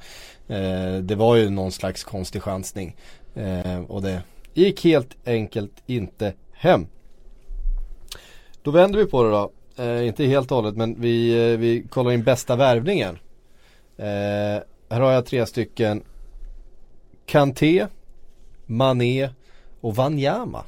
Eh, 0.49 0.97
det 0.97 1.15
var 1.15 1.37
ju 1.37 1.51
någon 1.51 1.73
slags 1.73 2.05
konstig 2.05 2.43
chansning. 2.43 2.97
Eh, 3.35 3.81
och 3.89 4.03
det 4.03 4.23
gick 4.55 4.85
helt 4.85 5.17
enkelt 5.27 5.83
inte 5.87 6.33
hem. 6.53 6.87
Då 8.63 8.71
vänder 8.71 8.99
vi 8.99 9.07
på 9.07 9.23
det 9.23 9.31
då. 9.31 9.53
Eh, 9.77 10.07
inte 10.07 10.25
helt 10.25 10.51
och 10.51 10.57
hållet 10.57 10.77
men 10.77 11.01
vi, 11.01 11.51
eh, 11.53 11.59
vi 11.59 11.83
kollar 11.91 12.11
in 12.11 12.23
bästa 12.23 12.57
värvningen. 12.57 13.19
Eh, 13.97 14.63
här 14.91 15.01
har 15.01 15.13
jag 15.13 15.27
tre 15.27 15.47
stycken. 15.47 16.03
Kanté, 17.27 17.87
Mané 18.67 19.31
och 19.81 19.97
Wanyama. 19.97 20.65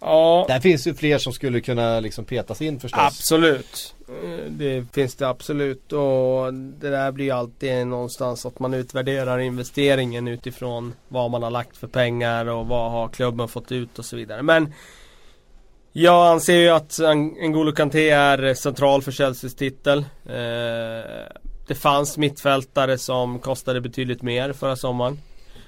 Ja 0.00 0.44
Där 0.48 0.60
finns 0.60 0.86
ju 0.86 0.94
fler 0.94 1.18
som 1.18 1.32
skulle 1.32 1.60
kunna 1.60 2.00
liksom 2.00 2.24
petas 2.24 2.62
in 2.62 2.80
förstås. 2.80 3.00
Absolut. 3.00 3.94
Eh, 4.08 4.50
Det 4.50 4.84
finns 4.92 5.14
det 5.14 5.28
absolut 5.28 5.92
och 5.92 6.54
det 6.54 6.90
där 6.90 7.12
blir 7.12 7.24
ju 7.24 7.30
alltid 7.30 7.86
någonstans 7.86 8.46
att 8.46 8.58
man 8.58 8.74
utvärderar 8.74 9.38
investeringen 9.38 10.28
utifrån 10.28 10.94
vad 11.08 11.30
man 11.30 11.42
har 11.42 11.50
lagt 11.50 11.76
för 11.76 11.86
pengar 11.86 12.46
och 12.46 12.66
vad 12.66 12.90
har 12.90 13.08
klubben 13.08 13.48
fått 13.48 13.72
ut 13.72 13.98
och 13.98 14.04
så 14.04 14.16
vidare. 14.16 14.42
Men 14.42 14.72
jag 15.92 16.26
anser 16.26 16.54
ju 16.54 16.68
att 16.68 16.90
N'Golo 16.90 17.72
Kanté 17.74 18.10
är 18.10 18.54
central 18.54 19.02
för 19.02 19.12
Chelseas 19.12 19.54
titel. 19.54 19.98
Eh, 20.26 21.40
det 21.70 21.74
fanns 21.74 22.18
mittfältare 22.18 22.98
som 22.98 23.38
kostade 23.38 23.80
betydligt 23.80 24.22
mer 24.22 24.52
förra 24.52 24.76
sommaren. 24.76 25.18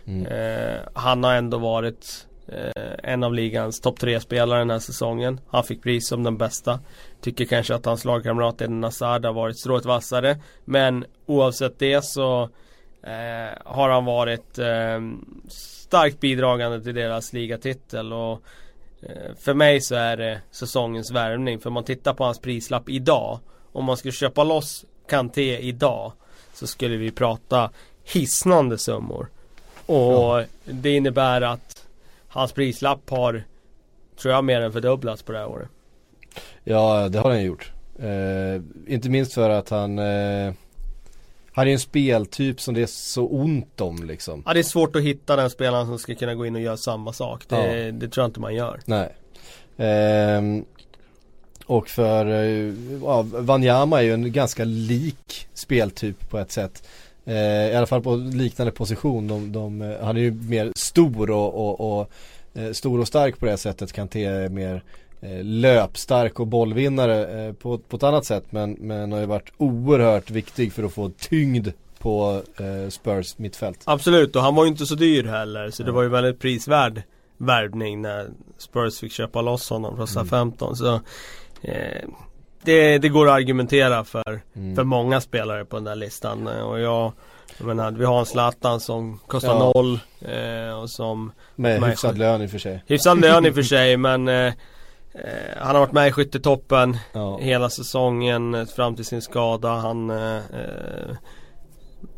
Mm. 0.07 0.27
Eh, 0.27 0.81
han 0.95 1.25
har 1.25 1.35
ändå 1.35 1.59
varit 1.59 2.27
eh, 2.49 2.93
en 3.03 3.25
av 3.25 3.35
ligans 3.35 3.81
topp 3.81 4.01
tre 4.01 4.21
spelare 4.21 4.59
den 4.59 4.71
här 4.71 4.79
säsongen. 4.79 5.41
Han 5.49 5.65
fick 5.65 5.83
pris 5.83 6.09
som 6.09 6.23
den 6.23 6.37
bästa. 6.39 6.81
Tycker 7.21 7.45
kanske 7.45 7.75
att 7.75 7.85
hans 7.85 8.05
lagkamrat 8.05 8.61
Eden 8.61 8.83
Hazard 8.83 9.25
har 9.25 9.33
varit 9.33 9.59
strået 9.59 9.85
vassare. 9.85 10.39
Men 10.65 11.05
oavsett 11.27 11.79
det 11.79 12.05
så 12.05 12.43
eh, 13.03 13.59
har 13.65 13.89
han 13.89 14.05
varit 14.05 14.59
eh, 14.59 15.01
starkt 15.49 16.21
bidragande 16.21 16.83
till 16.83 16.95
deras 16.95 17.33
ligatitel. 17.33 18.13
Och 18.13 18.43
eh, 19.03 19.35
för 19.39 19.55
mig 19.55 19.81
så 19.81 19.95
är 19.95 20.17
det 20.17 20.41
säsongens 20.51 21.11
värvning. 21.11 21.61
För 21.61 21.71
man 21.71 21.85
tittar 21.85 22.15
på 22.15 22.25
hans 22.25 22.39
prislapp 22.39 22.89
idag. 22.89 23.39
Om 23.73 23.85
man 23.85 23.97
skulle 23.97 24.13
köpa 24.13 24.45
loss 24.45 24.85
Kanté 25.09 25.59
idag. 25.59 26.13
Så 26.55 26.67
skulle 26.67 26.97
vi 26.97 27.11
prata 27.11 27.71
hisnande 28.13 28.79
summor. 28.79 29.29
Och 29.87 29.97
Ja. 29.97 30.45
det 30.65 30.91
innebär 30.97 31.41
att 31.41 31.87
hans 32.29 32.53
prislapp 32.53 33.11
har 33.11 33.45
Tror 34.21 34.35
jag 34.35 34.45
mer 34.45 34.61
än 34.61 34.73
fördubblats 34.73 35.23
på 35.23 35.33
det 35.33 35.39
här 35.39 35.47
året. 35.49 35.69
Ja, 36.65 37.09
det 37.09 37.19
har 37.19 37.31
han 37.31 37.43
gjort. 37.45 37.73
Eh, 37.99 38.63
inte 38.95 39.09
minst 39.09 39.33
för 39.35 39.51
att 39.51 39.69
han 39.71 39.99
eh, 39.99 40.53
Han 41.53 41.69
är 41.69 41.73
en 41.73 41.79
speltyp 41.79 42.61
som 42.61 42.75
det 42.75 42.83
är 42.83 42.87
så 42.87 43.27
ont 43.27 43.81
om 43.81 44.03
liksom. 44.05 44.43
Ja 44.47 44.53
det 44.55 44.59
är 44.59 44.65
svårt 44.65 44.97
att 44.97 45.03
hitta 45.03 45.37
den 45.37 45.51
spelaren 45.51 45.87
som 45.87 45.99
ska 45.99 46.15
kunna 46.15 46.35
gå 46.35 46.47
in 46.47 46.55
och 46.55 46.61
göra 46.63 46.77
samma 46.77 47.13
sak. 47.13 47.45
Det, 47.49 47.57
Ja. 47.85 47.93
det 47.93 48.09
tror 48.09 48.23
jag 48.23 48.29
inte 48.29 48.41
man 48.41 48.55
gör. 48.55 48.81
Nej. 48.85 49.15
Ehm, 49.77 50.65
och 51.67 51.89
för 51.89 52.27
eh, 52.27 52.75
ja, 53.03 53.23
Wanyama 53.23 53.99
är 53.99 54.03
ju 54.03 54.15
en 54.15 54.33
ganska 54.33 54.65
lik 54.65 55.49
speltyp 55.55 56.31
på 56.31 56.39
ett 56.39 56.53
sätt. 56.53 56.89
Eh, 57.25 57.73
I 57.73 57.75
alla 57.77 57.87
fall 57.87 58.03
på 58.03 58.17
liknande 58.17 58.73
position. 58.73 59.29
De, 59.29 59.53
de, 59.53 59.83
eh, 59.83 60.05
han 60.05 60.17
är 60.17 60.21
ju 60.21 60.33
mer 60.33 60.73
stor 60.77 61.31
och, 61.31 61.55
och, 61.55 62.01
och 62.01 62.11
eh, 62.55 62.73
stor 62.73 63.01
och 63.01 63.07
stark 63.07 63.39
på 63.39 63.47
det 63.47 63.57
sättet. 63.57 63.93
Kanté 63.93 64.25
är 64.25 64.49
mer 64.49 64.83
eh, 65.21 65.45
löpstark 65.45 66.41
och 66.41 66.47
bollvinnare 66.47 67.55
på, 67.55 67.79
på 67.79 67.97
ett 67.97 68.03
annat 68.03 68.25
sätt. 68.25 68.45
Men, 68.51 68.73
men 68.73 69.13
har 69.13 69.21
ju 69.21 69.27
varit 69.27 69.53
oerhört 69.57 70.31
viktig 70.31 70.73
för 70.73 70.83
att 70.83 70.93
få 70.93 71.11
tyngd 71.19 71.69
på 71.99 72.43
Spurs 72.89 73.39
mittfält. 73.39 73.81
Absolut 73.85 74.37
och 74.37 74.43
han 74.43 74.55
var 74.55 74.65
ju 74.65 74.71
inte 74.71 74.87
så 74.87 74.95
dyr 74.95 75.25
heller. 75.25 75.71
Så 75.71 75.83
det 75.83 75.93
var 75.93 76.03
ju 76.03 76.09
väldigt 76.09 76.41
prisvärd 76.41 77.03
värvning 77.37 78.03
när 78.03 78.29
Spurs 78.59 78.99
fick 78.99 79.13
köpa 79.13 79.43
loss 79.43 79.71
honom 79.71 79.97
från 79.97 80.27
Mm. 80.27 80.53
SA-15. 80.53 80.75
Så 80.75 81.01
eh, 81.63 82.09
det, 82.65 82.99
det 82.99 83.09
går 83.09 83.27
att 83.29 83.33
argumentera 83.35 84.05
för, 84.05 84.41
Mm. 84.57 84.77
för 84.77 84.85
många 84.85 85.21
spelare 85.21 85.65
på 85.65 85.77
den 85.77 85.85
där 85.85 85.95
listan. 85.97 86.47
Eh, 86.49 86.61
Och 86.63 86.81
jag, 86.81 87.13
jag 87.59 87.67
menar, 87.67 87.91
vi 87.93 88.05
har 88.05 88.19
en 88.21 88.27
Zlatan 88.27 88.81
som 88.81 89.19
kostar 89.27 89.55
Ja. 89.55 89.73
noll 89.75 89.99
eh, 90.21 90.79
och 90.81 90.91
som 90.91 91.33
Med 91.57 91.81
Nej, 91.81 91.91
hyfsad 91.91 92.19
lön 92.19 92.43
i 92.43 92.47
och 92.47 92.51
för 92.51 92.59
sig. 92.59 92.85
Hyfsad 92.87 93.21
lön 93.21 93.47
i 93.47 93.51
och 93.51 93.55
för 93.55 93.63
sig 93.75 93.97
men 93.97 94.29
eh, 94.29 94.47
eh, 94.47 94.53
Han 95.57 95.75
har 95.75 95.81
varit 95.81 95.93
med 95.93 96.09
i 96.09 96.13
skyttetoppen 96.13 96.97
Ja. 97.13 97.39
hela 97.41 97.71
säsongen 97.71 98.67
fram 98.67 98.97
till 98.97 99.05
sin 99.05 99.23
skada. 99.23 99.69
Han 99.69 100.11
eh, 100.11 100.41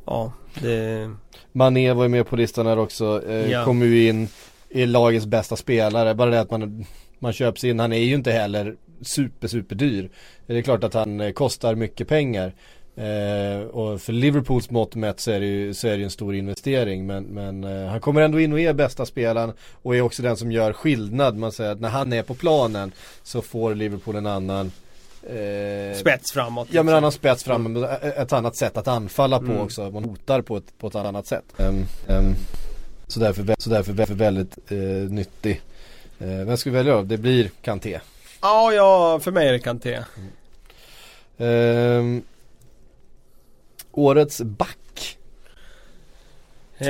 Ja, 0.06 0.32
det... 0.62 1.10
Mané 1.52 1.92
var 1.92 2.02
ju 2.02 2.08
med 2.08 2.26
på 2.26 2.36
listan 2.36 2.66
här 2.66 2.78
också, 2.78 3.22
Ja. 3.50 3.64
kommer 3.64 3.86
ju 3.86 4.08
in 4.08 4.28
i 4.68 4.86
lagets 4.86 5.26
bästa 5.26 5.56
spelare, 5.56 6.14
bara 6.14 6.30
det 6.30 6.40
att 6.40 6.50
man, 6.50 6.84
man 7.18 7.32
köps 7.32 7.64
in, 7.64 7.80
han 7.80 7.92
är 7.92 7.98
ju 7.98 8.14
inte 8.14 8.32
heller 8.32 8.74
super 9.06 9.48
super 9.48 9.76
dyr. 9.76 10.10
Det 10.46 10.58
är 10.58 10.62
klart 10.62 10.84
att 10.84 10.94
han 10.94 11.20
eh, 11.20 11.32
kostar 11.32 11.74
mycket 11.74 12.08
pengar. 12.08 12.52
Eh, 12.96 13.66
och 13.66 14.00
för 14.00 14.12
Liverpools 14.12 14.70
mått 14.70 14.94
mätt 14.94 15.20
så 15.20 15.30
är 15.30 15.40
det 15.40 15.46
ju, 15.46 15.74
så 15.74 15.88
är 15.88 15.98
det 15.98 16.04
en 16.04 16.10
stor 16.10 16.34
investering 16.34 17.06
men, 17.06 17.24
men 17.24 17.64
eh, 17.64 17.86
han 17.86 18.00
kommer 18.00 18.20
ändå 18.20 18.40
in 18.40 18.52
och 18.52 18.60
är 18.60 18.72
bästa 18.72 19.06
spelaren 19.06 19.52
och 19.82 19.96
är 19.96 20.00
också 20.00 20.22
den 20.22 20.36
som 20.36 20.52
gör 20.52 20.72
skillnad. 20.72 21.36
Man 21.36 21.52
säger 21.52 21.72
att 21.72 21.80
när 21.80 21.88
han 21.88 22.12
är 22.12 22.22
på 22.22 22.34
planen 22.34 22.92
så 23.22 23.42
får 23.42 23.74
Liverpool 23.74 24.16
en 24.16 24.26
annan 24.26 24.72
eh, 25.22 25.96
Spets 25.96 26.32
framåt. 26.32 26.68
Ja 26.70 26.82
men 26.82 26.94
annan 26.94 27.12
spets 27.12 27.44
fram, 27.44 27.62
men 27.62 27.84
ett 28.02 28.32
annat 28.32 28.56
sätt 28.56 28.76
att 28.76 28.88
anfalla 28.88 29.38
på 29.38 29.44
Mm. 29.44 29.60
också. 29.60 29.90
Man 29.90 30.04
hotar 30.04 30.42
på 30.42 30.56
ett, 30.56 30.78
på 30.78 30.86
ett 30.86 30.94
annat 30.94 31.26
sätt. 31.26 31.44
Ehm, 31.56 31.84
ehm, 32.08 32.34
så 33.06 33.20
därför, 33.20 33.54
så 33.58 33.70
därför, 33.70 33.92
därför 33.92 34.14
väldigt 34.14 34.58
eh, 34.72 34.78
nyttig. 35.10 35.60
Eh, 36.18 36.28
vem 36.28 36.56
ska 36.56 36.70
vi 36.70 36.76
välja 36.76 36.94
då? 36.94 37.02
Det 37.02 37.16
blir 37.18 37.50
Kanté. 37.62 38.00
Ja, 38.44 38.72
ja, 38.72 39.20
för 39.20 39.32
mig 39.32 39.48
är 39.48 39.52
det 39.52 39.58
Kanté. 39.58 39.98
Ehm, 41.38 42.22
årets 43.92 44.40
back. 44.40 45.18
Eh, 46.78 46.88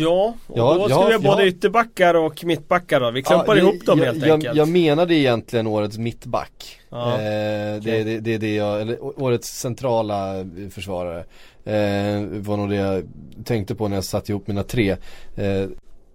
ja, 0.00 0.34
och 0.46 0.58
Ja, 0.58 0.74
då 0.74 0.88
ska 0.88 0.94
ja, 1.00 1.06
vi 1.06 1.12
ha 1.12 1.20
både 1.20 1.42
ja. 1.42 1.48
ytterbackar 1.48 2.14
och 2.14 2.44
mittbackar 2.44 3.00
då. 3.00 3.10
Vi 3.10 3.22
klumpar 3.22 3.56
Ja, 3.56 3.62
ihop 3.62 3.86
dem 3.86 3.98
jag, 3.98 4.06
helt 4.06 4.26
jag, 4.26 4.34
enkelt. 4.34 4.56
Jag 4.56 4.68
menade 4.68 5.14
egentligen 5.14 5.66
årets 5.66 5.98
mittback. 5.98 6.80
Ja, 6.88 7.12
Eh, 7.14 7.80
det, 7.80 8.04
det, 8.04 8.20
det 8.20 8.34
är 8.34 8.38
det 8.38 8.54
jag, 8.54 8.80
eller 8.80 9.22
årets 9.22 9.58
centrala 9.58 10.46
försvarare. 10.70 11.24
Eh, 11.64 12.22
var 12.26 12.56
nog 12.56 12.70
det 12.70 12.76
jag 12.76 13.04
tänkte 13.44 13.74
på 13.74 13.88
när 13.88 13.96
jag 13.96 14.04
satte 14.04 14.32
ihop 14.32 14.46
mina 14.46 14.62
tre. 14.62 14.90
Eh, 14.90 15.66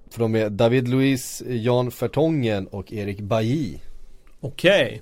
för 0.09 0.19
de 0.19 0.35
är 0.35 0.49
David 0.49 0.87
Luiz, 0.87 1.43
Jan 1.47 1.91
Fertongen 1.91 2.67
och 2.67 2.93
Erik 2.93 3.19
Bailly. 3.21 3.77
Okej. 4.43 5.01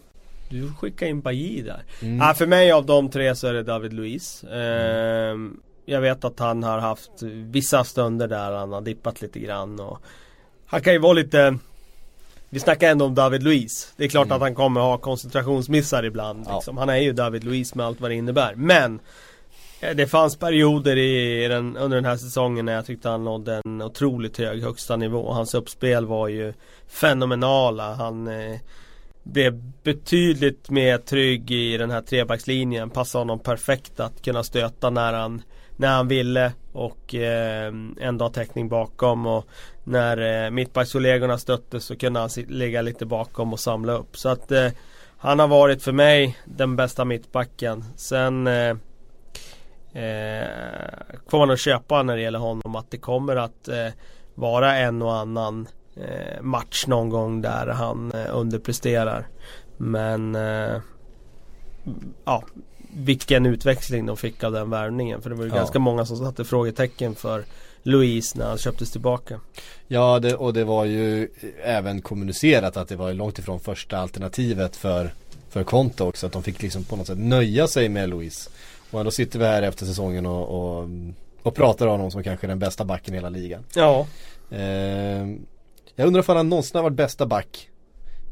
Du 0.50 0.74
skickar 0.74 1.08
in 1.08 1.22
Bajy 1.22 1.62
där. 1.62 1.84
Mm. 2.02 2.18
Ja, 2.18 2.34
för 2.34 2.46
mig 2.46 2.72
av 2.72 2.86
de 2.86 3.10
tre 3.10 3.36
så 3.36 3.48
är 3.48 3.54
det 3.54 3.64
David 3.64 3.94
Luiz. 3.94 4.44
Ehm, 4.44 5.60
jag 5.86 6.02
vet 6.02 6.26
att 6.26 6.40
han 6.40 6.64
har 6.64 6.80
haft 6.80 7.12
vissa 7.52 7.84
stunder 7.84 8.28
där 8.28 8.52
han 8.52 8.72
har 8.74 8.82
dippat 8.82 9.22
lite 9.22 9.40
grann 9.40 9.80
och 9.80 10.00
Han 10.66 10.82
kan 10.82 10.94
ju 10.94 11.00
vara 11.00 11.14
lite 11.14 11.58
Vi 12.50 12.60
snackar 12.60 12.92
ändå 12.92 13.06
om 13.06 13.16
David 13.16 13.44
Luiz. 13.44 13.94
Det 13.98 14.04
är 14.04 14.10
klart 14.10 14.26
Mm. 14.26 14.36
att 14.36 14.42
han 14.42 14.56
kommer 14.56 14.82
ha 14.82 14.98
koncentrationsmissar 14.98 16.04
ibland. 16.04 16.46
Ja. 16.48 16.56
Liksom. 16.56 16.78
Han 16.78 16.90
är 16.90 16.98
ju 16.98 17.14
David 17.14 17.44
Luiz 17.44 17.76
med 17.76 17.86
allt 17.86 18.02
vad 18.02 18.12
det 18.12 18.16
innebär. 18.16 18.56
Men 18.56 19.00
eh, 19.82 19.96
det 19.96 20.08
fanns 20.08 20.36
perioder 20.38 20.98
i 20.98 21.48
den, 21.48 21.78
under 21.78 21.98
den 21.98 22.06
här 22.06 22.18
säsongen 22.18 22.66
när 22.66 22.74
jag 22.74 22.86
tyckte 22.86 23.10
han 23.10 23.24
nådde 23.24 23.62
en 23.66 23.82
otroligt 23.82 24.38
hög 24.38 24.64
högsta 24.64 24.96
nivå. 24.96 25.32
Hans 25.32 25.54
uppspel 25.54 26.06
var 26.06 26.28
ju 26.28 26.54
fenomenala. 26.88 27.94
Han 27.94 28.28
eh, 28.28 28.60
blev 29.24 29.62
betydligt 29.84 30.70
mer 30.70 30.98
trygg 30.98 31.52
i 31.52 31.78
den 31.78 31.92
här 31.92 32.02
trebackslinjen. 32.02 32.90
Passade 32.90 33.22
honom 33.22 33.40
perfekt 33.40 34.00
att 34.00 34.22
kunna 34.22 34.44
stöta 34.44 34.90
när 34.90 35.14
han, 35.14 35.42
när 35.76 35.88
han 35.88 36.08
ville 36.08 36.52
och 36.72 37.16
eh, 37.16 37.74
ändå 38.00 38.26
ha 38.26 38.30
täckning 38.30 38.70
bakom. 38.70 39.28
Och 39.28 39.46
när 39.84 40.46
eh, 40.46 40.52
mittbackskollegorna 40.52 41.38
stötte 41.38 41.80
så 41.80 41.96
kunde 41.96 42.20
han 42.20 42.30
ligga 42.48 42.82
lite 42.82 43.06
bakom 43.06 43.54
och 43.54 43.60
samla 43.60 43.94
upp. 43.94 44.18
Så 44.18 44.30
att 44.30 44.52
eh, 44.52 44.68
han 45.18 45.40
har 45.40 45.48
varit 45.48 45.84
för 45.84 45.92
mig 45.92 46.38
den 46.46 46.76
bästa 46.76 47.06
mittbacken. 47.06 47.84
Sen 47.96 48.48
eh, 48.48 48.70
eh, 49.94 50.48
får 51.28 51.38
man 51.38 51.52
att 51.52 51.60
köpa 51.60 52.04
när 52.04 52.16
det 52.16 52.22
gäller 52.22 52.40
honom 52.40 52.76
att 52.76 52.92
det 52.92 52.98
kommer 52.98 53.36
att 53.36 53.68
eh, 53.68 53.88
vara 54.36 54.76
en 54.78 55.02
och 55.02 55.16
annan 55.16 55.62
eh, 55.62 55.81
match 56.42 56.88
någon 56.88 57.10
gång 57.10 57.42
där 57.42 57.68
han 57.68 58.12
eh, 58.12 58.26
underpresterar. 58.38 59.28
Men 59.78 60.36
eh, 60.36 60.82
ja, 62.26 62.44
vilken 62.94 63.46
utväxling 63.46 64.06
de 64.06 64.18
fick 64.18 64.44
av 64.44 64.52
den 64.52 64.70
värvningen. 64.70 65.22
För 65.22 65.30
det 65.30 65.36
var 65.36 65.44
ju 65.44 65.50
Ja. 65.50 65.56
ganska 65.56 65.80
många 65.80 66.06
som 66.06 66.18
satte 66.18 66.44
frågetecken 66.46 67.16
för 67.16 67.44
Louise 67.84 68.38
när 68.38 68.46
han 68.48 68.58
köptes 68.58 68.92
tillbaka. 68.92 69.40
Ja 69.88 70.20
det, 70.20 70.36
och 70.36 70.54
det 70.54 70.64
var 70.64 70.86
ju 70.86 71.28
även 71.64 72.02
kommunicerat 72.02 72.78
att 72.78 72.88
det 72.88 72.96
var 72.96 73.14
långt 73.14 73.40
ifrån 73.40 73.60
första 73.60 73.98
alternativet 73.98 74.76
för, 74.76 75.14
för 75.50 75.64
Konto 75.64 76.06
också. 76.06 76.26
Att 76.28 76.34
de 76.34 76.44
fick 76.44 76.62
liksom 76.62 76.84
på 76.84 76.96
något 76.96 77.08
sätt 77.08 77.18
nöja 77.18 77.68
sig 77.68 77.90
med 77.90 78.10
Luis. 78.10 78.50
Och 78.92 79.00
ändå 79.00 79.12
sitter 79.12 79.40
vi 79.40 79.46
här 79.46 79.62
efter 79.62 79.86
säsongen 79.86 80.26
och, 80.26 80.80
och, 80.82 80.90
och 81.44 81.56
pratar 81.56 81.86
om 81.88 81.92
honom 81.92 82.12
som 82.12 82.24
kanske 82.24 82.48
den 82.48 82.60
bästa 82.60 82.86
backen 82.86 83.14
i 83.14 83.18
hela 83.18 83.30
ligan. 83.30 83.64
Ja, 83.76 84.08
Eh, 84.52 85.28
jag 85.96 86.08
undrar 86.08 86.30
om 86.30 86.36
han 86.38 86.50
någonsin 86.50 86.76
har 86.76 86.84
varit 86.84 86.96
bästa 86.96 87.26
back 87.26 87.70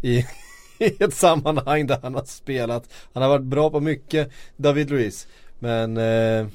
i, 0.01 0.17
i 0.79 1.03
ett 1.03 1.13
sammanhang 1.13 1.87
där 1.87 1.99
han 2.03 2.15
har 2.15 2.23
spelat. 2.23 2.83
Han 3.13 3.23
har 3.23 3.29
varit 3.29 3.45
bra 3.45 3.69
på 3.69 3.79
mycket, 3.79 4.29
David 4.57 4.89
Luiz. 4.89 5.27
Men 5.59 5.97
eh, 5.97 6.47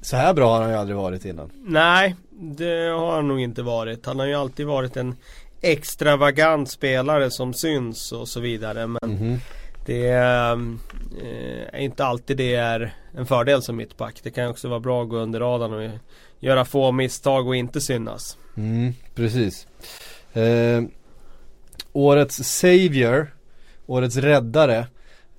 så 0.00 0.16
här 0.16 0.34
bra 0.34 0.54
har 0.54 0.62
han 0.62 0.70
ju 0.70 0.76
aldrig 0.76 0.96
varit 0.96 1.24
innan. 1.24 1.50
nej 1.54 2.14
det 2.40 2.88
har 2.88 3.12
han 3.16 3.28
nog 3.28 3.40
inte 3.40 3.62
varit. 3.62 4.06
Han 4.06 4.18
har 4.18 4.26
ju 4.26 4.34
alltid 4.34 4.66
varit 4.66 4.96
en 4.96 5.16
extravagant 5.60 6.70
spelare 6.70 7.30
som 7.30 7.54
syns 7.54 8.12
och 8.12 8.28
så 8.28 8.40
vidare. 8.40 8.86
Men 8.86 8.98
Mhm. 9.10 9.38
Det 9.86 10.08
är 10.08 10.52
eh, 11.72 11.84
inte 11.84 12.04
alltid 12.04 12.36
det 12.36 12.54
är 12.54 12.94
en 13.14 13.26
fördel 13.26 13.62
som 13.62 13.76
mittback. 13.76 14.20
Det 14.22 14.30
kan 14.30 14.48
också 14.48 14.68
vara 14.68 14.80
bra 14.80 15.02
att 15.02 15.08
gå 15.08 15.16
under 15.16 15.40
radarn 15.40 15.72
och 15.72 15.90
göra 16.40 16.64
få 16.64 16.92
misstag 16.92 17.48
och 17.48 17.56
inte 17.56 17.80
synas. 17.80 18.36
Mm, 18.56 18.94
precis. 19.14 19.66
Eh, 20.32 20.82
årets 21.92 22.36
Savior, 22.36 23.34
årets 23.86 24.16
räddare, 24.16 24.86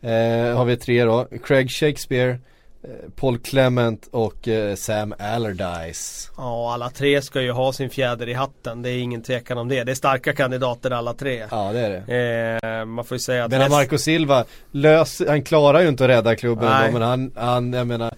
eh, 0.01 0.57
har 0.57 0.65
vi 0.65 0.77
tre 0.77 1.03
då. 1.03 1.27
Craig 1.43 1.71
Shakespeare, 1.71 2.29
eh, 2.83 2.89
Paul 3.15 3.39
Clement 3.39 4.07
och 4.11 4.47
eh, 4.47 4.75
Sam 4.75 5.13
Allardyce. 5.19 6.31
Ja, 6.37 6.73
alla 6.73 6.89
tre 6.89 7.21
ska 7.21 7.41
ju 7.41 7.51
ha 7.51 7.73
sin 7.73 7.89
fjäder 7.89 8.29
i 8.29 8.33
hatten. 8.33 8.81
Det 8.81 8.89
är 8.89 8.97
ingen 8.97 9.21
tvekan 9.21 9.57
om 9.57 9.67
det. 9.67 9.83
Det 9.83 9.91
är 9.91 9.95
starka 9.95 10.33
kandidater 10.33 10.91
alla 10.91 11.13
tre. 11.13 11.45
Ja 11.51 11.71
det 11.73 11.79
är 11.79 11.89
det. 11.89 12.79
Eh, 12.79 12.85
man 12.85 13.05
får 13.05 13.15
ju 13.15 13.19
säga 13.19 13.45
att... 13.45 13.51
Men 13.51 13.71
Marco 13.71 13.97
Silva, 13.97 14.45
lös, 14.71 15.21
han 15.27 15.43
klarar 15.43 15.81
ju 15.81 15.87
inte 15.87 16.03
att 16.03 16.09
rädda 16.09 16.35
klubben 16.35 16.85
då, 16.85 16.99
men 16.99 17.01
han, 17.01 17.31
han, 17.35 17.73
jag 17.73 17.87
menar 17.87 18.13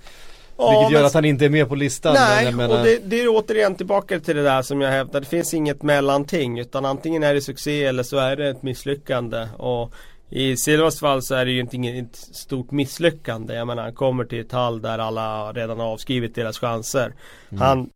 Ja, 0.62 0.80
Vilket 0.80 0.92
gör 0.92 1.00
men- 1.00 1.08
att 1.08 1.14
han 1.14 1.26
inte 1.26 1.46
är 1.46 1.50
med 1.50 1.70
på 1.70 1.76
listan. 1.76 2.14
Nej, 2.14 2.46
men 2.46 2.56
menar, 2.56 2.80
och 2.80 2.86
det, 2.86 3.00
det 3.06 3.22
är 3.22 3.28
återigen 3.28 3.76
tillbaka 3.76 4.20
till 4.20 4.36
det 4.36 4.44
där 4.44 4.62
som 4.62 4.82
jag 4.82 4.92
hävdar. 4.92 5.20
Det 5.20 5.26
finns 5.26 5.54
inget 5.54 5.84
mellanting. 5.84 6.60
Utan 6.60 6.86
antingen 6.86 7.24
är 7.24 7.34
det 7.34 7.42
succé 7.42 7.86
eller 7.86 8.04
så 8.04 8.18
är 8.18 8.36
det 8.36 8.50
ett 8.50 8.64
misslyckande. 8.64 9.48
Och 9.58 9.94
i 10.30 10.58
Silvas 10.58 11.00
fall 11.00 11.22
så 11.22 11.36
är 11.36 11.46
det 11.46 11.52
ju 11.52 11.60
inte 11.60 11.76
inget 11.76 12.16
stort 12.16 12.72
misslyckande. 12.72 13.54
Jag 13.54 13.68
menar 13.68 13.84
han 13.84 13.94
kommer 13.94 14.24
till 14.24 14.40
ett 14.40 14.52
hall 14.52 14.82
där 14.82 15.00
alla 15.00 15.54
redan 15.54 15.80
har 15.80 15.88
avskrivit 15.88 16.36
deras 16.36 16.60
chanser. 16.60 17.14
Han 17.60 17.90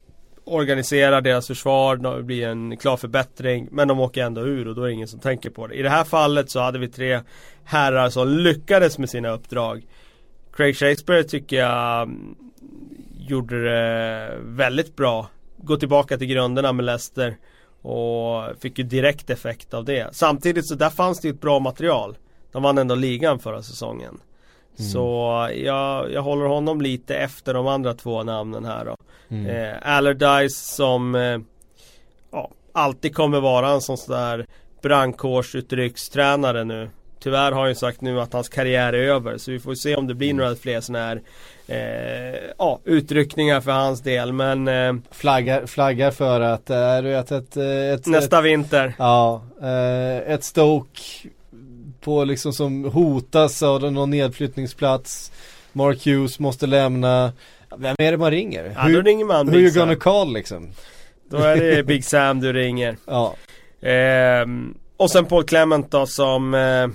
organiserar 0.45 1.21
deras 1.21 1.47
försvar, 1.47 1.95
det 2.17 2.23
blir 2.23 2.47
en 2.47 2.78
klar 2.78 2.97
förbättring. 2.97 3.67
Men 3.71 3.88
de 3.88 3.99
åker 3.99 4.23
ändå 4.23 4.41
ur 4.41 4.67
och 4.67 4.75
då 4.75 4.82
är 4.82 4.88
det 4.88 4.93
ingen 4.93 5.08
som 5.08 5.19
tänker 5.19 5.49
på 5.49 5.67
det. 5.67 5.75
I 5.75 5.82
det 5.82 5.89
här 5.89 6.04
fallet 6.04 6.51
så 6.51 6.60
hade 6.60 6.80
vi 6.80 6.88
tre 6.88 7.19
herrar 7.63 8.10
som 8.10 8.30
lyckades 8.30 8.97
med 8.97 9.10
sina 9.10 9.30
uppdrag. 9.30 9.86
Craig 10.56 10.78
Shakespeare 10.78 11.23
tycker 11.23 11.56
jag 11.56 12.01
mm, 12.01 12.36
gjorde 13.29 13.63
det 13.63 14.38
väldigt 14.41 14.95
bra. 14.95 15.27
Gå 15.57 15.77
tillbaka 15.77 16.17
till 16.17 16.27
grunderna 16.27 16.73
med 16.73 16.85
Leicester. 16.85 17.38
Och 17.81 18.61
fick 18.61 18.77
ju 18.77 18.83
direkt 18.83 19.29
effekt 19.29 19.73
av 19.73 19.85
det. 19.85 20.15
Samtidigt 20.15 20.67
så 20.67 20.75
där 20.75 20.89
fanns 20.89 21.19
det 21.19 21.27
ju 21.27 21.33
ett 21.33 21.41
bra 21.41 21.59
material. 21.59 22.17
De 22.51 22.63
vann 22.63 22.77
ändå 22.77 22.95
ligan 22.95 23.39
förra 23.39 23.61
säsongen. 23.63 24.19
Så 24.77 25.49
jag, 25.55 26.11
jag 26.11 26.21
håller 26.21 26.45
honom 26.45 26.81
lite 26.81 27.15
efter 27.15 27.53
de 27.53 27.67
andra 27.67 27.93
två 27.93 28.23
namnen 28.23 28.65
här 28.65 28.85
då. 28.85 28.97
Mm. 29.29 29.45
Eh, 29.45 29.75
Allardyce 29.81 30.75
som 30.75 31.15
eh, 31.15 31.39
ja, 32.31 32.51
alltid 32.73 33.15
kommer 33.15 33.39
vara 33.39 33.69
en 33.69 33.81
sån 33.81 33.97
där 34.07 34.45
brandkårsutryckstränare 34.81 36.63
nu. 36.63 36.89
Tyvärr 37.19 37.51
har 37.51 37.60
han 37.60 37.69
ju 37.69 37.75
sagt 37.75 38.01
nu 38.01 38.21
att 38.21 38.34
hans 38.34 38.49
karriär 38.49 38.93
är 38.93 39.04
över 39.04 39.38
så 39.38 39.51
vi 39.51 39.60
får 39.60 39.75
se 39.75 39.95
om 39.95 40.08
det 40.08 40.13
blir 40.13 40.34
några 40.34 40.56
fler 40.56 40.82
sådana 40.82 41.06
här 41.06 41.21
eh, 41.67 42.39
ja, 42.58 42.80
utryckningar 42.84 43.62
för 43.62 43.71
hans 43.71 44.01
del. 44.01 44.34
Men 44.34 44.67
eh, 44.67 44.93
flaggar, 45.12 45.65
flaggar 45.65 46.12
för 46.12 46.41
att 46.41 46.69
är 46.69 47.04
ett, 47.04 47.32
ett, 47.32 47.58
ett, 47.58 48.08
nästa 48.08 48.39
ett, 48.39 48.45
vinter. 48.45 48.93
Ja, 48.97 49.43
eh, 49.62 50.34
ett 50.34 50.43
Stoke 50.43 51.01
på 52.01 52.23
liksom 52.23 52.54
som 52.54 52.84
hotas 52.84 53.63
av 53.63 53.91
någon 53.91 54.10
nedflyttningsplats. 54.10 55.32
Mark 55.73 56.06
Hughes 56.06 56.39
måste 56.39 56.67
lämna. 56.67 57.32
Vem 57.78 57.95
är 57.99 58.12
det 58.12 58.17
man 58.17 58.32
ringer? 58.32 58.73
Ja, 58.75 58.89
då 58.89 59.01
ringer 59.01 59.25
man 59.25 59.45
who 59.47 59.51
Big 59.51 59.62
you 59.62 59.71
gonna 59.71 59.95
call 59.95 60.34
liksom? 60.34 60.69
Då 61.30 61.38
är 61.38 61.56
det 61.56 61.84
Big 61.84 62.06
Sam 62.06 62.39
du 62.39 62.54
ringer. 62.54 62.97
Ja, 63.06 63.36
Ehm, 63.86 64.73
och 64.97 65.12
sen 65.12 65.25
Paul 65.25 65.43
Clement 65.43 65.91
då 65.91 66.05
som 66.08 66.53
eh, 66.53 66.88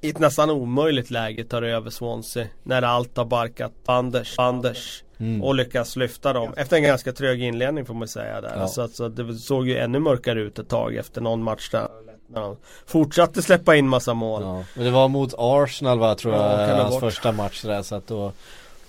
i 0.00 0.10
ett 0.10 0.18
nästan 0.18 0.50
omöjligt 0.50 1.10
läge 1.10 1.44
tar 1.44 1.62
över 1.62 1.90
Swansea. 1.90 2.46
När 2.62 2.82
allt 2.82 3.16
har 3.16 3.24
barkat 3.24 3.72
Anders, 3.86 4.38
Anders 4.38 5.02
Mm. 5.20 5.42
och 5.42 5.54
lyckas 5.54 5.96
lyfta 5.96 6.32
dem. 6.32 6.52
Efter 6.56 6.76
en 6.76 6.82
ganska 6.82 7.12
trög 7.12 7.42
inledning 7.42 7.86
får 7.86 7.94
man 7.94 8.08
säga 8.08 8.40
där. 8.40 8.52
Ja. 8.56 8.68
Så, 8.68 8.82
att- 8.82 8.90
så 8.94 9.04
att 9.04 9.16
det 9.16 9.34
såg 9.34 9.68
ju 9.68 9.76
ännu 9.78 9.98
mörkare 9.98 10.40
ut 10.40 10.58
ett 10.58 10.68
tag 10.68 10.96
efter 10.96 11.20
någon 11.20 11.42
match 11.42 11.70
där. 11.70 11.88
När 12.28 12.40
de 12.40 12.56
fortsatte 12.86 13.42
släppa 13.42 13.76
in 13.76 13.88
massa 13.88 14.14
mål. 14.14 14.42
ja. 14.42 14.64
Men 14.74 14.84
det 14.84 14.90
var 14.90 15.08
mot 15.08 15.34
Arsenal 15.38 15.98
va, 15.98 16.14
tror 16.14 16.34
Ja, 16.34 16.60
jag, 16.68 16.76
hans 16.76 16.90
varit. 16.90 17.00
första 17.14 17.32
match 17.32 17.62
där 17.62 17.82
så 17.82 17.94
att 17.94 18.06
då 18.06 18.32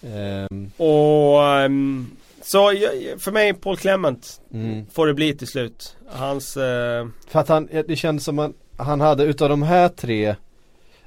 ehm, 0.03 0.71
Och 0.77 1.43
ehm, 1.57 2.11
så 2.47 2.71
för 3.17 3.31
mig 3.31 3.53
Paul 3.53 3.77
Clement 3.77 4.41
mm. 4.53 4.85
får 4.91 5.07
det 5.07 5.13
bli 5.13 5.33
till 5.33 5.47
slut. 5.47 5.95
Hans 6.07 6.57
eh, 6.57 7.07
För 7.27 7.39
att 7.39 7.47
han, 7.47 7.69
det 7.87 7.95
kändes 7.95 8.23
som 8.23 8.39
att 8.39 8.51
han 8.77 9.01
hade 9.01 9.23
utav 9.23 9.49
de 9.49 9.63
här 9.63 9.89
tre 9.89 10.35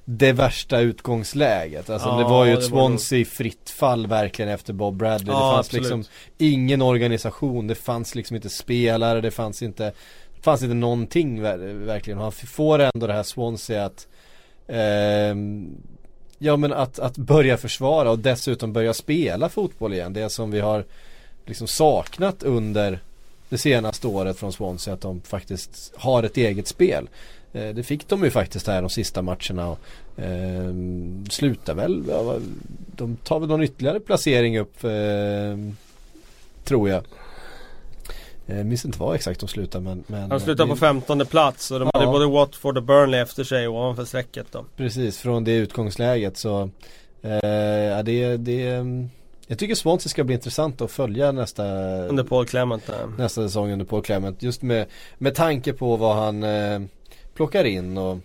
det 0.05 0.33
värsta 0.33 0.81
utgångsläget. 0.81 1.91
Alltså 1.91 2.09
Ja, 2.09 2.19
det 2.19 2.25
var 2.25 2.45
ju 2.45 2.53
ett 2.53 2.65
Swansea 2.65 3.25
fritt 3.25 3.71
fall 3.71 4.07
verkligen 4.07 4.51
efter 4.51 4.73
Bob 4.73 4.97
Bradley. 4.97 5.35
Ja, 5.35 5.47
det 5.47 5.55
fanns 5.55 5.67
absolut. 5.67 5.83
liksom 5.83 6.05
ingen 6.39 6.83
organisation, 6.83 7.67
det 7.67 7.75
fanns 7.75 8.15
liksom 8.15 8.37
inte 8.37 8.51
spelare, 8.51 9.21
det 9.21 9.31
fanns 9.31 9.63
inte 9.63 9.85
det 10.37 10.43
fanns 10.43 10.63
inte 10.63 10.75
någonting 10.75 11.43
ver- 11.43 11.85
verkligen. 11.87 12.19
Och 12.19 12.25
han 12.25 12.33
får 12.33 12.79
ändå 12.79 13.07
det 13.07 13.13
här 13.13 13.23
Swansea 13.23 13.85
att 13.85 14.09
ehm, 14.69 15.77
Ja 16.43 16.57
men 16.57 16.73
att, 16.73 16.99
att 16.99 17.17
börja 17.17 17.57
försvara 17.57 18.11
och 18.11 18.19
dessutom 18.19 18.73
börja 18.73 18.95
spela 18.95 19.49
fotboll 19.49 19.93
igen. 19.93 20.13
Det 20.13 20.29
som 20.29 20.51
vi 20.51 20.61
har 20.61 20.85
liksom 21.47 21.67
saknat 21.69 22.43
under 22.43 22.99
det 23.49 23.59
senaste 23.59 24.07
året 24.07 24.37
från 24.39 24.53
Swansea 24.53 24.95
att 24.95 25.01
de 25.01 25.21
faktiskt 25.21 25.93
har 25.97 26.23
ett 26.23 26.37
eget 26.37 26.67
spel. 26.69 27.09
Eh, 27.53 27.69
det 27.69 27.83
fick 27.83 28.09
de 28.09 28.25
ju 28.25 28.31
faktiskt 28.31 28.67
här 28.67 28.81
de 28.83 28.91
sista 28.91 29.23
matcherna 29.23 29.69
och 29.69 29.79
eh, 30.23 30.73
slutar 31.31 31.75
väl, 31.75 32.05
de 32.97 33.17
tar 33.17 33.41
väl 33.41 33.49
någon 33.49 33.63
ytterligare 33.63 34.01
placering 34.01 34.59
upp 34.59 34.85
eh, 34.85 34.91
tror 36.65 36.89
jag. 36.89 37.05
Jag 38.47 38.67
minns 38.67 38.85
inte 38.85 38.99
vad 38.99 39.15
exakt 39.15 39.41
de 39.41 39.49
slutar 39.49 39.81
men, 39.81 40.05
men 40.07 40.31
Han 40.31 40.41
slutar 40.41 40.67
på 40.67 40.75
det- 40.75 40.81
15 40.81 41.27
plats 41.27 41.71
och 41.71 41.79
de 41.81 41.91
hade 41.95 42.05
Ja. 42.05 42.13
både 42.13 42.27
Watford 42.27 42.77
och 42.77 42.83
Burnley 42.83 43.21
efter 43.21 43.45
sig 43.45 43.69
ovanför 43.69 44.05
strecket 44.05 44.47
då. 44.53 44.65
Precis, 44.77 45.19
från 45.19 45.45
det 45.45 45.53
utgångsläget 45.53 46.37
så 46.37 46.71
eh, 47.23 47.31
ja, 47.47 48.03
det, 48.03 48.37
det 48.37 48.87
Jag 49.51 49.59
tycker 49.59 49.75
Swansea 49.75 50.11
ska 50.11 50.25
bli 50.25 50.35
intressant 50.35 50.81
att 50.81 50.91
följa 50.91 51.33
nästa 51.33 51.65
Under 52.07 52.25
Paul 52.25 52.47
Clement 52.47 52.87
där. 52.87 53.07
nästa 53.19 53.43
säsong 53.43 53.73
under 53.73 53.85
Paul 53.85 54.03
Clement. 54.03 54.43
Just 54.43 54.63
med, 54.63 54.87
med 55.19 55.35
tanke 55.35 55.73
på 55.73 55.97
vad 55.97 56.17
han 56.17 56.43
eh, 56.43 56.81
plockar 57.35 57.65
in 57.65 57.99
och 57.99 58.19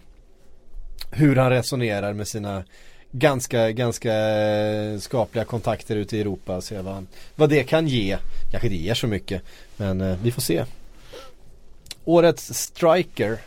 hur 1.12 1.36
han 1.36 1.50
resonerar 1.50 2.14
med 2.14 2.28
sina 2.28 2.64
ganska, 3.12 3.72
ganska 3.72 4.14
eh, 4.14 5.00
skapliga 5.00 5.46
kontakter 5.46 5.96
ute 5.96 6.18
i 6.18 6.22
Europa. 6.22 6.62
Se 6.62 6.82
vad, 6.82 6.94
han, 6.94 7.08
vad 7.36 7.50
det 7.50 7.64
kan 7.64 7.88
ge. 7.88 8.18
Kanske 8.52 8.68
inte 8.68 8.84
ger 8.84 8.94
så 8.94 9.08
mycket, 9.08 9.42
men 9.78 10.02
eh, 10.02 10.18
vi 10.24 10.32
får 10.32 10.42
se. 10.42 10.66
Årets 12.04 12.54
striker. 12.54 13.38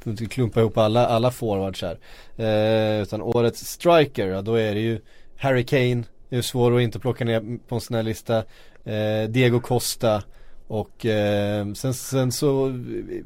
Får 0.00 0.10
inte 0.10 0.26
klumpa 0.26 0.60
ihop 0.60 0.78
alla, 0.78 1.06
alla 1.06 1.30
forwards 1.30 1.82
här. 1.82 1.98
Eh, 2.36 3.02
utan 3.02 3.22
årets 3.22 3.66
striker, 3.66 4.28
ja, 4.28 4.42
då 4.42 4.54
är 4.54 4.74
det 4.74 4.80
ju 4.80 5.00
Harry 5.36 5.64
Kane. 5.64 6.02
Det 6.32 6.38
är 6.38 6.42
svårt 6.42 6.72
att 6.72 6.80
inte 6.80 6.98
plocka 6.98 7.24
ner 7.24 7.58
på 7.68 7.74
en 7.74 7.80
sån 7.80 7.96
här 7.96 8.02
lista. 8.02 8.36
Eh, 8.84 9.28
Diego 9.28 9.60
Costa. 9.60 10.22
Och 10.66 11.06
eh, 11.06 11.72
sen, 11.72 11.94
sen 11.94 12.32
så 12.32 12.80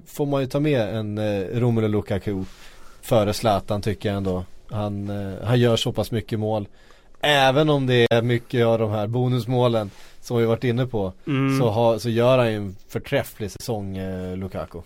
får 0.07 0.27
man 0.27 0.41
ju 0.41 0.47
ta 0.47 0.61
med 0.61 0.97
en 0.97 1.19
eh, 1.19 1.61
Romelu 1.61 1.89
Lukaku 1.89 2.45
före 3.03 3.33
Zlatan 3.33 3.83
tycker 3.83 4.09
jag 4.09 4.17
ändå. 4.17 4.45
Han, 4.71 5.11
eh, 5.11 5.45
han 5.45 5.61
gör 5.61 5.77
så 5.77 5.93
pass 5.93 6.11
mycket 6.11 6.39
mål. 6.39 6.69
Även 7.21 7.71
om 7.71 7.87
det 7.87 8.07
är 8.11 8.23
mycket 8.23 8.67
av 8.67 8.79
de 8.79 8.91
här 8.91 9.07
bonusmålen 9.07 9.91
som 10.21 10.37
vi 10.37 10.45
varit 10.45 10.65
inne 10.65 10.87
på. 10.87 11.13
Mm. 11.27 11.59
Så, 11.59 11.69
har, 11.69 11.99
så 11.99 12.09
gör 12.09 12.39
han 12.39 12.51
ju 12.51 12.57
en 12.57 12.77
förträfflig 12.89 13.51
säsong 13.51 13.97
eh, 13.97 14.37
Lukaku. 14.37 14.79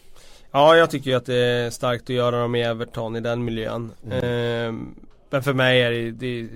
Ja, 0.50 0.76
jag 0.76 0.90
tycker 0.90 1.10
ju 1.10 1.16
att 1.16 1.26
det 1.26 1.36
är 1.36 1.70
starkt 1.70 2.02
att 2.02 2.16
göra 2.16 2.40
dem 2.40 2.54
i 2.54 2.62
Everton 2.62 3.16
i 3.16 3.20
den 3.20 3.44
miljön. 3.44 3.92
Mm. 4.06 4.24
Ehm, 4.24 4.94
men 5.30 5.42
för 5.42 5.52
mig 5.52 5.82
är 5.82 5.90
det, 5.90 6.10
det 6.10 6.48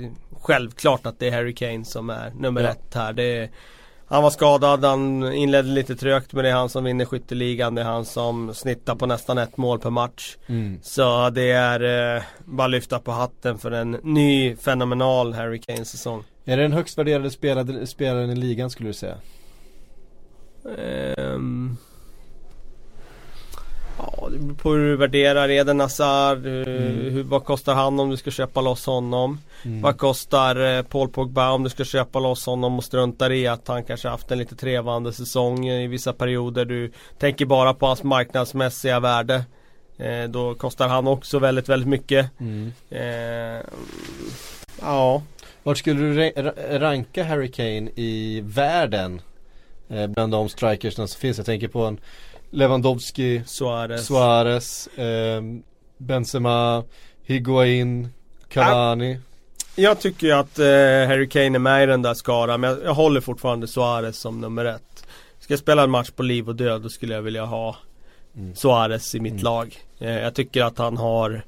självklart 0.45 1.07
att 1.07 1.19
det 1.19 1.29
är 1.29 1.33
Harry 1.33 1.55
Kane 1.55 1.85
som 1.85 2.11
är 2.11 2.31
nummer 2.39 2.63
Ja. 2.63 2.69
ett 2.69 2.95
här. 2.95 3.21
Är, 3.21 3.51
han 4.07 4.23
var 4.23 4.31
skadad, 4.31 4.85
han 4.85 5.33
inledde 5.33 5.69
lite 5.69 5.97
trögt 5.97 6.33
men 6.33 6.45
det 6.45 6.51
är 6.51 6.55
han 6.55 6.69
som 6.69 6.85
vinner 6.85 7.05
skytteligan. 7.05 7.75
Det 7.75 7.81
är 7.81 7.87
han 7.87 8.05
som 8.05 8.55
snittar 8.55 8.95
på 8.95 9.07
nästan 9.07 9.39
ett 9.39 9.57
mål 9.57 9.79
per 9.79 9.91
match. 9.91 10.37
Mm. 10.47 10.79
Så 10.83 11.31
det 11.31 11.51
är 11.51 12.17
eh, 12.17 12.23
bara 12.45 12.67
lyfta 12.69 12.99
på 12.99 13.11
hatten 13.13 13.59
för 13.59 13.71
en 13.71 13.91
ny 13.91 14.57
fenomenal 14.57 15.35
Harry 15.35 15.61
Kane-säsong. 15.61 16.25
Är 16.45 16.57
det 16.57 16.63
den 16.63 16.73
högst 16.73 16.99
värderade 16.99 17.87
spelaren 17.87 18.31
i 18.31 18.37
ligan 18.37 18.71
skulle 18.71 18.89
du 18.89 18.93
säga? 18.93 19.17
Ehm, 20.79 21.77
ja, 24.13 24.29
det 24.31 24.39
beror 24.39 24.55
på 24.55 24.71
hur 24.73 24.79
du 24.91 24.97
värderar 24.97 25.49
Eden 25.51 25.81
Hazard. 25.81 26.39
Hur, 26.39 26.69
Mm. 26.69 27.13
hur, 27.15 27.23
vad 27.23 27.45
kostar 27.45 27.75
han 27.75 28.01
om 28.01 28.11
du 28.11 28.17
ska 28.17 28.31
köpa 28.31 28.61
loss 28.61 28.87
honom? 28.87 29.41
Mm. 29.65 29.83
Vad 29.83 29.99
kostar 29.99 30.77
eh, 30.77 30.83
Paul 30.83 31.09
Pogba 31.09 31.51
om 31.51 31.65
du 31.65 31.71
ska 31.71 31.85
köpa 31.85 32.19
loss 32.21 32.47
honom 32.47 32.79
och 32.79 32.85
struntar 32.85 33.33
i 33.33 33.47
att 33.47 33.69
han 33.69 33.85
kanske 33.85 34.09
haft 34.09 34.31
en 34.31 34.39
lite 34.39 34.57
trevande 34.57 35.13
säsong 35.13 35.67
i 35.69 35.87
vissa 35.87 36.13
perioder. 36.13 36.65
Du 36.65 36.93
tänker 37.19 37.47
bara 37.47 37.75
på 37.75 37.87
hans 37.87 38.03
marknadsmässiga 38.03 39.01
värde. 39.01 39.45
Eh, 39.99 40.25
då 40.29 40.55
kostar 40.55 40.89
han 40.89 41.07
också 41.07 41.39
väldigt, 41.39 41.69
väldigt 41.69 41.89
mycket. 41.89 42.31
Mm. 42.41 42.73
Eh, 42.91 43.63
ja. 44.81 45.23
Vart 45.63 45.79
skulle 45.79 46.01
du 46.01 46.15
ra- 46.15 46.33
ra- 46.37 46.79
ranka 46.79 47.25
Harry 47.25 47.51
Kane 47.51 47.91
i 47.97 48.41
världen? 48.45 49.21
Eh, 49.89 50.07
bland 50.07 50.33
de 50.33 50.49
strikersna 50.49 51.07
som 51.07 51.21
finns. 51.21 51.37
Jag 51.37 51.47
tänker 51.47 51.69
på 51.69 51.85
en 51.85 52.01
Lewandowski, 52.51 53.43
Suarez. 53.47 54.07
Suarez, 54.07 54.87
eh, 54.87 55.43
Benzema, 55.99 56.85
Higuain, 57.23 58.09
Cavani. 58.49 59.21
Jag 59.77 60.01
tycker 60.01 60.27
ju 60.27 60.33
att 60.33 60.59
eh, 60.59 60.65
Harry 61.09 61.29
Kane 61.29 61.45
är 61.45 61.59
med 61.59 61.83
i 61.83 61.87
den 61.87 62.03
där 62.03 62.15
skaran 62.15 62.61
men 62.61 62.71
jag, 62.71 62.85
jag 62.85 62.95
håller 62.95 63.21
fortfarande 63.21 63.67
Suarez 63.69 64.17
som 64.19 64.41
nummer 64.41 64.65
ett. 64.65 65.07
Ska 65.41 65.53
jag 65.53 65.61
spela 65.61 65.83
en 65.83 65.91
match 65.91 66.11
på 66.11 66.23
liv 66.23 66.49
och 66.49 66.57
död 66.57 66.83
då 66.83 66.89
skulle 66.89 67.15
jag 67.15 67.23
vilja 67.23 67.45
ha 67.45 67.77
Mm. 68.37 68.55
Suarez 68.55 69.15
i 69.15 69.21
mitt 69.21 69.33
Mm. 69.33 69.45
lag. 69.45 69.77
Eh, 69.99 70.11
jag 70.19 70.35
tycker 70.35 70.63
att 70.65 70.79
han 70.79 70.97
har 70.97 71.43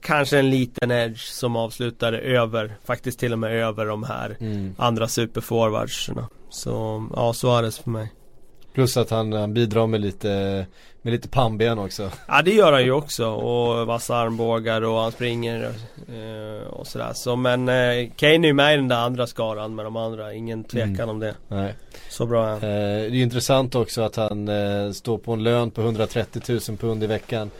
Kanske 0.00 0.38
en 0.38 0.50
liten 0.50 0.90
edge 0.90 1.18
som 1.20 1.56
avslutar 1.56 2.12
över, 2.12 2.74
faktiskt 2.84 3.18
till 3.18 3.32
och 3.32 3.38
med 3.38 3.52
över 3.52 3.86
de 3.86 4.02
här 4.04 4.36
Mm. 4.40 4.74
andra 4.78 5.08
superforwardsarna. 5.08 6.28
Så 6.50 7.06
ja, 7.16 7.32
Suarez 7.32 7.78
för 7.78 7.90
mig. 7.90 8.12
Plus 8.74 8.96
att 8.96 9.10
han, 9.10 9.32
han 9.32 9.54
bidrar 9.54 9.86
med 9.86 10.00
lite, 10.00 10.66
med 11.02 11.12
lite 11.12 11.28
pannben 11.28 11.78
också. 11.78 12.10
Ja 12.28 12.42
det 12.42 12.50
gör 12.54 12.72
han 12.72 12.84
ju 12.84 12.92
också 12.92 13.26
och 13.26 13.86
vassa 13.86 14.16
armbågar 14.16 14.82
och 14.82 14.98
han 15.00 15.12
springer 15.12 15.64
eh, 16.08 16.68
och 16.68 16.86
sådär. 16.86 17.10
Så 17.14 17.36
men 17.36 17.68
eh, 17.68 18.10
Kane 18.16 18.32
är 18.34 18.46
ju 18.46 18.52
med 18.52 18.74
i 18.74 18.76
den 18.76 18.88
där 18.88 18.96
andra 18.96 19.26
skaran 19.26 19.74
med 19.74 19.84
de 19.86 19.96
andra, 19.96 20.34
ingen 20.34 20.64
tvekan 20.64 20.94
Mm. 20.94 21.08
om 21.08 21.18
det. 21.20 21.34
Nej. 21.48 21.74
Så 22.10 22.26
bra 22.26 22.44
är 22.46 22.48
han. 22.50 22.56
Eh, 22.56 23.10
det 23.10 23.16
är 23.18 23.22
intressant 23.22 23.74
också 23.74 24.02
att 24.02 24.16
han 24.16 24.48
eh, 24.48 24.90
står 24.92 25.18
på 25.18 25.32
en 25.32 25.42
lön 25.42 25.70
på 25.70 25.80
130 25.80 26.42
000 26.48 26.60
pund 26.78 27.04
i 27.04 27.06
veckan. 27.06 27.50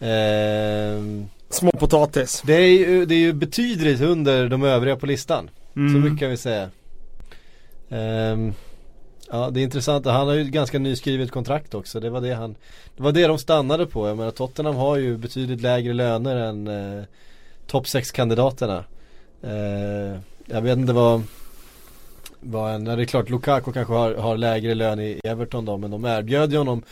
Eh, 0.00 1.02
Små 1.50 1.70
potatis. 1.72 2.42
det, 2.46 2.54
är 2.54 2.78
ju, 2.78 3.06
det 3.06 3.14
är 3.14 3.18
ju 3.18 3.32
betydligt 3.32 4.00
under 4.00 4.48
de 4.48 4.62
övriga 4.62 4.96
på 4.96 5.06
listan. 5.06 5.50
Så 5.74 5.80
Mm. 5.80 6.00
mycket 6.00 6.18
kan 6.18 6.30
vi 6.30 6.36
säga. 6.36 6.68
Ehm, 7.90 8.52
ja 9.30 9.50
det 9.50 9.60
är 9.60 9.64
intressant, 9.64 10.06
han 10.06 10.26
har 10.28 10.34
ju 10.34 10.42
ett 10.42 10.48
ganska 10.48 10.78
nyskrivet 10.78 11.30
kontrakt 11.30 11.74
också. 11.74 12.00
Det 12.00 12.10
var 12.10 12.20
det 12.20 12.32
han 12.34 12.56
Det 12.96 13.02
var 13.02 13.12
det 13.12 13.26
de 13.26 13.38
stannade 13.38 13.86
på. 13.86 14.08
Jag 14.08 14.16
menar 14.16 14.30
Tottenham 14.30 14.76
har 14.76 14.96
ju 14.96 15.16
betydligt 15.16 15.60
lägre 15.60 15.92
löner 15.92 16.36
än 16.36 16.68
eh, 16.68 17.04
topp 17.66 17.88
6 17.88 18.10
kandidaterna. 18.10 18.84
Eh, 19.42 20.18
jag 20.46 20.62
vet 20.62 20.78
inte 20.78 20.92
vad 20.92 21.22
vad 22.42 22.74
en, 22.74 22.84
det 22.84 22.92
är 22.92 23.04
klart 23.04 23.30
Lukaku 23.30 23.72
kanske 23.72 23.92
har, 23.94 24.14
har 24.14 24.36
lägre 24.36 24.74
lön 24.74 25.00
i 25.00 25.20
Everton 25.24 25.64
då 25.64 25.76
men 25.76 25.90
de 25.90 26.04
erbjöd 26.04 26.52
ju 26.52 26.58
honom 26.58 26.82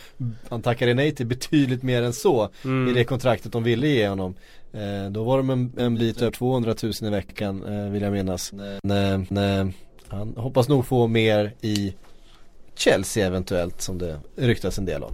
Han 0.49 0.61
tackade 0.61 0.93
nej 0.93 1.15
till 1.15 1.25
betydligt 1.25 1.83
mer 1.83 2.01
än 2.01 2.13
så 2.13 2.49
Mm. 2.63 2.89
i 2.89 2.93
det 2.93 3.03
kontraktet 3.03 3.51
de 3.51 3.63
ville 3.63 3.87
ge 3.87 4.07
honom. 4.07 4.35
Eh, 4.73 5.11
då 5.11 5.23
var 5.23 5.37
de 5.37 5.49
en, 5.49 5.73
en 5.77 5.95
bit 5.95 6.21
över 6.21 6.31
200 6.31 6.75
000 6.83 6.93
i 7.01 7.09
veckan 7.09 7.63
eh, 7.63 7.91
vill 7.91 8.01
jag 8.01 8.11
minnas. 8.11 8.51
Nej, 8.83 9.25
nej, 9.29 9.73
han 10.09 10.33
hoppas 10.37 10.67
nog 10.67 10.85
få 10.85 11.07
mer 11.07 11.53
i 11.61 11.93
Chelsea 12.75 13.27
eventuellt 13.27 13.81
som 13.81 13.97
det 13.97 14.19
ryktas 14.35 14.77
en 14.77 14.85
del 14.85 15.03
om. 15.03 15.13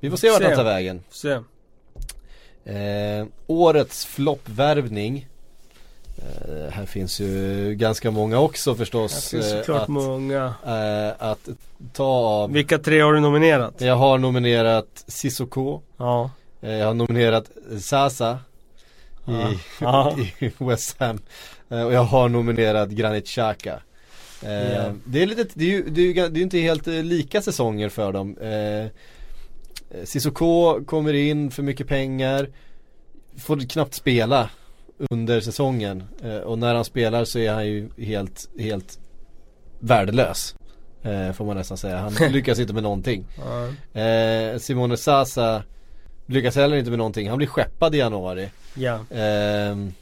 Vi 0.00 0.10
får 0.10 0.16
se 0.16 0.30
vart 0.30 0.42
han 0.42 0.54
tar 0.56 0.64
vägen. 0.64 1.02
Se. 1.10 1.30
Eh, 2.64 3.26
årets 3.46 4.06
floppvärvning. 4.06 5.26
Eh, 6.18 6.70
här 6.72 6.86
finns 6.86 7.20
ju 7.20 7.74
ganska 7.74 8.10
många 8.10 8.38
också 8.40 8.74
förstås. 8.74 9.28
finns 9.30 9.52
eh, 9.52 9.58
såklart 9.58 9.82
att, 9.82 9.88
många. 9.88 10.54
eh, 10.66 11.28
att 11.28 11.48
ta 11.92 12.04
av. 12.04 12.52
Vilka 12.52 12.78
tre 12.78 13.00
har 13.00 13.12
du 13.12 13.20
nominerat? 13.20 13.74
Jag 13.80 13.96
har 13.96 14.18
nominerat 14.18 15.04
Sissoko. 15.06 15.80
Ja. 15.96 16.30
Eh, 16.60 16.70
Jag 16.72 16.86
har 16.86 16.94
nominerat 16.94 17.50
Sasa 17.80 18.38
i, 19.28 19.58
Ja. 19.80 20.16
i 20.38 20.52
West 20.58 20.96
Ham. 21.00 21.18
Eh, 21.70 21.82
Och 21.82 21.92
jag 21.92 22.02
har 22.04 22.28
nominerat 22.28 22.88
Granit 22.90 23.26
Xhaka. 23.26 23.80
Ja. 24.42 24.92
Det 25.04 25.22
är 25.22 25.26
lite, 25.26 25.46
det 25.54 25.64
är 25.64 25.68
ju, 25.68 25.82
det 25.90 26.00
är 26.00 26.04
ju, 26.06 26.12
det 26.14 26.20
är 26.22 26.36
ju 26.36 26.42
inte 26.42 26.58
helt 26.58 26.86
eh, 26.86 27.02
lika 27.02 27.42
säsonger 27.42 27.88
för 27.88 28.12
dem. 28.12 28.36
Eh, 28.38 28.86
Sissoko 30.04 30.84
kommer 30.84 31.12
in 31.12 31.50
för 31.50 31.62
mycket 31.62 31.88
pengar. 31.88 32.48
Får 33.38 33.68
knappt 33.68 33.94
spela 33.94 34.50
under 35.10 35.40
säsongen. 35.40 36.04
Eh, 36.22 36.36
och 36.36 36.58
när 36.58 36.74
han 36.74 36.84
spelar 36.84 37.24
så 37.24 37.38
är 37.38 37.52
han 37.52 37.66
ju 37.66 37.88
helt, 37.98 38.48
helt 38.58 38.98
värdelös. 39.78 40.54
Eh, 41.02 41.32
får 41.32 41.44
man 41.44 41.56
nästan 41.56 41.76
säga. 41.76 41.96
Han 41.98 42.12
lyckas 42.32 42.58
inte 42.58 42.72
med 42.72 42.82
någonting. 42.82 43.24
Eh, 43.92 44.58
Simone 44.58 44.96
Sasa 44.96 45.62
lyckas 46.26 46.56
heller 46.56 46.76
inte 46.76 46.90
med 46.90 46.98
någonting. 46.98 47.28
Han 47.28 47.38
blir 47.38 47.48
skeppad 47.48 47.94
i 47.94 47.98
januari. 47.98 48.48
ja. 48.74 48.98
Ehm, 49.10 49.92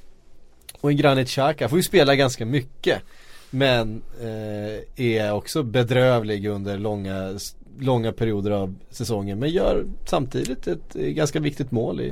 och 0.80 0.90
en 0.90 0.96
Granit 0.96 1.28
Xhaka 1.28 1.68
får 1.68 1.78
ju 1.78 1.82
spela 1.82 2.16
ganska 2.16 2.46
mycket. 2.46 3.02
Men 3.54 4.02
eh, 4.20 5.06
är 5.06 5.32
också 5.32 5.62
bedrövlig 5.62 6.46
under 6.46 6.78
långa, 6.78 7.38
långa 7.78 8.12
perioder 8.12 8.50
av 8.50 8.74
säsongen. 8.90 9.38
Men 9.38 9.48
gör 9.50 9.84
samtidigt 10.06 10.66
ett 10.66 10.96
eh, 10.96 11.02
ganska 11.02 11.40
viktigt 11.40 11.70
mål 11.70 12.00
i 12.00 12.08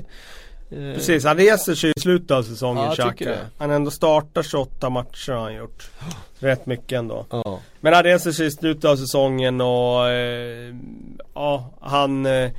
eh, 0.71 0.95
Precis, 0.95 1.25
han 1.25 1.37
reser 1.37 1.75
sig 1.75 1.93
i 1.97 2.01
slutet 2.01 2.31
av 2.31 2.43
säsongen 2.43 2.85
Ja, 2.85 2.95
Xhaka. 2.95 3.37
Han 3.59 3.71
ändå 3.71 3.91
startar 3.91 4.43
28 4.43 4.91
matcher 4.91 5.33
har 5.33 5.41
han 5.41 5.55
gjort. 5.55 5.91
Rätt 6.39 6.67
mycket 6.67 6.99
ändå. 6.99 7.27
Ja, 7.31 7.61
Men 7.81 7.93
han 7.95 8.03
reser 8.03 8.33
sig 8.33 8.47
i 8.47 8.51
slutet 8.51 8.85
av 8.85 8.97
säsongen 8.97 9.61
och 9.61 10.09
eh, 10.09 10.75
ja, 11.35 11.71
han 11.81 12.27
eh, 12.27 12.51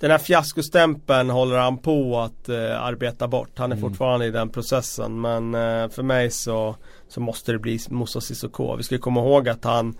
Den 0.00 0.10
här 0.10 0.18
fiaskostämpeln 0.18 1.30
håller 1.30 1.56
han 1.56 1.78
på 1.78 2.18
att 2.20 2.48
eh, 2.48 2.82
arbeta 2.82 3.28
bort. 3.28 3.50
Han 3.54 3.72
är 3.72 3.76
Mm. 3.76 3.90
fortfarande 3.90 4.26
i 4.26 4.30
den 4.30 4.48
processen 4.48 5.20
men 5.20 5.52
för 5.90 6.02
mig 6.02 6.30
så 6.30 6.76
Så 7.10 7.20
måste 7.20 7.52
det 7.52 7.58
bli 7.58 7.78
Moussa 7.90 8.20
Sissoko. 8.20 8.76
Vi 8.76 8.82
ska 8.82 8.98
komma 8.98 9.20
ihåg 9.20 9.48
att 9.48 9.64
han 9.64 9.94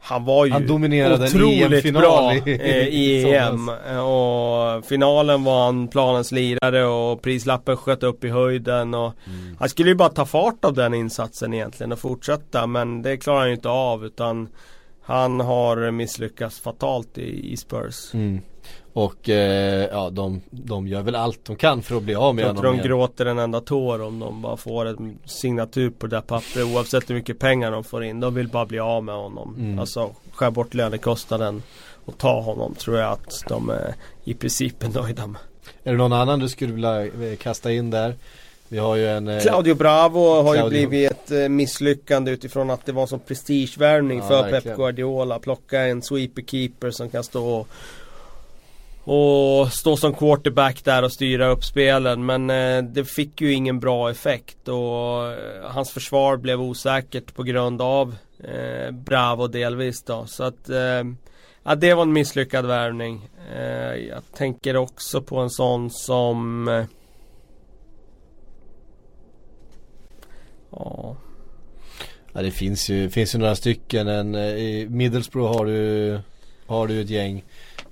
Han 0.00 0.24
var 0.24 0.46
ju 0.46 0.52
Han 0.52 0.66
dominerade 0.66 1.14
en 1.14 1.22
otroligt 1.36 1.72
EM-final 1.72 2.02
bra 2.02 2.34
i- 2.34 3.24
eh, 3.24 3.34
EM 3.46 3.68
Och 3.98 4.84
finalen 4.84 5.44
var 5.44 5.64
han 5.64 5.88
planens 5.88 6.32
lirare 6.32 6.84
och 6.86 7.22
prislappen 7.22 7.76
sköt 7.76 8.02
upp 8.02 8.24
i 8.24 8.28
höjden 8.28 8.94
och 8.94 9.12
Mm. 9.26 9.56
Han 9.58 9.68
skulle 9.68 9.88
ju 9.90 9.94
bara 9.94 10.08
ta 10.08 10.26
fart 10.26 10.64
av 10.64 10.74
den 10.74 10.94
insatsen 10.94 11.54
egentligen 11.54 11.92
och 11.92 11.98
fortsätta 11.98 12.66
men 12.66 13.02
det 13.02 13.16
klarar 13.16 13.38
han 13.38 13.48
ju 13.48 13.54
inte 13.54 13.68
av 13.68 14.04
utan 14.04 14.48
Han 15.02 15.40
har 15.40 15.90
misslyckats 15.90 16.60
fatalt 16.60 17.18
i, 17.18 17.52
i 17.52 17.56
Spurs. 17.56 18.14
Mm. 18.14 18.40
Och 18.98 19.28
eh, 19.28 19.88
ja, 19.92 20.10
de, 20.10 20.40
de 20.50 20.88
gör 20.88 21.02
väl 21.02 21.14
allt 21.14 21.44
de 21.44 21.56
kan 21.56 21.82
för 21.82 21.96
att 21.96 22.02
bli 22.02 22.14
av 22.14 22.34
med 22.34 22.44
Jag 22.44 22.56
tror 22.56 22.66
honom 22.66 22.82
de 22.82 22.88
gråter 22.88 23.26
en 23.26 23.38
enda 23.38 23.60
tår 23.60 24.02
om 24.02 24.18
de 24.18 24.42
bara 24.42 24.56
får 24.56 24.86
en 24.86 25.18
signatur 25.24 25.90
på 25.90 26.06
det 26.06 26.16
där 26.16 26.20
pappret 26.20 26.64
oavsett 26.66 27.10
hur 27.10 27.14
mycket 27.14 27.38
pengar 27.38 27.70
de 27.70 27.84
får 27.84 28.04
in. 28.04 28.20
De 28.20 28.34
vill 28.34 28.48
bara 28.48 28.66
bli 28.66 28.78
av 28.78 29.04
med 29.04 29.14
honom. 29.14 29.54
Mm. 29.58 29.78
Alltså 29.78 30.10
skär 30.32 30.50
bort 30.50 30.74
lönekostnaden 30.74 31.62
och 32.04 32.18
ta 32.18 32.40
honom 32.40 32.74
tror 32.74 32.98
jag 32.98 33.12
att 33.12 33.44
de 33.48 33.70
är 33.70 33.94
i 34.24 34.34
princip 34.34 34.82
är 34.82 34.88
nöjda 35.02 35.26
med. 35.26 35.40
Är 35.82 35.92
det 35.92 35.98
någon 35.98 36.12
annan 36.12 36.38
du 36.38 36.48
skulle 36.48 36.72
vilja 36.72 37.06
eh, 37.06 37.36
kasta 37.40 37.72
in 37.72 37.90
där? 37.90 38.14
Vi 38.68 38.78
har 38.78 38.96
ju 38.96 39.06
en 39.08 39.28
eh, 39.28 39.40
Claudio 39.40 39.74
Bravo 39.74 40.42
har 40.42 40.54
Claudio. 40.54 40.80
ju 40.80 40.86
blivit 40.86 41.10
ett 41.12 41.30
eh, 41.30 41.48
misslyckande 41.48 42.30
utifrån 42.30 42.70
att 42.70 42.86
det 42.86 42.92
var 42.92 43.02
en 43.02 43.08
sån 43.08 43.20
prestigevärvning 43.20 44.18
Ja, 44.18 44.28
för 44.28 44.42
verkligen. 44.42 44.62
Pep 44.62 44.76
Guardiola. 44.76 45.38
Plocka 45.38 45.80
en 45.80 46.02
sweeper 46.02 46.42
keeper 46.42 46.90
som 46.90 47.10
kan 47.10 47.24
stå 47.24 47.46
och, 47.48 47.68
och 49.10 49.72
stå 49.72 49.96
som 49.96 50.14
quarterback 50.14 50.84
där 50.84 51.02
och 51.02 51.12
styra 51.12 51.48
upp 51.48 51.64
spelen. 51.64 52.26
Men 52.26 52.50
eh, 52.50 52.82
det 52.82 53.04
fick 53.04 53.40
ju 53.40 53.52
ingen 53.52 53.80
bra 53.80 54.10
effekt 54.10 54.68
och 54.68 55.32
eh, 55.32 55.70
hans 55.70 55.90
försvar 55.90 56.36
blev 56.36 56.60
osäkert 56.60 57.34
på 57.34 57.42
grund 57.42 57.82
av 57.82 58.16
eh, 58.44 58.90
Bravo 58.90 59.46
delvis 59.46 60.02
då. 60.02 60.26
Så 60.26 60.44
att 60.44 60.68
eh, 60.68 61.04
Ja 61.62 61.74
det 61.74 61.94
var 61.94 62.02
en 62.02 62.12
misslyckad 62.12 62.66
värvning. 62.66 63.28
Eh, 63.56 63.94
jag 63.94 64.22
tänker 64.34 64.76
också 64.76 65.22
på 65.22 65.38
en 65.38 65.50
sån 65.50 65.90
som 65.90 66.68
eh, 66.68 66.84
Ja 70.70 71.16
Ja 72.32 72.42
det 72.42 72.50
finns 72.50 72.88
ju, 72.88 73.10
finns 73.10 73.34
ju 73.34 73.38
några 73.38 73.54
stycken. 73.54 74.08
En, 74.08 74.34
eh, 74.34 74.56
I 74.56 74.86
Middlesbrough 74.90 75.56
har 75.56 75.66
du, 75.66 76.20
har 76.66 76.86
du 76.86 77.00
ett 77.00 77.10
gäng. 77.10 77.44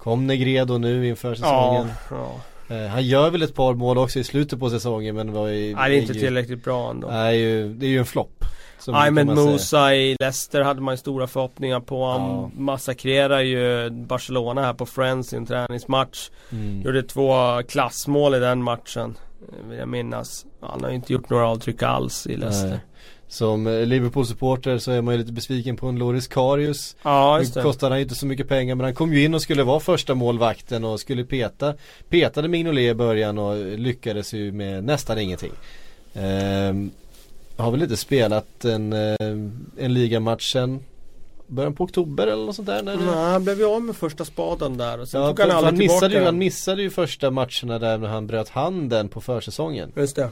Kom 0.07 0.27
Negredo 0.27 0.79
nu 0.79 1.09
inför 1.09 1.35
säsongen. 1.35 1.89
Ja, 2.11 2.17
ja. 2.69 2.77
Eh, 2.77 2.87
han 2.87 3.07
gör 3.07 3.31
väl 3.31 3.43
ett 3.43 3.55
par 3.55 3.75
mål 3.75 3.99
också 3.99 4.19
i 4.19 4.25
slutet 4.25 4.59
på 4.61 4.71
säsongen 4.71 5.15
men 5.17 5.33
var 5.33 5.49
i, 5.49 5.75
Nej, 5.75 5.91
det 5.91 5.97
är 5.97 6.01
inte 6.01 6.13
ju- 6.13 6.21
tillräckligt 6.21 6.65
bra 6.65 6.91
ändå. 6.91 7.09
Nej, 7.09 7.39
ju, 7.41 7.75
det 7.75 7.87
är 7.87 7.91
ju 7.91 7.99
en 7.99 8.05
flopp. 8.05 8.45
man 9.27 9.37
säga. 9.37 9.47
Musa 9.53 9.95
i 9.95 10.17
Leicester 10.21 10.61
hade 10.63 10.81
man 10.81 10.95
ju 10.95 10.99
stora 10.99 11.27
förhoppningar 11.27 11.81
på. 11.81 12.05
Han 12.07 12.21
Ja. 12.21 12.51
massakrerar 12.57 13.41
ju 13.41 13.91
Barcelona 13.91 14.63
här 14.63 14.73
på 14.75 14.87
Friends 14.87 15.33
i 15.33 15.37
en 15.37 15.47
träningsmatch. 15.47 16.31
Mm. 16.53 16.83
Gjorde 16.83 17.03
två 17.03 17.35
klassmål 17.69 18.35
i 18.35 18.39
den 18.39 18.63
matchen. 18.63 19.17
eh, 19.63 19.69
Vill 19.69 19.79
jag 19.79 19.89
minnas. 19.89 20.47
Han 20.61 20.83
har 20.83 20.89
ju 20.91 20.97
inte 20.97 21.13
gjort 21.13 21.31
några 21.31 21.47
avtryck 21.49 21.83
alls 21.83 22.27
i 22.27 22.37
Leicester. 22.37 22.69
Nej. 22.69 22.79
Som 23.29 23.67
eh, 23.67 23.87
Liverpool-supporter 23.87 24.79
så 24.79 24.91
är 24.91 25.03
man 25.03 25.15
ju 25.15 25.19
lite 25.19 25.33
besviken 25.33 25.77
på 25.77 25.87
en 25.87 25.99
Loris 25.99 26.29
Karius. 26.29 26.97
Ja, 27.03 27.39
just 27.39 27.55
Nu 27.55 27.61
det. 27.61 27.65
kostade 27.65 27.93
han 27.93 27.99
ju 27.99 28.03
inte 28.03 28.15
så 28.15 28.27
mycket 28.27 28.49
pengar 28.49 28.75
men 28.75 28.85
han 28.85 28.95
kom 28.95 29.13
ju 29.13 29.25
in 29.25 29.35
och 29.35 29.43
skulle 29.43 29.63
vara 29.63 29.81
första 29.81 30.15
målvakten 30.15 30.85
och 30.85 31.01
skulle 31.01 31.25
peta 31.25 31.75
Petade 32.09 32.49
Mignolet 32.49 32.83
i 32.91 32.95
början 32.95 33.39
och 33.39 33.57
lyckades 33.79 34.33
ju 34.33 34.53
med 34.53 34.85
nästan 34.85 35.19
ingenting. 35.19 35.53
Ehm, 36.15 36.91
har 37.57 37.71
väl 37.71 37.83
inte 37.83 37.97
spelat 37.97 38.65
en, 38.65 38.93
eh, 38.93 39.17
en 39.79 39.95
ligamatch 39.95 40.53
sen 40.53 40.81
början 41.47 41.75
på 41.75 41.85
oktober 41.85 42.27
eller 42.27 42.47
något 42.47 42.57
sånt 42.57 42.69
där? 42.69 42.83
När 42.83 42.97
det... 42.97 43.05
Nej, 43.05 43.15
han 43.33 43.45
blev 43.45 43.59
ju 43.59 43.65
av 43.67 43.83
med 43.83 43.97
första 43.97 44.25
spaden 44.25 44.77
där 44.77 45.01
och 45.01 45.09
sen 45.09 45.21
Ja, 45.21 45.29
tog 45.29 45.41
han 45.41 45.51
aldrig 45.51 45.65
han, 45.67 45.79
missade 45.79 46.15
ju, 46.15 46.25
han 46.25 46.39
missade 46.39 46.83
ju 46.83 46.91
första 46.91 47.31
matcherna 47.31 47.79
där 47.79 47.99
när 47.99 48.09
han 48.09 48.27
bröt 48.27 48.49
handen 48.49 49.09
på 49.09 49.21
försäsongen. 49.21 49.93
Just 49.97 50.17
det. 50.17 50.31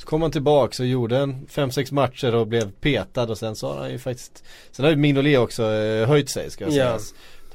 Så 0.00 0.06
kom 0.06 0.22
han 0.22 0.30
tillbaks 0.30 0.80
och 0.80 0.86
gjorde 0.86 1.18
en 1.18 1.46
5-6 1.50 1.94
matcher 1.94 2.34
och 2.34 2.46
blev 2.46 2.70
petad 2.80 3.22
och 3.30 3.38
sen 3.38 3.56
så 3.56 3.72
har 3.72 3.76
han 3.80 3.90
ju 3.90 3.98
faktiskt 3.98 4.44
Sen 4.70 4.84
har 4.84 4.90
ju 4.90 4.96
Mignolet 4.96 5.38
också 5.38 5.62
eh, 5.72 6.08
höjt 6.08 6.30
sig 6.30 6.50
ska 6.50 6.64
jag 6.64 6.72
säga 6.72 6.84
Ja. 6.84 6.98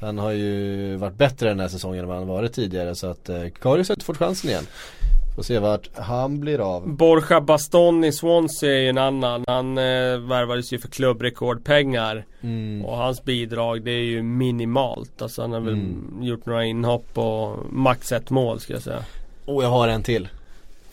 Han 0.06 0.18
har 0.18 0.30
ju 0.30 0.96
varit 0.96 1.14
bättre 1.14 1.48
den 1.48 1.60
här 1.60 1.68
säsongen 1.68 2.00
än 2.00 2.06
vad 2.08 2.16
han 2.16 2.26
varit 2.26 2.52
tidigare 2.52 2.94
så 2.94 3.06
att 3.06 3.28
eh, 3.28 3.48
Karius 3.60 3.88
har 3.88 3.94
inte 3.94 4.04
fått 4.04 4.16
chansen 4.16 4.50
igen 4.50 4.66
Får 5.36 5.42
se 5.42 5.58
vart 5.58 5.88
han 5.98 6.40
blir 6.40 6.58
av 6.76 6.88
Borja 6.88 7.40
Baston 7.40 8.04
i 8.04 8.12
Swansea 8.12 8.70
är 8.72 8.78
ju 8.80 8.88
en 8.88 8.98
annan. 8.98 9.44
Han 9.46 9.78
eh, 9.78 10.18
värvades 10.18 10.72
ju 10.72 10.78
för 10.78 10.88
klubbrekordpengar. 10.88 12.24
mm. 12.40 12.84
Och 12.84 12.96
hans 12.96 13.24
bidrag 13.24 13.82
det 13.82 13.90
är 13.90 14.02
ju 14.04 14.22
minimalt. 14.22 15.22
Alltså 15.22 15.42
han 15.42 15.52
har 15.52 15.60
väl 15.60 15.72
Mm. 15.74 16.18
gjort 16.22 16.46
några 16.46 16.64
inhopp 16.64 17.18
och 17.18 17.58
max 17.72 18.12
ett 18.12 18.30
mål 18.30 18.60
ska 18.60 18.72
jag 18.72 18.82
säga. 18.82 19.04
Och 19.44 19.64
jag 19.64 19.68
har 19.68 19.88
en 19.88 20.02
till 20.02 20.28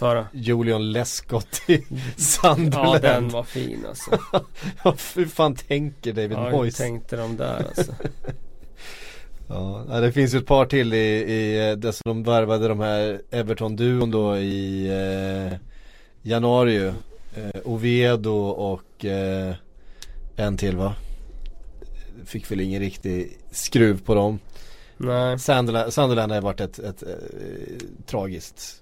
Förra. 0.01 0.27
Julian 0.33 0.91
Lescott 0.91 1.61
i 1.67 1.73
Ja 1.89 1.99
Sunderland 2.17 3.01
den 3.01 3.29
var 3.29 3.43
fin 3.43 3.85
alltså. 3.89 4.11
Ja, 4.83 4.95
Hur 5.15 5.25
fan 5.25 5.55
tänker 5.55 6.13
David 6.13 6.31
Ja, 6.31 6.49
Moyes? 6.51 6.75
tänkte 6.77 7.15
de 7.15 7.37
där 7.37 7.55
alltså. 7.67 7.91
Ja, 9.47 9.85
ja, 9.89 9.99
det 9.99 10.11
finns 10.11 10.33
ju 10.33 10.37
ett 10.39 10.45
par 10.45 10.65
till 10.65 10.93
i, 10.93 10.97
i 11.33 11.69
eh, 11.69 11.77
det 11.77 11.93
som 11.93 12.03
de 12.05 12.23
värvade 12.23 12.67
de 12.67 12.79
här 12.79 13.21
Everton-duon 13.31 14.11
då 14.11 14.37
i 14.37 14.87
eh, 14.87 15.57
januari 16.21 16.73
ju. 16.73 16.87
Eh, 17.35 17.61
Oviedo 17.63 18.31
och 18.49 19.05
eh, 19.05 19.55
en 20.35 20.57
till 20.57 20.77
va? 20.77 20.95
Fick 22.25 22.51
väl 22.51 22.59
ingen 22.61 22.79
riktig 22.79 23.37
skruv 23.51 24.01
på 24.05 24.15
dem. 24.15 24.39
Nej. 24.97 25.39
Sunderland, 25.39 25.93
Sunderland 25.93 26.31
har 26.31 26.41
varit 26.41 26.61
ett, 26.61 26.79
ett, 26.79 27.03
eh, 27.03 27.09
tragiskt, 28.05 28.81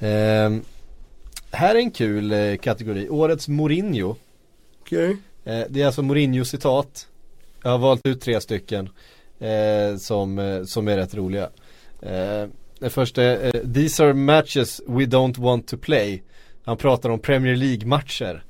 Ehm, 0.00 0.62
här 1.50 1.74
är 1.74 1.78
en 1.78 1.90
kul 1.90 2.32
eh, 2.32 2.56
kategori, 2.56 3.08
Årets 3.08 3.48
Mourinho. 3.48 4.16
Okej. 4.80 5.16
Eh, 5.44 5.62
det 5.68 5.82
är 5.82 5.86
alltså 5.86 6.02
Mourinho-citat. 6.02 7.06
Jag 7.62 7.70
har 7.70 7.78
valt 7.78 8.06
ut 8.06 8.20
tre 8.20 8.40
stycken 8.40 8.88
eh, 9.38 9.96
som, 9.98 10.38
eh, 10.38 10.64
som 10.64 10.88
är 10.88 10.96
rätt 10.96 11.14
roliga. 11.14 11.50
Eh, 12.02 12.46
det 12.78 12.90
första 12.90 13.22
är 13.22 13.56
eh, 13.56 13.72
These 13.74 14.04
are 14.04 14.14
matches 14.14 14.80
we 14.86 15.04
don't 15.04 15.40
want 15.40 15.68
to 15.68 15.76
play. 15.76 16.22
Han 16.64 16.76
pratar 16.76 17.10
om 17.10 17.18
Premier 17.18 17.56
League-matcher. 17.56 18.44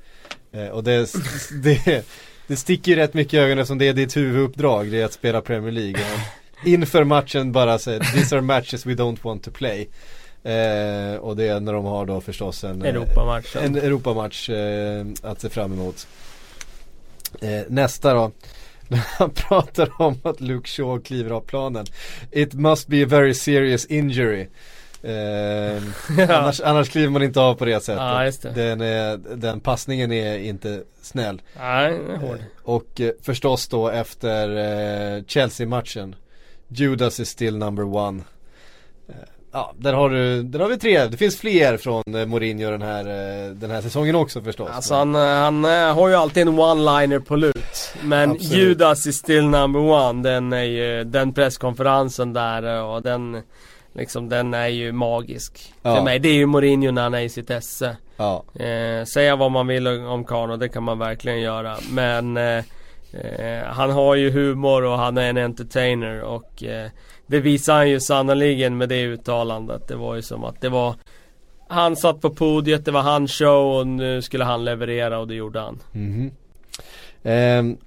Eh, 0.51 0.67
och 0.67 0.83
det, 0.83 1.09
det, 1.63 2.05
det 2.47 2.55
sticker 2.55 2.91
ju 2.91 2.97
rätt 2.97 3.13
mycket 3.13 3.33
i 3.33 3.37
ögonen 3.37 3.65
som 3.65 3.77
det 3.77 3.87
är 3.87 3.93
ditt 3.93 4.17
huvuduppdrag, 4.17 4.91
det 4.91 5.01
är 5.01 5.05
att 5.05 5.13
spela 5.13 5.41
Premier 5.41 5.71
League. 5.71 6.01
Och 6.01 6.67
Inför 6.67 7.03
matchen 7.03 7.51
bara 7.51 7.79
säger 7.79 7.99
These 7.99 8.35
are 8.35 8.41
matches 8.41 8.85
we 8.85 8.93
don't 8.93 9.17
want 9.21 9.43
to 9.43 9.51
play. 9.51 9.89
Eh, 10.47 11.15
och 11.15 11.35
det 11.35 11.47
är 11.47 11.59
när 11.59 11.73
de 11.73 11.85
har 11.85 12.05
då 12.05 12.21
förstås 12.21 12.63
en 12.63 12.81
eh, 12.81 12.89
Europamatchen. 12.89 13.63
en 13.63 13.75
Europamatch 13.75 14.49
eh, 14.49 15.05
att 15.23 15.41
se 15.41 15.49
fram 15.49 15.73
emot. 15.73 16.07
Eh, 17.41 17.61
nästa 17.67 18.13
då. 18.13 18.31
Han 19.17 19.29
pratar 19.29 20.01
om 20.01 20.19
att 20.23 20.41
Luke 20.41 20.67
Shaw 20.69 21.01
kliver 21.01 21.31
av 21.31 21.41
planen. 21.41 21.85
It 22.31 22.53
must 22.53 22.87
be 22.87 23.03
a 23.03 23.07
very 23.09 23.33
serious 23.33 23.85
injury. 23.85 24.47
Eh, 25.01 25.83
annars, 26.29 26.61
annars 26.61 26.89
kliver 26.89 27.09
man 27.09 27.23
inte 27.23 27.39
av 27.39 27.55
på 27.55 27.65
det 27.65 27.83
sättet. 27.83 28.25
Just 28.25 28.41
det. 28.41 28.51
Den, 28.51 28.81
är, 28.81 29.17
den 29.17 29.59
passningen 29.59 30.11
är 30.11 30.37
inte 30.37 30.83
snäll. 31.01 31.41
Nej, 31.59 31.91
den 31.91 32.11
är 32.11 32.17
hård. 32.17 32.39
Och 32.63 33.01
eh, 33.01 33.11
förstås 33.21 33.67
då 33.67 33.89
efter 33.89 34.57
eh, 35.17 35.23
Chelsea-matchen. 35.23 36.15
Judas 36.67 37.19
is 37.19 37.29
still 37.29 37.57
number 37.57 37.83
one. 37.83 38.23
Ja, 39.51 39.73
där 39.77 39.93
har 39.93 40.09
du, 40.09 40.43
där 40.43 40.59
har 40.59 40.69
vi 40.69 40.77
tre. 40.77 41.05
Det 41.05 41.17
finns 41.17 41.37
fler 41.37 41.77
från 41.77 42.03
eh, 42.15 42.25
Mourinho 42.25 42.71
den 42.71 42.81
här, 42.81 43.05
eh, 43.05 43.51
den 43.51 43.71
här 43.71 43.81
säsongen 43.81 44.15
också 44.15 44.41
förstås. 44.41 44.69
Alltså 44.73 44.95
han, 44.95 45.15
eh, 45.15 45.21
han 45.21 45.63
har 45.63 46.09
ju 46.09 46.15
alltid 46.15 46.47
en 46.47 46.59
one-liner 46.59 47.19
på 47.19 47.35
lut. 47.35 47.93
Men 48.03 48.31
Absolut. 48.31 48.53
Judas 48.53 49.07
is 49.07 49.17
still 49.17 49.47
number 49.47 49.79
one. 49.79 50.29
Den 50.29 50.53
är 50.53 50.63
ju, 50.63 51.03
den 51.03 51.33
presskonferensen 51.33 52.33
där 52.33 52.83
och 52.83 53.01
den 53.01 53.41
Liksom 53.97 54.29
den 54.29 54.53
är 54.53 54.67
ju 54.67 54.91
magisk. 54.91 55.73
Ja. 55.81 55.95
För 55.95 56.03
mig, 56.03 56.19
det 56.19 56.29
är 56.29 56.33
ju 56.33 56.45
Mourinho 56.45 56.91
när 56.91 57.01
han 57.01 57.13
är 57.13 57.21
i 57.21 57.29
sitt 57.29 57.49
esse. 57.49 57.97
Ja, 58.17 58.43
Eh, 58.59 59.05
säga 59.05 59.35
vad 59.35 59.51
man 59.51 59.67
vill 59.67 59.87
om 59.87 60.25
Kano, 60.25 60.57
det 60.57 60.69
kan 60.69 60.83
man 60.83 60.99
verkligen 60.99 61.41
göra. 61.41 61.77
Men 61.91 62.37
eh, 62.37 62.63
han 63.65 63.91
har 63.91 64.15
ju 64.15 64.31
humor 64.31 64.83
och 64.83 64.97
han 64.97 65.17
är 65.17 65.29
en 65.29 65.37
entertainer 65.37 66.21
och 66.21 66.63
eh, 66.63 66.89
det 67.27 67.39
visar 67.39 67.73
han 67.73 67.89
ju 67.89 67.99
sannoliken 67.99 68.77
med 68.77 68.89
det 68.89 69.03
uttalandet. 69.03 69.87
Det 69.87 69.95
var 69.95 70.15
ju 70.15 70.21
som 70.21 70.43
att 70.43 70.61
det 70.61 70.69
var 70.69 70.95
Han 71.69 71.95
satt 71.95 72.21
på 72.21 72.29
podiet, 72.29 72.85
det 72.85 72.91
var 72.91 73.01
hans 73.01 73.31
show 73.31 73.79
och 73.79 73.87
nu 73.87 74.21
skulle 74.21 74.43
han 74.43 74.65
leverera 74.65 75.19
och 75.19 75.27
det 75.27 75.35
gjorde 75.35 75.59
han. 75.59 75.79
Mhm. 75.91 76.31
Ehm, 77.23 77.77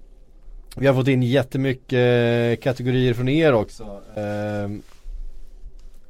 vi 0.76 0.86
har 0.86 0.94
fått 0.94 1.08
in 1.08 1.22
jättemycket 1.22 1.92
eh, 1.92 2.62
kategorier 2.62 3.14
från 3.14 3.28
er 3.28 3.52
också. 3.52 4.00
Ehm, 4.16 4.82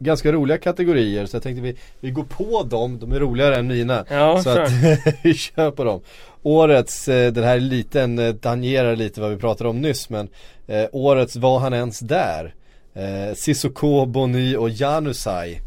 ganska 0.00 0.32
roliga 0.32 0.58
kategorier 0.58 1.26
så 1.26 1.36
jag 1.36 1.42
tänkte 1.42 1.62
vi, 1.62 1.76
vi 2.00 2.10
går 2.10 2.24
på 2.24 2.62
dem, 2.62 2.98
de 2.98 3.12
är 3.12 3.20
roligare 3.20 3.56
än 3.56 3.66
mina. 3.66 4.04
Ja, 4.10 4.42
så 4.42 4.50
att 4.50 4.70
vi 5.22 5.34
kör 5.34 5.70
på 5.70 5.84
dem. 5.84 6.00
Årets, 6.42 7.08
eh, 7.08 7.32
den 7.32 7.44
här 7.44 7.56
är 7.56 7.60
liten, 7.60 8.18
eh, 8.18 8.34
tangerar 8.34 8.96
lite 8.96 9.20
vad 9.20 9.30
vi 9.30 9.36
pratade 9.36 9.70
om 9.70 9.80
nyss 9.80 10.10
men 10.10 10.28
eh, 10.66 10.86
Årets 10.92 11.36
var 11.36 11.58
han 11.58 11.74
ens 11.74 12.00
där? 12.00 12.54
Eh, 12.94 13.34
Sissoko, 13.36 14.06
Bony 14.06 14.56
och 14.56 14.70
Janusaj. 14.70 15.60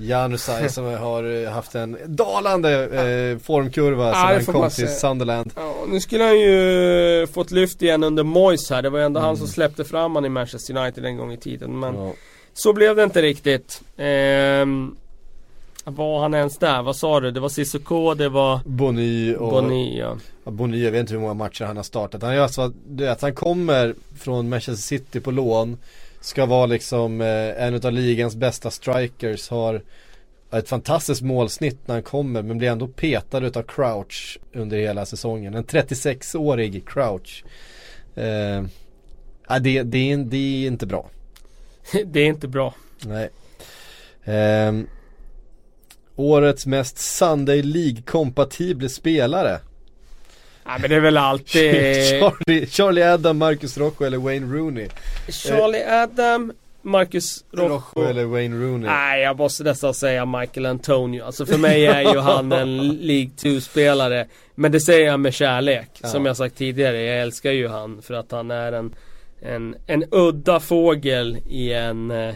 Janusaj 0.00 0.68
som 0.72 0.84
har 0.84 1.42
eh, 1.44 1.50
haft 1.50 1.74
en 1.74 1.96
dalande 2.06 2.84
eh, 2.84 3.38
formkurva 3.38 4.12
sedan 4.12 4.44
han 4.44 4.44
kom 4.44 4.70
till. 4.70 4.88
Sunderland. 4.88 5.52
Ja, 5.56 5.74
nu 5.88 6.00
skulle 6.00 6.24
han 6.24 6.40
ju 6.40 7.26
fått 7.32 7.50
lyft 7.50 7.82
igen 7.82 8.04
under 8.04 8.22
Moyes 8.22 8.70
här. 8.70 8.82
Det 8.82 8.90
var 8.90 8.98
ju 8.98 9.04
ändå 9.04 9.20
han 9.20 9.28
Mm. 9.28 9.38
som 9.38 9.48
släppte 9.48 9.84
fram 9.84 10.14
han 10.14 10.24
i 10.24 10.28
Manchester 10.28 10.76
United 10.76 11.04
en 11.04 11.16
gång 11.16 11.32
i 11.32 11.36
tiden. 11.36 11.78
Men 11.80 11.94
Ja. 11.94 12.12
så 12.54 12.72
blev 12.72 12.96
det 12.96 13.04
inte 13.04 13.22
riktigt. 13.22 13.80
Ehm, 13.96 14.96
var 15.84 16.20
han 16.20 16.34
ens 16.34 16.58
där? 16.58 16.82
Vad 16.82 16.96
sa 16.96 17.20
du? 17.20 17.30
Det 17.30 17.40
var 17.40 17.48
Cissoko, 17.48 18.14
det 18.14 18.28
var 18.28 18.60
Bony 18.64 19.34
och 19.34 19.50
Boni 19.50 19.98
ja. 19.98 20.16
Bony, 20.44 20.84
jag 20.84 20.90
vet 20.90 21.00
inte 21.00 21.12
hur 21.12 21.20
många 21.20 21.34
matcher 21.34 21.64
han 21.64 21.76
har 21.76 21.82
startat. 21.84 22.22
Han 22.22 22.30
är 22.32 22.40
alltså, 22.40 22.72
du 22.88 23.04
vet, 23.04 23.22
han 23.22 23.34
kommer 23.34 23.94
från 24.20 24.48
Manchester 24.48 24.82
City 24.82 25.20
på 25.20 25.30
lån. 25.30 25.78
Ska 26.20 26.46
vara 26.46 26.66
liksom 26.66 27.20
eh, 27.20 27.62
en 27.62 27.74
av 27.74 27.92
ligans 27.92 28.36
bästa 28.36 28.70
strikers. 28.70 29.50
Har 29.50 29.82
ett 30.52 30.68
fantastiskt 30.68 31.22
målsnitt 31.22 31.78
när 31.86 31.94
han 31.94 32.02
kommer 32.02 32.42
men 32.42 32.58
blir 32.58 32.68
ändå 32.68 32.88
petad 32.88 33.46
utav 33.46 33.62
Crouch 33.62 34.38
under 34.52 34.78
hela 34.78 35.06
säsongen. 35.06 35.54
En 35.54 35.64
36-årig 35.64 36.88
Crouch. 36.88 37.44
Eh, 38.14 38.64
det, 39.60 39.82
det, 39.82 40.12
är, 40.12 40.16
det 40.16 40.36
är 40.36 40.66
inte 40.66 40.86
bra. 40.86 41.10
det 42.06 42.20
är 42.20 42.26
inte 42.26 42.48
bra. 42.48 42.74
Nej. 43.06 43.30
Ehm, 44.24 44.86
årets 46.16 46.66
mest 46.66 46.98
Sunday 46.98 47.62
League-kompatibla 47.62 48.88
spelare. 48.88 49.60
Nej 50.68 50.78
men 50.80 50.90
det 50.90 50.96
är 50.96 51.00
väl 51.00 51.16
alltid 51.16 51.74
Charlie, 51.74 52.66
Charlie 52.66 53.02
Adam, 53.02 53.38
Marcus 53.38 53.78
Rocco 53.78 54.04
eller 54.04 54.18
Wayne 54.18 54.46
Rooney. 54.46 54.88
Charlie 55.28 55.84
Adam 55.84 56.52
Marcus 56.82 57.44
Rojo. 57.52 57.82
Rojo 57.94 58.08
eller 58.08 58.24
Wayne 58.24 58.56
Rooney. 58.56 58.90
Nej, 58.90 59.22
jag 59.22 59.38
måste 59.38 59.64
nästan 59.64 59.94
säga 59.94 60.26
Michael 60.26 60.66
Antonio. 60.66 61.24
Alltså 61.24 61.46
för 61.46 61.58
mig 61.58 61.86
är 61.86 62.00
ju 62.00 62.18
han 62.18 62.52
en 62.52 62.88
League 62.88 63.30
2-spelare. 63.36 64.26
Men 64.54 64.72
det 64.72 64.80
säger 64.80 65.06
jag 65.06 65.20
med 65.20 65.34
kärlek. 65.34 65.90
Ja. 66.02 66.08
Som 66.08 66.26
jag 66.26 66.36
sagt 66.36 66.56
tidigare. 66.56 67.02
Jag 67.02 67.20
älskar 67.20 67.52
ju 67.52 67.68
han 67.68 68.02
för 68.02 68.14
att 68.14 68.30
han 68.30 68.50
är 68.50 68.72
en, 68.72 68.94
en, 69.42 69.76
en 69.86 70.04
udda 70.10 70.60
fågel 70.60 71.38
i 71.48 71.72
en 71.72 72.10
eh, 72.10 72.34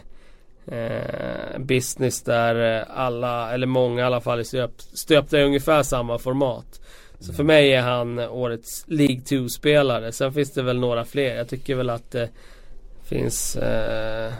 eh, 0.66 1.58
business 1.58 2.22
där 2.22 2.78
eh, 2.78 2.86
alla, 2.96 3.52
eller 3.54 3.66
många 3.66 4.02
i 4.02 4.04
alla 4.04 4.20
fall, 4.20 4.38
är 4.38 4.44
stöpt, 4.44 4.98
stöpta 4.98 5.40
i 5.40 5.44
ungefär 5.44 5.82
samma 5.82 6.18
format. 6.18 6.81
Så 7.22 7.32
för 7.32 7.44
mig 7.44 7.72
är 7.72 7.82
han 7.82 8.18
årets 8.18 8.84
League 8.86 9.16
2-spelare. 9.16 10.12
Sen 10.12 10.32
finns 10.32 10.52
det 10.52 10.62
väl 10.62 10.78
några 10.78 11.04
fler. 11.04 11.36
Jag 11.36 11.48
tycker 11.48 11.74
väl 11.74 11.90
att 11.90 12.10
det 12.10 12.28
finns 13.04 13.56
eh, 13.56 14.32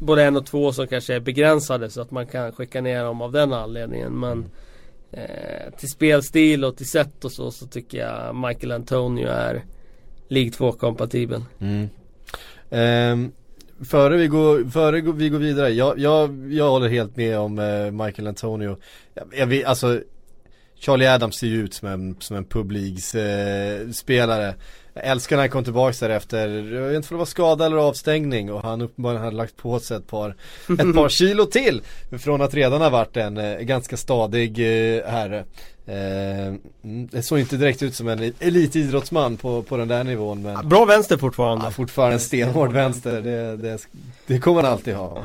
både 0.00 0.24
en 0.24 0.36
och 0.36 0.46
två 0.46 0.72
som 0.72 0.86
kanske 0.86 1.14
är 1.14 1.20
begränsade 1.20 1.90
så 1.90 2.00
att 2.00 2.10
man 2.10 2.26
kan 2.26 2.52
skicka 2.52 2.80
ner 2.80 3.04
dem 3.04 3.22
av 3.22 3.32
den 3.32 3.52
anledningen. 3.52 4.12
Men 4.20 4.44
eh, 5.12 5.74
till 5.78 5.90
spelstil 5.90 6.64
och 6.64 6.76
till 6.76 6.88
sätt 6.88 7.24
och 7.24 7.32
så 7.32 7.50
så 7.50 7.66
tycker 7.66 7.98
jag 7.98 8.36
Michael 8.36 8.72
Antonio 8.72 9.28
är 9.28 9.64
League 10.28 10.50
2-kompatibel. 10.50 11.42
Mm. 11.60 11.88
Um 12.70 13.32
före 13.84 14.16
vi 14.16 14.28
går, 14.28 14.70
före 14.70 15.00
vi 15.00 15.28
går 15.28 15.38
vidare, 15.38 15.70
jag, 15.70 15.98
jag, 15.98 16.52
jag 16.52 16.70
håller 16.70 16.88
helt 16.88 17.16
med 17.16 17.38
om 17.38 17.58
eh, 17.58 17.90
Michael 17.90 18.28
Antonio. 18.28 18.76
Jag, 19.14 19.52
jag 19.52 19.64
alltså 19.64 20.00
Charlie 20.78 21.06
Adams 21.06 21.36
ser 21.36 21.46
ju 21.46 21.64
ut 21.64 21.74
som 21.74 21.88
en, 21.88 22.16
som 22.20 22.36
en 22.36 22.44
publiks 22.44 23.14
eh, 23.14 23.90
spelare. 23.90 24.54
Jag 24.96 25.06
älskar 25.06 25.36
när 25.36 25.42
han 25.42 25.50
kom 25.50 25.64
tillbaka 25.64 26.08
där 26.08 26.14
efter, 26.14 26.48
jag 26.48 26.82
vet 26.82 26.96
inte 26.96 27.08
om 27.08 27.16
det 27.16 27.18
var 27.18 27.24
skada 27.24 27.66
eller 27.66 27.76
avstängning 27.76 28.52
och 28.52 28.62
han 28.62 28.80
uppenbarligen 28.80 29.24
hade 29.24 29.36
lagt 29.36 29.56
på 29.56 29.80
sig 29.80 29.96
ett 29.96 30.06
par, 30.06 30.36
ett 30.68 30.94
par 30.94 31.08
kilo 31.18 31.44
till. 31.44 31.82
Från 32.18 32.42
att 32.42 32.54
redan 32.54 32.80
ha 32.80 32.90
varit 32.90 33.16
en 33.16 33.36
eh, 33.36 33.58
ganska 33.58 33.96
stadig 33.96 34.58
eh, 34.58 35.04
herre. 35.06 35.44
Eh, 35.86 36.46
mm, 36.46 37.08
det 37.12 37.22
såg 37.22 37.38
inte 37.38 37.56
direkt 37.56 37.82
ut 37.82 37.94
som 37.94 38.08
en 38.08 38.32
elitidrottsman 38.40 39.36
på, 39.36 39.62
på 39.62 39.76
den 39.76 39.88
där 39.88 40.04
nivån 40.04 40.42
men 40.42 40.68
Bra 40.68 40.84
vänster 40.84 41.16
fortfarande. 41.16 41.64
Ja, 41.64 41.70
fortfarande 41.70 42.14
en 42.14 42.20
stenhård 42.20 42.72
vänster, 42.72 43.20
det, 43.22 43.56
det, 43.56 43.78
det 44.26 44.38
kommer 44.38 44.62
han 44.62 44.72
alltid 44.72 44.94
ha. 44.94 45.24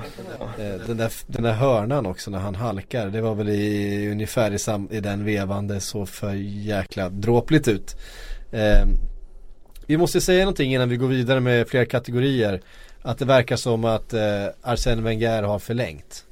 Eh, 0.59 0.88
Den 0.88 0.97
där, 0.97 1.11
den 1.28 1.43
där 1.43 1.53
hörnan 1.53 2.05
också 2.05 2.32
när 2.32 2.39
han 2.39 2.55
halkar, 2.55 3.07
det 3.07 3.22
var 3.22 3.36
väl 3.36 3.49
i, 3.49 4.09
ungefär 4.11 4.53
i, 4.53 4.59
sam, 4.59 4.88
i 4.91 4.99
den 4.99 5.26
vevande 5.26 5.80
så 5.80 6.05
för 6.05 6.34
jäkla 6.34 7.09
dråpligt 7.09 7.67
ut. 7.67 7.95
Eh, 8.51 8.86
vi 9.88 9.98
måste 9.98 10.22
säga 10.22 10.40
någonting 10.46 10.74
innan 10.74 10.90
vi 10.90 10.98
går 10.98 11.08
vidare 11.08 11.40
med 11.40 11.68
fler 11.68 11.86
kategorier. 11.86 12.62
Att 13.02 13.18
det 13.18 13.26
verkar 13.26 13.56
som 13.56 13.86
att 13.86 14.14
eh, 14.14 14.22
Arsene 14.62 15.02
Wenger 15.02 15.44
har 15.44 15.60
förlängt. 15.60 16.26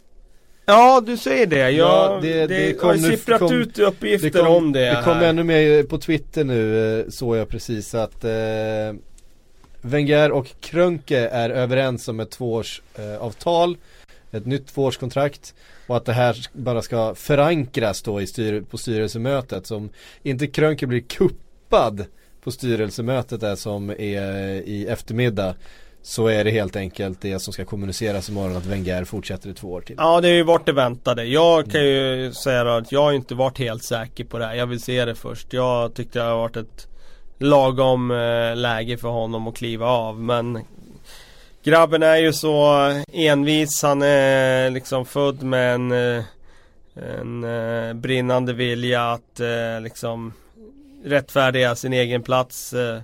Ja, 0.65 1.01
du 1.05 1.17
säger 1.17 1.45
det. 1.45 1.57
Jag, 1.71 1.71
Ja, 1.73 2.19
det, 2.21 2.33
det- 2.33 2.47
det 2.47 2.73
kom 2.73 2.89
har 2.89 2.97
sipprat 2.97 3.39
kom- 3.39 3.53
ut 3.53 3.79
uppgifter 3.79 4.29
Det 4.29 4.39
kom, 4.39 4.47
om 4.55 4.71
det. 4.71 4.79
det 4.79 5.01
kom 5.03 5.13
här. 5.17 5.25
ännu 5.27 5.43
mer 5.43 5.83
på 5.83 5.97
Twitter 5.97 6.43
nu, 6.43 6.99
eh, 6.99 7.05
såg 7.09 7.37
jag 7.37 7.49
precis 7.49 7.95
att 7.95 8.23
eh, 8.23 8.31
Wenger 9.81 10.31
och 10.31 10.47
Krönke 10.59 11.17
är 11.27 11.49
överens 11.49 12.07
om 12.07 12.19
ett 12.19 12.31
tvåårsavtal, 12.31 13.77
eh, 14.31 14.37
ett 14.37 14.45
nytt 14.45 14.67
tvåårskontrakt 14.67 15.53
och 15.87 15.97
att 15.97 16.05
det 16.05 16.13
här 16.13 16.37
bara 16.53 16.81
ska 16.81 17.15
förankras 17.15 18.01
då 18.01 18.21
i 18.21 18.27
styr, 18.27 18.61
på 18.61 18.77
styrelsemötet. 18.77 19.67
Så 19.67 19.75
om 19.75 19.89
inte 20.23 20.47
Krönke 20.47 20.87
blir 20.87 20.99
kuppad 21.01 22.05
på 22.43 22.51
styrelsemötet 22.51 23.41
där 23.41 23.55
som 23.55 23.89
är 23.89 24.23
i 24.67 24.85
eftermiddag 24.89 25.55
så 26.01 26.27
är 26.27 26.43
det 26.43 26.51
helt 26.51 26.75
enkelt 26.75 27.21
det 27.21 27.39
som 27.39 27.53
ska 27.53 27.65
kommuniceras 27.65 28.29
imorgon 28.29 28.57
att 28.57 28.65
Wenger 28.65 29.03
fortsätter 29.03 29.49
i 29.49 29.53
två 29.53 29.71
år 29.71 29.81
till. 29.81 29.95
Ja, 29.97 30.21
det 30.21 30.27
har 30.27 30.35
ju 30.35 30.43
varit 30.43 30.65
det 30.65 30.73
väntade. 30.73 31.25
Jag 31.25 31.71
kan 31.71 31.85
ju 31.85 32.33
säga 32.33 32.63
då 32.63 32.69
att 32.69 32.91
jag 32.91 33.03
har 33.03 33.13
inte 33.13 33.35
varit 33.35 33.59
helt 33.59 33.83
säker 33.83 34.23
på 34.23 34.37
det 34.37 34.45
här. 34.45 34.55
Jag 34.55 34.67
vill 34.67 34.81
se 34.81 35.05
det 35.05 35.15
först. 35.15 35.53
Jag 35.53 35.93
tyckte 35.93 36.19
det 36.19 36.25
har 36.25 36.37
varit 36.37 36.57
ett 36.57 36.87
lagom 37.39 38.11
eh, 38.11 38.55
läge 38.55 38.97
för 38.97 39.09
honom 39.09 39.47
att 39.47 39.55
kliva 39.55 39.85
av. 39.85 40.19
Men 40.21 40.59
grabben 41.63 42.03
är 42.03 42.17
ju 42.17 42.33
så 42.33 42.75
envis. 43.13 43.83
Han 43.83 44.01
är 44.01 44.69
liksom 44.69 45.05
född 45.05 45.43
med 45.43 45.75
en, 45.75 45.91
eh, 45.91 46.23
en 47.19 47.43
eh, 47.43 47.93
brinnande 47.93 48.53
vilja 48.53 49.11
att 49.11 49.41
liksom 49.81 50.33
rättfärdiga 51.03 51.75
sin 51.75 51.93
egen 51.93 52.23
plats. 52.23 52.73
Eh, 52.73 52.99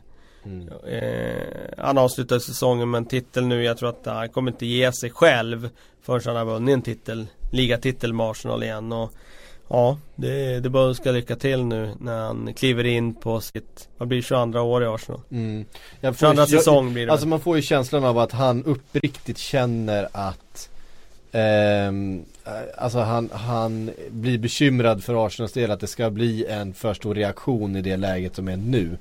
Mm. 0.48 0.68
Eh, 0.88 1.44
han 1.78 1.98
avslutar 1.98 2.40
säsongen 2.40 2.92
med 2.92 2.98
en 2.98 3.06
titel 3.06 3.46
nu. 3.48 3.64
Jag 3.64 3.78
tror 3.78 3.90
att 3.90 4.02
han 4.06 4.30
kommer 4.30 4.52
inte 4.52 4.66
ge 4.66 4.92
sig 4.92 5.10
själv 5.10 5.70
förrän 6.02 6.22
han 6.26 6.36
har 6.36 6.46
vunnit 6.46 6.74
en 6.74 6.82
titel. 6.82 7.28
Ligatitel 7.52 8.14
med 8.14 8.26
Arsenal 8.26 8.64
igen. 8.64 8.92
Och, 8.92 9.12
ja, 9.68 9.98
det, 10.16 10.60
det 10.60 10.70
bör 10.70 10.94
ska 10.94 11.12
lycka 11.12 11.36
till 11.36 11.64
nu 11.64 11.92
när 12.00 12.22
han 12.22 12.54
kliver 12.54 12.84
in 12.84 13.16
på 13.16 13.42
sitt, 13.42 13.90
vad 13.98 14.08
blir 14.08 14.18
det, 14.18 14.24
22 14.24 14.60
år 14.60 14.84
i 14.84 14.88
Arsenal. 14.88 15.22
Mm. 15.32 15.66
Jag 16.02 16.18
22 16.18 16.42
jag- 16.42 16.50
säsong 16.50 16.94
blir 16.94 17.06
det. 17.06 17.12
Alltså 17.12 17.28
man 17.28 17.40
får 17.40 17.56
ju 17.56 17.62
känslan 17.62 18.04
av 18.06 18.18
att 18.18 18.32
han 18.32 18.64
uppriktigt 18.64 19.38
känner 19.38 20.08
att 20.12 20.70
ehm, 21.32 22.20
eh, 22.20 22.26
Eh, 22.46 22.52
alltså 22.78 23.00
han, 23.00 23.30
han 23.34 23.92
blir 24.10 24.38
bekymrad 24.38 25.04
för 25.04 25.26
Arsenals 25.26 25.54
del 25.54 25.72
att 25.72 25.80
det 25.80 25.88
ska 25.88 26.10
bli 26.10 26.46
en 26.46 26.74
för 26.74 26.94
stor 26.94 27.16
reaktion 27.16 27.76
i 27.76 27.82
det 27.82 27.98
läget 27.98 28.36
som 28.36 28.48
är 28.48 28.58
nu. 28.58 28.98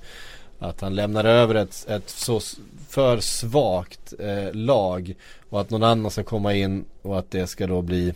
Att 0.59 0.81
han 0.81 0.95
lämnar 0.95 1.25
över 1.25 1.55
ett, 1.55 1.87
ett 1.89 2.11
så 2.11 2.41
för 2.89 3.21
svagt 3.21 4.15
eh, 4.19 4.53
lag 4.53 5.15
och 5.51 5.61
att 5.61 5.71
någon 5.71 5.83
annan 5.83 6.11
ska 6.11 6.23
komma 6.23 6.55
in 6.55 6.85
och 7.03 7.19
att 7.19 7.31
det 7.31 7.47
ska 7.47 7.67
då 7.67 7.83
bli 7.83 8.15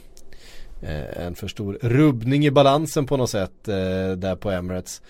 eh, 0.83 1.26
en 1.26 1.35
för 1.35 1.49
stor 1.49 1.79
rubbning 1.83 2.47
i 2.47 2.51
balansen 2.51 3.07
på 3.07 3.16
något 3.16 3.31
sätt 3.31 3.68
eh, 3.68 4.11
där 4.16 4.37
på 4.37 4.51
Emirates. 4.51 5.03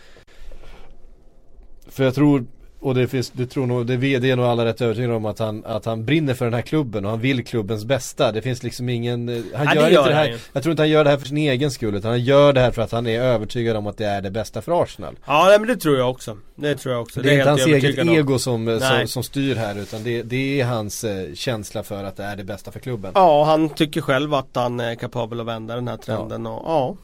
För 1.88 2.04
jag 2.04 2.14
tror, 2.14 2.46
och 2.80 2.94
det 2.94 3.08
finns, 3.08 3.30
det 3.30 3.46
tror 3.46 3.66
nog, 3.66 3.86
det 3.86 3.96
det 3.96 4.30
är 4.30 4.36
nog 4.36 4.46
alla 4.46 4.64
rätt 4.64 4.80
övertygade 4.80 5.14
om 5.14 5.24
att 5.24 5.38
han, 5.38 5.64
att 5.64 5.84
han 5.84 6.04
brinner 6.04 6.34
för 6.34 6.44
den 6.44 6.54
här 6.54 6.62
klubben 6.62 7.04
och 7.04 7.10
han 7.10 7.20
vill 7.20 7.44
klubbens 7.44 7.84
bästa. 7.84 8.32
Det 8.32 8.42
finns 8.42 8.62
liksom 8.62 8.88
ingen, 8.88 9.28
eh, 9.28 9.42
han 9.54 9.66
Ja, 9.66 9.74
det 9.74 9.80
gör, 9.80 9.88
gör 9.90 9.98
inte 9.98 10.10
det 10.10 10.16
här, 10.16 10.36
jag 10.52 10.62
tror 10.62 10.70
inte 10.70 10.82
han 10.82 10.90
gör 10.90 11.04
det 11.04 11.10
här 11.10 11.16
för 11.16 11.26
sin 11.26 11.36
egen 11.36 11.70
skull 11.70 11.94
utan 11.94 12.10
han 12.10 12.20
gör 12.20 12.52
det 12.52 12.60
här 12.60 12.70
för 12.70 12.82
att 12.82 12.92
han 12.92 13.06
är 13.06 13.20
övertygad 13.20 13.76
om 13.76 13.86
att 13.86 13.96
det 13.96 14.06
är 14.06 14.22
det 14.22 14.30
bästa 14.30 14.62
för 14.62 14.82
Arsenal. 14.82 15.18
Ja, 15.26 15.56
men 15.58 15.68
det 15.68 15.76
tror 15.76 15.98
jag 15.98 16.10
också. 16.10 16.36
Det 16.54 16.74
tror 16.74 16.94
jag 16.94 17.02
också. 17.02 17.22
Det 17.22 17.34
är, 17.34 17.38
inte 17.38 17.50
hans 17.50 17.66
eget 17.66 17.98
om. 17.98 18.08
ego 18.08 18.38
som, 18.38 18.68
eh, 18.68 18.78
som, 18.78 19.06
som 19.06 19.22
styr 19.22 19.54
här 19.54 19.78
utan 19.78 20.04
det, 20.04 20.22
det 20.22 20.60
är 20.60 20.64
hans 20.64 21.04
eh, 21.04 21.34
känsla 21.34 21.82
för 21.82 22.04
att 22.04 22.16
det 22.16 22.24
är 22.24 22.36
det 22.36 22.44
bästa 22.44 22.70
för 22.70 22.80
klubben. 22.80 23.12
Ja, 23.14 23.44
han 23.44 23.68
tycker 23.68 24.00
själv 24.00 24.34
att 24.34 24.48
han 24.54 24.80
är 24.80 24.94
kapabel 24.94 25.40
att 25.40 25.46
vända 25.46 25.74
den 25.74 25.88
här 25.88 25.96
trenden. 25.96 26.46
Och, 26.46 26.62
ja, 26.66 26.96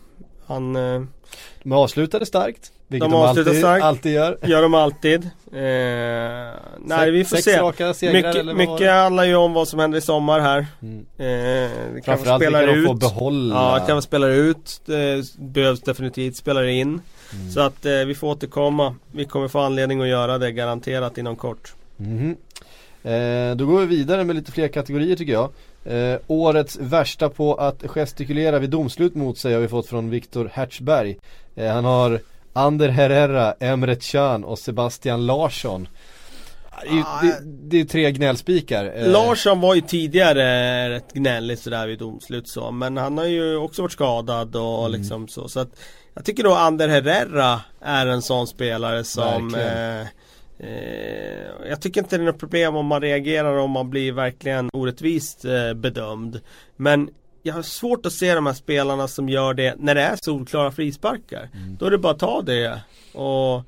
han 0.46 0.76
eh, 0.76 1.02
De 1.62 1.72
avslutade 1.72 2.26
starkt, 2.26 2.72
vilket 2.88 3.10
De 3.10 3.12
de, 3.12 3.22
alltid, 3.22 3.58
starkt. 3.58 3.84
alltid 3.84 4.12
gör. 4.12 4.38
gör 4.42 4.62
de 4.62 4.74
alltid. 4.74 5.24
Eh, 5.52 6.54
nej, 6.78 7.10
vi 7.10 7.24
får 7.24 7.36
se. 7.36 7.58
raka 7.60 7.94
segrar 7.94 8.14
eller 8.14 8.22
Mycket, 8.32 8.46
var 8.46 8.54
mycket 8.54 8.78
det? 8.78 8.90
handlar 8.92 9.24
ju 9.24 9.34
om 9.36 9.52
vad 9.52 9.68
som 9.68 9.78
händer 9.78 9.98
i 9.98 10.00
sommar 10.00 10.40
här. 10.40 10.66
Mm. 10.82 11.06
Eh, 11.18 12.02
Framförallt 12.04 12.42
vilka 12.42 12.60
de 12.66 12.72
ut. 12.72 12.86
får 12.86 12.94
behålla. 12.94 13.54
Ja, 13.78 13.86
kan 13.86 13.96
vi 13.96 14.02
spela 14.02 14.26
ut. 14.26 14.80
Det 14.84 15.24
behövs 15.38 15.80
definitivt 15.80 16.36
spela 16.36 16.70
in. 16.70 17.00
Mm. 17.32 17.50
Så 17.50 17.60
att 17.60 17.86
eh, 17.86 17.92
vi 17.92 18.14
får 18.14 18.28
återkomma. 18.28 18.94
Vi 19.12 19.24
kommer 19.24 19.48
få 19.48 19.58
anledning 19.60 20.00
att 20.00 20.08
göra 20.08 20.38
det 20.38 20.52
garanterat 20.52 21.18
inom 21.18 21.36
kort. 21.36 21.74
Mhm. 21.96 22.36
Eh, 23.02 23.56
då 23.56 23.66
går 23.66 23.80
vi 23.80 23.86
vidare 23.86 24.24
med 24.24 24.36
lite 24.36 24.52
fler 24.52 24.68
kategorier 24.68 25.16
tycker 25.16 25.32
jag. 25.32 25.50
Eh, 25.84 26.16
årets 26.26 26.76
värsta 26.80 27.28
på 27.28 27.54
att 27.54 27.82
gestikulera 27.86 28.58
vid 28.58 28.70
domslut 28.70 29.14
mot 29.14 29.38
sig 29.38 29.54
har 29.54 29.60
vi 29.60 29.68
fått 29.68 29.86
från 29.86 30.10
Viktor 30.10 30.50
Hertzberg. 30.54 31.16
Eh, 31.56 31.72
han 31.72 31.84
har 31.84 32.20
Ander 32.52 32.88
Herrera, 32.88 33.54
Emre 33.60 33.94
Can 34.00 34.44
och 34.44 34.58
Sebastian 34.58 35.26
Larsson. 35.26 35.88
Det 36.82 37.02
Ah, 37.06 37.20
Det, 37.22 37.38
det 37.44 37.80
är 37.80 37.84
tre 37.84 38.12
gnällspikar. 38.12 38.92
Eh, 38.96 39.08
Larsson 39.10 39.60
var 39.60 39.74
ju 39.74 39.80
tidigare 39.80 40.90
rätt 40.90 41.12
gnällig 41.12 41.58
sådär 41.58 41.86
vid 41.86 41.98
domslut 41.98 42.48
så. 42.48 42.70
Men 42.70 42.96
han 42.96 43.18
har 43.18 43.24
ju 43.24 43.56
också 43.56 43.82
varit 43.82 43.92
skadad 43.92 44.56
och 44.56 44.86
Mm. 44.86 45.00
liksom 45.00 45.28
så. 45.28 45.48
Så 45.48 45.60
att 45.60 45.68
jag 46.14 46.24
tycker 46.24 46.42
nog 46.44 46.52
Ander 46.52 46.88
Herrera 46.88 47.60
är 47.80 48.06
en 48.06 48.22
sån 48.22 48.46
spelare 48.46 49.04
som 49.04 49.54
eh, 49.54 50.06
eh, 50.58 51.68
Jag 51.68 51.80
tycker 51.82 52.00
inte 52.00 52.16
det 52.16 52.22
är 52.22 52.26
något 52.26 52.38
problem 52.38 52.76
om 52.76 52.86
man 52.86 53.00
reagerar 53.00 53.56
om 53.56 53.70
man 53.70 53.90
blir 53.90 54.12
verkligen 54.12 54.70
orättvist 54.72 55.44
eh, 55.44 55.74
bedömd. 55.74 56.40
Men 56.76 57.08
jag 57.42 57.54
har 57.54 57.62
svårt 57.62 58.06
att 58.06 58.12
se 58.12 58.34
de 58.34 58.46
här 58.46 58.52
spelarna 58.54 59.08
som 59.08 59.28
gör 59.28 59.54
det 59.54 59.74
när 59.78 59.94
det 59.94 60.02
är 60.02 60.16
solklara 60.16 60.70
frisparkar. 60.72 61.48
Mm. 61.54 61.76
Då 61.76 61.86
är 61.86 61.90
det 61.90 61.98
bara 61.98 62.12
att 62.12 62.18
ta 62.18 62.42
det 62.42 62.80
och 63.14 63.62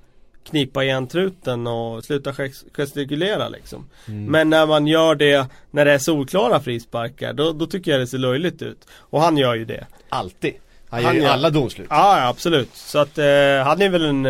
knipa 0.51 0.85
igen 0.85 1.07
truten 1.07 1.67
och 1.67 2.05
sluta 2.05 2.33
gest- 2.33 2.65
gestikulera 2.77 3.49
liksom. 3.49 3.89
Mm. 4.09 4.25
Men 4.25 4.51
när 4.51 4.67
man 4.67 4.87
gör 4.87 5.15
det 5.15 5.47
när 5.71 5.85
det 5.85 5.93
är 5.93 5.99
solklara 5.99 6.61
frisparkar 6.61 7.33
då, 7.33 7.53
då 7.53 7.67
tycker 7.67 7.91
jag 7.91 8.01
det 8.01 8.07
ser 8.07 8.19
löjligt 8.19 8.63
ut. 8.63 8.87
Och 8.93 9.21
han 9.21 9.37
gör 9.37 9.55
ju 9.55 9.65
det. 9.65 9.87
Alltid. 10.09 10.55
Han, 10.89 11.05
Han 11.05 11.15
gör 11.17 11.23
ju 11.23 11.29
alla 11.29 11.51
domslut. 11.51 11.87
Ja, 11.91 12.19
ja 12.21 12.29
absolut. 12.29 12.75
Så 12.75 12.99
att 12.99 13.19
eh, 13.19 13.25
han 13.65 13.83
är 13.83 13.89
väl 13.89 14.05
en, 14.05 14.27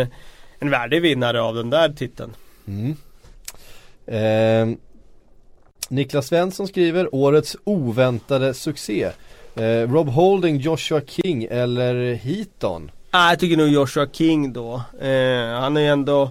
en 0.59 0.70
värdig 0.70 1.02
vinnare 1.02 1.40
av 1.40 1.54
den 1.54 1.70
där 1.70 1.88
titeln. 1.88 2.34
Mm. 2.67 2.97
Ehm, 4.07 4.77
Niklas 5.89 6.27
Svensson 6.27 6.69
skriver 6.69 7.14
årets 7.14 7.57
oväntade 7.64 8.55
succé. 8.55 9.11
Eh, 9.55 9.91
Rob 9.93 10.09
Holding, 10.09 10.57
Joshua 10.57 11.01
King 11.07 11.45
eller 11.51 12.14
Heaton? 12.14 12.91
Nej, 13.12 13.31
jag 13.31 13.39
tycker 13.39 13.57
nog 13.57 13.69
Joshua 13.69 14.07
King 14.12 14.53
då. 14.53 14.75
Eh, 15.01 15.61
han 15.61 15.77
är 15.77 15.81
ju 15.81 15.87
ändå 15.87 16.31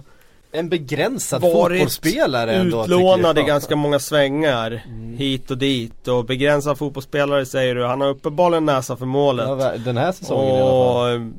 En 0.52 0.68
begränsad 0.68 1.42
fotbollsspelare 1.42 2.52
ändå 2.52 2.84
utlånad 2.84 3.38
i 3.38 3.42
ganska 3.42 3.76
många 3.76 3.98
svängar. 3.98 4.82
Hit 5.16 5.50
och 5.50 5.58
dit. 5.58 6.08
Och 6.08 6.24
begränsad 6.24 6.78
fotbollsspelare 6.78 7.46
säger 7.46 7.74
du. 7.74 7.84
Han 7.84 8.00
har 8.00 8.08
uppenbarligen 8.08 8.64
näsa 8.64 8.96
för 8.96 9.06
målet. 9.06 9.48
Ja, 9.48 9.72
den 9.84 9.96
här 9.96 10.12
säsongen 10.12 10.56
i 10.56 10.60
alla 10.60 10.70
fall. 10.70 11.32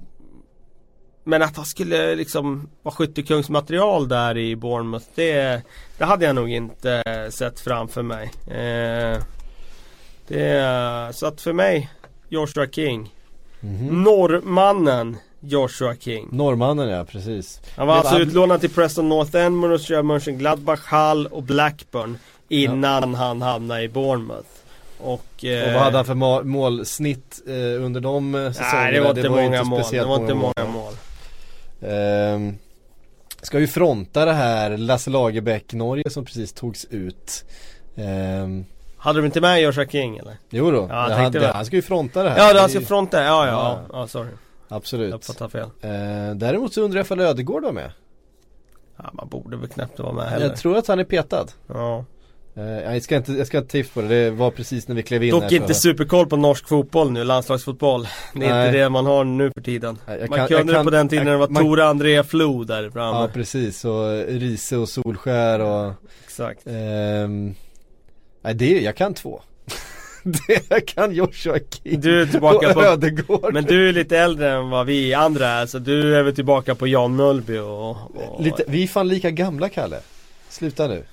Men 1.28 1.42
att 1.42 1.56
han 1.58 1.66
skulle 1.66 2.16
liksom 2.16 2.70
vara 2.84 2.96
skyttekungsmaterial 2.96 4.08
där 4.08 4.38
i 4.38 4.56
Bournemouth 4.56 5.06
det, 5.16 5.62
det 5.98 6.06
hade 6.06 6.26
jag 6.26 6.36
nog 6.36 6.50
inte 6.50 7.04
sett 7.32 7.60
framför 7.60 8.02
mig. 8.02 8.32
Eh, 8.48 9.24
det, 10.28 11.10
så 11.14 11.26
att 11.28 11.42
för 11.42 11.54
mig 11.54 11.90
Joshua 12.30 12.68
King. 12.68 13.14
Mhm. 13.60 14.04
Norrmannen 14.04 15.18
Joshua 15.40 15.96
King. 15.96 16.28
Norrmannen 16.32 16.90
ja, 16.90 17.06
precis. 17.06 17.62
Han 17.76 17.88
var 17.88 17.94
Det 17.96 18.00
alltså 18.00 18.14
var- 18.14 18.22
utlånad 18.22 18.62
till 18.62 18.70
Preston 18.74 19.10
North 19.10 19.36
End, 19.38 19.62
Borussia 19.62 20.04
Mönchengladbach, 20.04 20.80
Hull 20.92 21.28
och 21.28 21.44
Blackburn 21.44 22.18
Innan 22.50 23.16
han 23.16 23.42
hamnade 23.42 23.82
i 23.84 23.90
Bournemouth. 23.90 24.48
Och, 25.00 25.46
eh, 25.46 25.68
Och 25.68 25.74
vad 25.74 25.82
hade 25.84 25.98
han 25.98 26.06
för 26.06 26.44
målsnitt 26.44 27.42
eh, 27.48 27.54
under 27.86 28.02
de 28.02 28.36
eh, 28.36 28.52
säsongerna? 28.52 28.82
Nej 28.82 28.94
det 28.94 29.00
var 29.00 29.10
inte 29.10 29.30
många 29.30 29.64
mål. 29.64 29.82
Det 29.92 30.04
var 30.06 30.16
inte 30.22 30.34
många 30.34 30.54
mål. 30.74 30.94
Ehm, 30.94 30.98
ska 33.42 33.60
ju 33.60 33.68
fronta 33.68 34.26
det 34.26 34.34
här 34.34 34.78
Lasse 34.78 35.10
Lagerbäck 35.10 35.74
Norge 35.74 36.10
som 36.10 36.26
precis 36.26 36.54
togs 36.54 36.86
ut. 36.86 37.46
Ehm, 37.96 38.66
Hade 38.98 39.20
de 39.20 39.26
inte 39.26 39.42
med 39.42 39.62
Joshua 39.62 39.86
King 39.86 40.18
eller? 40.18 40.38
jo 40.50 40.72
då, 40.72 40.88
Ja, 40.90 41.10
jag 41.10 41.18
han, 41.18 41.32
väl. 41.32 41.44
han 41.54 41.66
ska 41.66 41.76
ju 41.76 41.82
fronta 41.82 42.24
det 42.24 42.30
här. 42.30 42.38
Ja, 42.38 42.54
Det- 42.54 42.62
alltså 42.62 42.82
fronten, 42.82 43.24
ja 43.24 43.46
ja, 43.48 43.52
Ja. 43.52 43.80
ja, 43.92 44.00
ja 44.00 44.08
sorry. 44.08 44.30
Jag 44.70 44.78
Absolut. 44.78 45.14
uppfattade 45.14 45.50
fel. 45.50 45.70
Eh, 45.82 46.36
däremot 46.36 46.74
så 46.74 46.82
undrar 46.82 46.98
jag 47.00 47.06
ifall 47.06 47.20
Ödegård 47.20 47.64
var 47.64 47.72
med. 47.72 47.92
Ja, 48.98 49.10
man 49.14 49.28
borde 49.30 49.58
väl 49.58 49.68
knappt 49.68 50.00
vara 50.00 50.14
med 50.14 50.26
heller. 50.30 50.46
Jag 50.48 50.58
tror 50.58 50.78
att 50.78 50.88
han 50.88 51.00
är 51.00 51.04
petad. 51.04 51.46
Ja. 51.68 52.06
Eh, 52.58 52.64
jag 52.94 53.04
ska 53.04 53.16
inte, 53.16 53.32
jag 53.34 53.48
ska 53.48 53.58
inte 53.58 53.72
tiffa 53.72 53.94
på 53.94 54.02
det, 54.02 54.08
det 54.26 54.32
var 54.32 54.52
precis 54.52 54.88
när 54.88 54.96
vi 54.96 55.04
klev 55.04 55.24
in 55.24 55.32
Dock 55.32 55.44
här 55.44 55.54
inte 55.54 55.74
superkoll 55.74 56.28
på 56.28 56.36
norsk 56.38 56.68
fotboll 56.68 57.12
nu, 57.12 57.24
landslagsfotboll. 57.24 58.08
Det 58.36 58.46
är 58.46 58.50
Nej. 58.54 58.68
inte 58.68 58.78
det 58.80 58.90
man 58.90 59.06
har 59.06 59.24
nu 59.24 59.52
för 59.54 59.62
tiden. 59.62 59.98
Jag 60.08 60.30
man 60.30 60.38
kan- 60.40 60.48
kunde 60.48 60.54
jag 60.58 60.68
det 60.68 60.74
kan- 60.74 60.86
på 60.86 60.92
den 60.92 61.10
tiden 61.10 61.26
när 61.26 61.32
det 61.32 61.38
var 61.38 61.44
jag- 61.46 61.52
man- 61.52 61.64
Tore 61.64 61.86
André 61.86 62.24
Flo 62.24 62.64
där 62.64 62.90
framme. 62.90 63.18
Ja 63.20 63.30
precis, 63.34 63.86
och 63.86 64.10
Riese 64.28 64.74
och 64.78 64.90
Solskär 64.90 65.60
och 65.60 65.94
Exakt. 66.26 66.68
ehm, 66.68 67.56
Nej 68.42 68.54
det, 68.54 68.82
jag 68.82 68.96
kan 68.96 69.14
två. 69.14 69.42
det, 70.24 70.62
jag 70.70 70.86
kan 70.88 71.12
Joshua 71.14 71.60
King 71.70 72.02
Du 72.02 72.22
är 72.22 72.26
tillbaka 72.26 72.74
på- 72.74 72.84
Ödegård. 72.84 73.54
Men 73.54 73.64
du 73.64 73.90
är 73.90 73.94
lite 73.94 74.18
äldre 74.18 74.52
än 74.52 74.70
vad 74.70 74.86
vi 74.86 75.14
andra 75.14 75.48
är, 75.48 75.66
så 75.66 75.80
du 75.80 76.16
är 76.18 76.24
väl 76.24 76.36
tillbaka 76.36 76.76
på 76.76 76.88
Jan 76.88 77.16
Mölby 77.16 77.58
och, 77.58 77.90
och 77.90 78.42
Lite, 78.44 78.64
vi 78.68 78.84
är 78.84 78.88
fan 78.88 79.08
lika 79.08 79.32
gamla 79.32 79.70
Kalle. 79.70 80.00
Sluta 80.50 80.88
nu. 80.88 81.04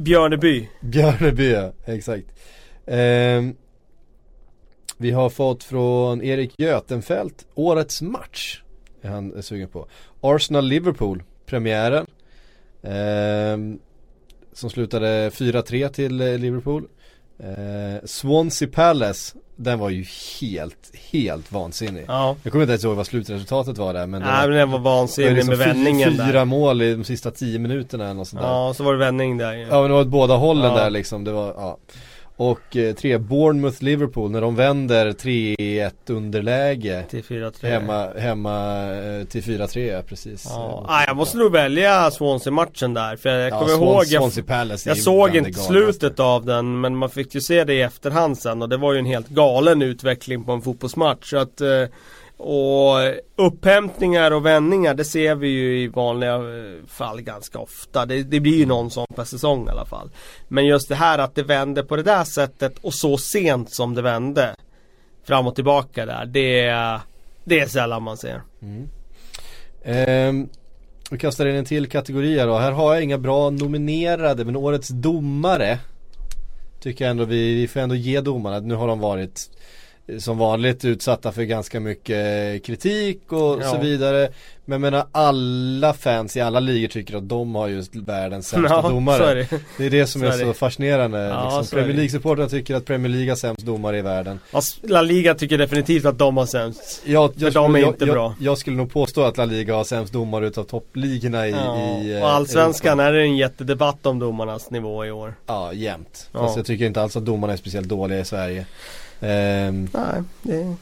Björneby. 0.00 0.68
Björneby 0.80 1.50
ja, 1.50 1.72
exakt. 1.84 2.26
Eh, 2.86 3.42
vi 4.96 5.10
har 5.10 5.30
fått 5.30 5.64
från 5.64 6.22
Erik 6.22 6.54
Götenfält, 6.58 7.46
årets 7.54 8.02
match. 8.02 8.62
Är 9.02 9.08
han 9.08 9.42
sugen 9.42 9.68
på. 9.68 9.88
Arsenal-Liverpool, 10.20 11.22
premiären. 11.46 12.06
Eh, 12.82 13.78
som 14.52 14.70
slutade 14.70 15.30
4-3 15.30 15.88
till 15.88 16.20
eh, 16.20 16.38
Liverpool. 16.38 16.88
Eh, 17.38 18.04
Swansea 18.04 18.68
Palace, 18.68 19.36
den 19.62 19.78
var 19.78 19.90
ju 19.90 20.04
helt, 20.40 20.92
helt 21.10 21.52
vansinnig. 21.52 22.04
Ja. 22.08 22.36
Jag 22.42 22.52
kommer 22.52 22.62
inte 22.62 22.72
ens 22.72 22.84
ihåg 22.84 22.96
vad 22.96 23.06
slutresultatet 23.06 23.78
var 23.78 23.94
där 23.94 24.06
men 24.06 24.20
det 24.20 24.26
Nej 24.26 24.48
men 24.48 24.56
den 24.58 24.70
var 24.70 24.78
det 24.78 24.84
var 24.84 24.90
vansinnig 24.92 25.32
liksom 25.34 25.48
med 25.48 25.58
vändningen 25.58 26.10
fyra 26.10 26.32
där. 26.32 26.44
mål 26.44 26.82
i 26.82 26.94
de 26.94 27.04
sista 27.04 27.30
tio 27.30 27.58
minuterna 27.58 28.04
eller 28.04 28.14
något 28.14 28.28
sånt 28.28 28.42
där. 28.42 28.48
Ja, 28.48 28.74
så 28.76 28.84
var 28.84 28.92
det 28.92 28.98
vändning 28.98 29.38
där. 29.38 29.52
Ja 29.52 29.80
men 29.80 29.82
det 29.82 29.94
var 29.94 30.00
åt 30.00 30.06
båda 30.06 30.36
hållen 30.36 30.72
Ja. 30.72 30.78
där 30.78 30.90
liksom, 30.90 31.24
det 31.24 31.32
var, 31.32 31.46
ja. 31.46 31.78
Och 32.40 32.76
eh, 32.76 32.94
tre, 32.94 33.18
Bournemouth 33.18 33.82
Liverpool 33.82 34.30
när 34.30 34.40
de 34.40 34.56
vänder 34.56 35.12
3-1 35.12 35.90
underläge 36.06 37.04
Till 37.10 37.22
4-3. 37.22 37.66
Hemma, 37.66 38.08
hemma 38.18 38.86
eh, 38.92 39.24
till 39.24 39.42
4-3 39.42 39.92
ja, 39.92 40.02
precis 40.02 40.44
Ja, 40.48 40.86
Nej, 40.88 41.04
jag 41.06 41.16
måste 41.16 41.38
nog 41.38 41.52
välja 41.52 42.10
Swansea-matchen 42.10 42.94
där. 42.94 43.16
För 43.16 43.28
jag 43.28 43.50
ja, 43.50 43.58
kommer 43.58 43.72
Swan- 43.72 43.84
ihåg, 43.84 44.04
jag, 44.06 44.22
Swansea 44.22 44.44
Palace 44.44 44.90
jag 44.90 44.98
såg 44.98 45.36
inte 45.36 45.52
slutet 45.52 46.20
av 46.20 46.44
den 46.44 46.80
men 46.80 46.96
man 46.96 47.10
fick 47.10 47.34
ju 47.34 47.40
se 47.40 47.64
det 47.64 47.74
i 47.74 47.82
efterhand 47.82 48.38
sen 48.38 48.62
och 48.62 48.68
det 48.68 48.76
var 48.76 48.92
ju 48.92 48.98
en 48.98 49.06
helt 49.06 49.28
galen 49.28 49.82
utveckling 49.82 50.44
på 50.44 50.52
en 50.52 50.62
fotbollsmatch. 50.62 51.30
Så 51.30 51.36
att, 51.36 51.60
eh, 51.60 51.68
och 52.42 52.98
upphämtningar 53.36 54.30
och 54.30 54.46
vändningar 54.46 54.94
det 54.94 55.04
ser 55.04 55.34
vi 55.34 55.48
ju 55.48 55.82
i 55.82 55.88
vanliga 55.88 56.34
eh, 56.34 56.86
fall 56.86 57.20
ganska 57.20 57.58
ofta. 57.58 58.06
Det, 58.06 58.22
det 58.22 58.40
blir 58.40 58.56
ju 58.56 58.66
någon 58.66 58.90
sån 58.90 59.06
per 59.16 59.24
säsong 59.24 59.66
i 59.66 59.70
alla 59.70 59.86
fall. 59.86 60.10
Men 60.48 60.66
just 60.66 60.88
det 60.88 60.94
här 60.94 61.18
att 61.18 61.34
det 61.34 61.42
vände 61.42 61.82
på 61.82 61.96
det 61.96 62.02
där 62.02 62.24
sättet 62.24 62.78
och 62.78 62.94
så 62.94 63.18
sent 63.18 63.74
som 63.74 63.94
det 63.94 64.02
vände. 64.02 64.54
Fram 65.24 65.46
och 65.46 65.54
tillbaka 65.54 66.06
där. 66.06 66.26
Det, 66.26 66.62
det 67.44 67.60
är 67.60 67.66
sällan 67.66 68.02
man 68.02 68.16
ser. 68.16 68.42
Mm. 68.62 68.88
Ehm, 69.84 70.48
Vi 71.10 71.18
kastar 71.18 71.46
in 71.46 71.56
en 71.56 71.64
till 71.64 71.88
kategori 71.88 72.38
här 72.38 72.46
då. 72.46 72.58
Här 72.58 72.72
har 72.72 72.94
jag 72.94 73.02
inga 73.02 73.18
bra 73.18 73.50
nominerade 73.50 74.44
men 74.44 74.56
årets 74.56 74.88
domare 74.88 75.78
Tycker 76.80 77.04
jag 77.04 77.10
ändå 77.10 77.24
vi, 77.24 77.54
vi 77.54 77.68
får 77.68 77.80
ändå 77.80 77.94
ge 77.94 78.20
domarna. 78.20 78.60
Nu 78.60 78.74
har 78.74 78.88
de 78.88 79.00
varit 79.00 79.50
som 80.18 80.38
vanligt 80.38 80.84
utsatta 80.84 81.32
för 81.32 81.42
ganska 81.42 81.80
mycket 81.80 82.64
kritik 82.64 83.32
och 83.32 83.58
Ja. 83.62 83.70
så 83.70 83.78
vidare. 83.78 84.28
Men 84.70 84.82
jag 84.82 84.92
menar 84.92 85.06
alla 85.12 85.94
fans 85.94 86.36
i 86.36 86.40
alla 86.40 86.60
ligor 86.60 86.88
tycker 86.88 87.16
att 87.16 87.28
de 87.28 87.54
har 87.54 87.68
just 87.68 87.96
världens 87.96 88.48
sämsta 88.48 88.74
Ja, 88.74 88.88
domare. 88.88 89.34
det. 89.34 89.60
Det 89.78 89.86
är 89.86 89.90
det 89.90 90.06
som 90.06 90.20
Så 90.20 90.26
är 90.26 90.30
är 90.30 90.38
så 90.38 90.52
fascinerande. 90.52 91.18
Ja, 91.18 91.44
liksom. 91.44 91.64
så 91.64 91.76
Premier. 91.76 91.96
League-supportrarna 91.96 92.48
tycker 92.48 92.74
att 92.74 92.84
Premier 92.84 93.08
League 93.08 93.28
har 93.30 93.36
sämst 93.36 93.66
domare 93.66 93.98
i 93.98 94.02
världen. 94.02 94.38
Fast 94.50 94.78
La 94.82 95.02
Liga 95.02 95.34
tycker 95.34 95.58
definitivt 95.58 96.04
att 96.04 96.18
de 96.18 96.36
har 96.36 96.46
sämst. 96.46 97.02
Jag, 97.04 97.34
För 97.34 97.50
de 97.50 97.74
är 97.74 97.78
jag, 97.78 97.88
inte 97.88 98.04
jag, 98.04 98.14
bra. 98.14 98.34
Jag, 98.40 98.58
skulle 98.58 98.76
nog 98.76 98.92
påstå 98.92 99.22
att 99.24 99.36
La 99.36 99.44
Liga 99.44 99.74
har 99.74 99.84
sämst 99.84 100.12
domare 100.12 100.46
utav 100.46 100.64
toppligorna 100.64 101.48
i, 101.48 101.50
Ja, 101.50 102.00
i 102.02 102.16
eh, 102.16 102.22
och 102.22 102.30
allsvenskan 102.30 103.00
är 103.00 103.12
det 103.12 103.22
en 103.22 103.36
jättedebatt 103.36 104.06
om 104.06 104.18
domarnas 104.18 104.70
nivå 104.70 105.04
i 105.04 105.10
år. 105.10 105.34
Ja, 105.46 105.72
jämt. 105.72 106.28
Ja. 106.32 106.38
Fast 106.38 106.56
jag 106.56 106.66
tycker 106.66 106.86
inte 106.86 107.02
alls 107.02 107.16
att 107.16 107.24
domarna 107.26 107.52
är 107.52 107.56
speciellt 107.56 107.88
dåliga 107.88 108.20
i 108.20 108.24
Sverige. 108.24 108.66
Ehm, 109.20 109.88
Nej, 109.92 110.22
det... 110.42 110.74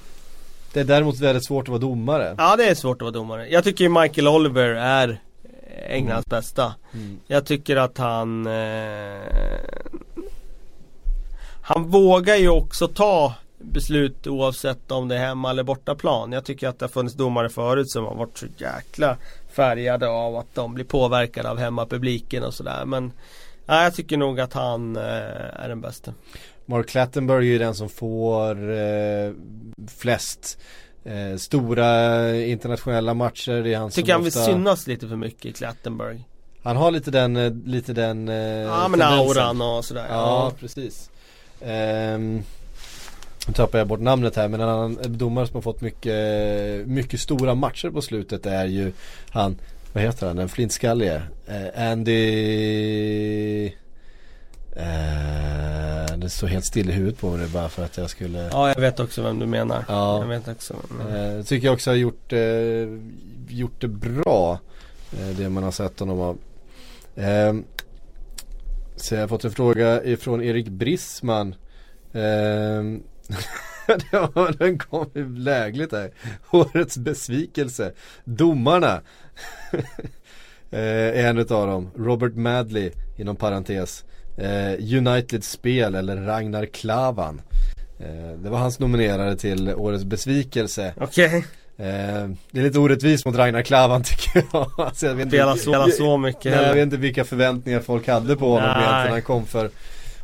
det 0.73 0.81
är 0.81 0.85
däremot 0.85 1.21
väldigt 1.21 1.45
svårt 1.45 1.65
att 1.65 1.69
vara 1.69 1.79
domare. 1.79 2.35
Ja 2.39 2.57
det 2.57 2.69
är 2.69 2.75
svårt 2.75 2.97
att 2.97 3.03
vara 3.03 3.13
domare. 3.13 3.49
Jag 3.49 3.65
tycker 3.65 3.89
Michael 3.89 4.29
Oliver 4.29 4.69
är 4.69 5.21
Englands 5.89 6.27
bästa. 6.27 6.75
Mm. 6.93 7.21
Jag 7.27 7.47
tycker 7.47 7.77
att 7.77 7.99
han 7.99 8.47
eh, 8.47 9.23
Han 11.69 11.91
vågar 11.91 12.37
ju 12.37 12.49
också 12.49 12.89
ta 12.89 13.35
beslut 13.59 14.27
oavsett 14.27 14.91
om 14.91 15.09
det 15.09 15.17
är 15.17 15.27
hemma 15.27 15.51
eller 15.51 15.63
bortaplan. 15.63 16.33
Jag 16.33 16.45
tycker 16.45 16.69
att 16.69 16.79
det 16.79 16.85
har 16.85 16.91
funnits 16.91 17.17
domare 17.17 17.49
förut 17.49 17.91
som 17.91 18.05
har 18.05 18.15
varit 18.15 18.39
så 18.39 18.47
jäkla 18.57 19.17
färgade 19.53 20.09
av 20.09 20.37
att 20.37 20.55
de 20.55 20.75
blir 20.75 20.85
påverkade 20.85 21.51
av 21.51 21.59
hemmapubliken 21.59 22.45
och 22.45 22.55
sådär. 22.55 22.85
Men 22.85 23.13
nej, 23.67 23.85
jag 23.85 23.95
tycker 23.95 24.17
nog 24.17 24.41
att 24.41 24.53
han 24.53 24.97
eh, 24.97 25.03
är 25.63 25.69
den 25.69 25.81
bästa. 25.81 26.13
Mark 26.69 26.89
Clattenburg 26.89 27.47
är 27.47 27.51
ju 27.53 27.59
den 27.59 27.75
som 27.75 27.89
får 27.89 28.73
eh, 28.73 29.33
flest 29.99 30.59
eh, 31.05 31.37
stora 31.37 32.37
internationella 32.37 33.15
matcher. 33.15 33.63
Det 33.63 33.75
är 33.75 33.79
han 33.79 33.91
Tycker 33.91 34.13
han 34.13 34.23
vill 34.23 34.29
ofta, 34.29 34.45
synas 34.45 34.87
lite 34.87 35.09
för 35.09 35.17
mycket 35.17 35.47
i 35.47 35.53
Klattenberg. 35.53 36.25
Han 36.63 36.77
har 36.77 36.91
lite 36.91 37.11
den, 37.11 37.37
eh, 37.37 37.53
lite 37.65 37.93
den 37.93 38.29
eh, 38.29 38.35
Ja 38.37 38.89
men 38.89 39.01
tendensen. 39.01 39.43
auran 39.43 39.61
och 39.63 39.85
sådär. 39.85 40.07
Ja, 40.09 40.53
precis. 40.61 41.11
Ehm, 41.65 42.43
nu 43.47 43.53
tappar 43.55 43.79
jag 43.79 43.89
bort 43.89 44.01
namnet 44.01 44.37
här 44.37 44.49
men 44.49 44.61
en 44.61 44.69
annan 44.69 44.99
domare 45.07 45.47
som 45.47 45.55
har 45.55 45.63
fått 45.63 45.81
mycket, 45.81 46.87
mycket 46.87 47.21
stora 47.21 47.55
matcher 47.55 47.91
på 47.91 48.03
slutet 48.03 48.47
är 48.47 48.67
ju 48.67 48.93
han, 49.31 49.59
vad 49.93 50.03
heter 50.03 50.27
han, 50.27 50.37
den 50.37 50.49
flintskallige? 50.49 51.23
Eh, 51.47 51.91
Andy 51.91 53.73
eh, 54.79 56.17
Det 56.17 56.31
står 56.31 56.47
helt 56.47 56.65
still 56.65 56.91
i 56.91 56.93
huvudet 56.93 57.19
på 57.21 57.31
mig 57.31 57.49
bara 57.49 57.69
för 57.69 57.85
att 57.85 57.97
jag 57.97 58.11
skulle 58.11 58.39
Ja 58.53 58.69
jag 58.69 58.81
vet 58.81 59.01
också 59.01 59.23
vem 59.23 59.39
du 59.39 59.47
menar. 59.47 59.85
Ja. 59.89 60.19
Jag 60.21 60.29
vet 60.29 60.49
också. 60.49 60.77
Mm. 61.01 61.39
Eh, 61.39 61.45
tycker 61.45 61.67
jag 61.67 61.75
också 61.75 61.91
har 61.91 61.97
gjort, 61.97 62.33
eh, 62.33 62.89
gjort 63.49 63.81
det 63.81 63.89
bra. 63.89 64.59
Eh, 65.13 65.29
det 65.39 65.49
man 65.49 65.63
har 65.63 65.71
sett 65.71 66.01
honom 66.01 66.21
av. 66.21 66.39
Eh, 67.17 67.55
så 68.97 69.15
jag 69.15 69.21
har 69.21 69.29
fått 69.29 69.45
en 69.45 69.51
fråga 69.51 70.05
ifrån 70.05 70.43
Erik 70.43 70.69
Brissman. 70.69 71.55
Eh, 72.13 72.83
det 73.87 74.13
var- 74.13 74.59
den 74.59 74.79
kom 74.79 75.11
lägligt 75.37 75.93
här. 75.93 76.11
Årets 76.51 76.97
besvikelse. 76.99 77.93
Domarna. 78.25 79.01
eh, 80.71 80.81
är 80.81 81.25
en 81.31 81.39
utav 81.39 81.67
dem. 81.67 81.91
Robert 81.97 82.35
Madley 82.35 82.91
inom 83.17 83.37
parentes. 83.37 84.05
Eh, 84.39 84.97
Uniteds 84.99 85.51
spel 85.51 85.95
eller 85.95 86.17
Ragnar 86.17 86.67
Klavan. 86.67 87.41
Eh, 88.01 88.39
det 88.43 88.51
var 88.51 88.59
hans 88.59 88.79
nominerade 88.79 89.37
till 89.37 89.75
Årets 89.75 90.05
besvikelse. 90.05 90.95
Okej. 90.97 91.27
Okay. 91.27 91.43
Eh, 91.87 92.29
det 92.51 92.61
är 92.61 92.63
lite 92.63 92.79
orättvist 92.79 93.27
mot 93.27 93.37
Ragnar 93.37 93.63
Klavan 93.63 94.03
tycker 94.05 94.45
jag. 94.53 94.71
alltså, 94.77 95.07
jag 95.07 95.15
vet 95.15 95.25
inte, 95.25 95.57
Spela 95.59 95.85
så, 95.85 95.91
så 95.91 96.19
mycket 96.19 96.45
nej, 96.45 96.65
Jag 96.65 96.75
vet 96.75 96.83
inte 96.83 96.97
vilka 96.97 97.25
förväntningar 97.25 97.81
folk 97.81 98.09
hade 98.09 98.37
på 98.37 98.49
honom 98.49 98.71
egentligen. 98.71 99.13
Han 99.13 99.23
kom 99.23 99.47
för 99.47 99.71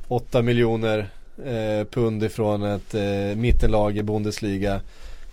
8 0.09 0.43
miljoner 0.43 1.09
eh, 1.45 1.87
pund 1.91 2.25
ifrån 2.25 2.63
ett 2.63 2.95
eh, 2.95 3.37
mittenlag 3.37 3.99
i 3.99 4.03
Bundesliga. 4.03 4.81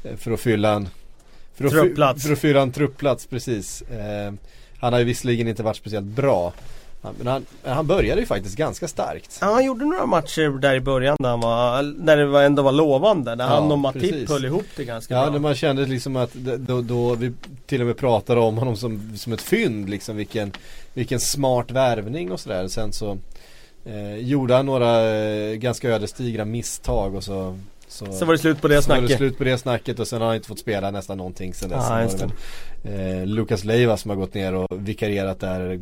Eh, 0.04 0.16
för 0.16 0.32
att 0.32 0.40
fylla 0.40 0.74
en 0.74 0.90
för 1.54 1.66
att, 1.66 1.72
truppplats. 1.72 2.24
För 2.24 2.34
att 2.34 2.40
fylla 2.40 2.62
en 2.62 2.72
truppplats, 2.72 3.26
precis. 3.26 3.82
Eh, 3.82 4.34
han 4.80 4.94
har 4.94 5.00
ju 5.00 5.06
visserligen 5.06 5.48
inte 5.48 5.64
varit 5.64 5.78
speciellt 5.78 6.06
bra. 6.06 6.54
Men 7.02 7.28
han, 7.28 7.46
han 7.64 7.88
började 7.88 8.22
ju 8.22 8.28
faktiskt 8.28 8.56
ganska 8.56 8.88
starkt. 8.88 9.38
Ja, 9.42 9.48
han 9.48 9.66
gjorde 9.66 9.86
några 9.86 10.06
matcher 10.06 10.60
där 10.60 10.76
i 10.76 10.80
början 10.80 11.18
där, 11.20 11.30
han 11.30 11.40
var, 11.40 11.84
där 11.84 12.18
det 12.18 12.46
ändå 12.46 12.62
var 12.62 12.72
lovande. 12.72 13.36
Där 13.36 13.44
ja, 13.46 13.50
han 13.50 13.72
och 13.72 13.80
Matip 13.80 14.30
höll 14.30 14.46
ihop 14.46 14.66
det 14.76 14.86
ganska 14.86 15.14
ja, 15.14 15.20
bra. 15.20 15.28
Ja, 15.28 15.32
när 15.32 15.40
man 15.40 15.56
kände 15.56 15.86
liksom 15.86 16.16
att 16.16 16.34
då, 16.34 16.82
då, 16.82 17.16
vi 17.16 17.34
till 17.66 17.82
och 17.82 17.88
med 17.88 17.98
pratade 17.98 18.42
om 18.42 18.58
honom 18.58 18.76
som, 18.78 19.18
som 19.18 19.34
ett 19.34 19.42
fynd 19.42 19.90
liksom. 19.90 20.16
Vilken, 20.16 20.52
vilken 20.94 21.20
smart 21.20 21.72
värvning 21.72 22.32
och 22.32 22.40
sådär. 22.40 22.68
Sen 22.68 22.94
så 22.94 23.18
eh, 23.86 24.16
gjorde 24.16 24.56
han 24.56 24.66
några 24.66 25.10
eh, 25.10 25.54
ganska 25.54 25.90
ödesdigra 25.90 26.46
misstag 26.46 27.16
och 27.16 27.24
så 27.24 27.58
så, 28.06 28.14
så 28.14 28.26
var 28.26 28.34
det 28.34 28.40
slut 28.40 28.62
på 28.62 28.68
det 28.68 28.82
snacket. 28.82 29.00
Så 29.00 29.02
var 29.02 29.10
det 29.10 29.18
slut 29.18 29.38
på 29.38 29.44
det 29.44 29.58
snacket 29.58 30.00
och 30.00 30.08
sen 30.08 30.22
har 30.22 30.28
han 30.28 30.36
inte 30.36 30.48
fått 30.48 30.60
spela 30.60 30.92
nästan 30.92 31.18
någonting 31.18 31.54
sen 31.54 31.70
dess. 31.70 31.90
Ah, 31.90 32.08
sen 32.10 32.32
eh, 32.84 33.26
Lukas 33.26 33.64
Leiva 33.64 33.98
som 33.98 34.10
har 34.10 34.16
gått 34.16 34.34
ner 34.34 34.54
och 34.54 34.68
vikarierat 34.88 35.40
där, 35.40 35.80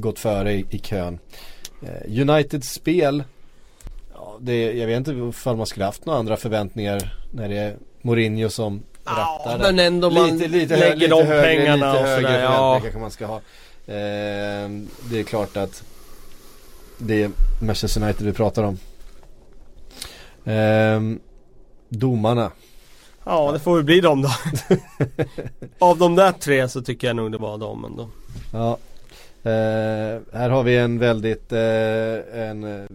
gått 0.00 0.18
före 0.18 0.52
i, 0.52 0.66
i 0.70 0.78
kön. 0.78 1.18
Eh, 1.82 2.20
Uniteds 2.20 2.72
spel, 2.72 3.24
ja, 4.14 4.36
det, 4.40 4.72
jag 4.72 4.86
vet 4.86 4.96
inte 4.96 5.12
ifall 5.12 5.56
man 5.56 5.66
skulle 5.66 5.84
haft 5.84 6.06
några 6.06 6.18
andra 6.18 6.36
förväntningar 6.36 7.14
när 7.30 7.48
det 7.48 7.58
är 7.58 7.76
Mourinho 8.02 8.48
som 8.48 8.82
rattar 9.04 9.58
Men 9.58 9.78
ändå 9.78 10.10
man 10.10 10.38
lite, 10.38 10.48
lite 10.48 10.76
lägger 10.76 10.96
lite 10.96 11.10
de 11.10 11.26
högre, 11.26 11.42
pengarna 11.42 11.92
lite 11.92 12.02
och 12.02 12.20
sådär. 12.20 12.42
Ja. 12.42 12.80
kanske 12.82 13.00
man 13.00 13.10
ska 13.10 13.26
ha. 13.26 13.36
Eh, 13.86 14.68
det 15.10 15.20
är 15.20 15.24
klart 15.24 15.56
att 15.56 15.82
det 16.98 17.22
är 17.22 17.30
Manchester 17.62 18.02
United 18.02 18.26
vi 18.26 18.32
pratar 18.32 18.62
om. 18.62 18.78
Um, 20.44 21.20
Domarna. 21.92 22.50
Ja 23.24 23.52
det 23.52 23.58
får 23.58 23.76
väl 23.76 23.84
bli 23.84 24.00
dem 24.00 24.22
då. 24.22 24.30
Av 25.86 25.98
de 25.98 26.14
där 26.14 26.32
tre 26.32 26.68
så 26.68 26.82
tycker 26.82 27.06
jag 27.06 27.16
nog 27.16 27.32
det 27.32 27.38
var 27.38 27.58
dem 27.58 27.84
ändå. 27.84 28.08
Ja. 28.52 28.78
Eh, 29.44 30.20
här 30.32 30.50
har 30.50 30.62
vi 30.62 30.76
en 30.76 30.98
väldigt, 30.98 31.52
eh, 31.52 32.40
en, 32.48 32.64
eh, 32.64 32.86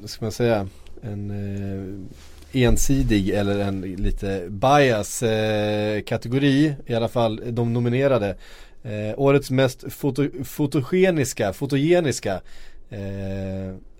vad 0.00 0.10
ska 0.10 0.24
man 0.24 0.32
säga, 0.32 0.68
en 1.02 1.30
eh, 1.30 2.62
ensidig 2.62 3.30
eller 3.30 3.58
en 3.58 3.80
lite 3.80 4.46
bias 4.48 5.22
eh, 5.22 6.00
kategori. 6.02 6.74
I 6.86 6.94
alla 6.94 7.08
fall 7.08 7.40
de 7.46 7.72
nominerade. 7.72 8.36
Eh, 8.82 9.18
årets 9.20 9.50
mest 9.50 9.92
foto, 9.92 10.28
fotogeniska, 10.44 11.52
fotogeniska 11.52 12.40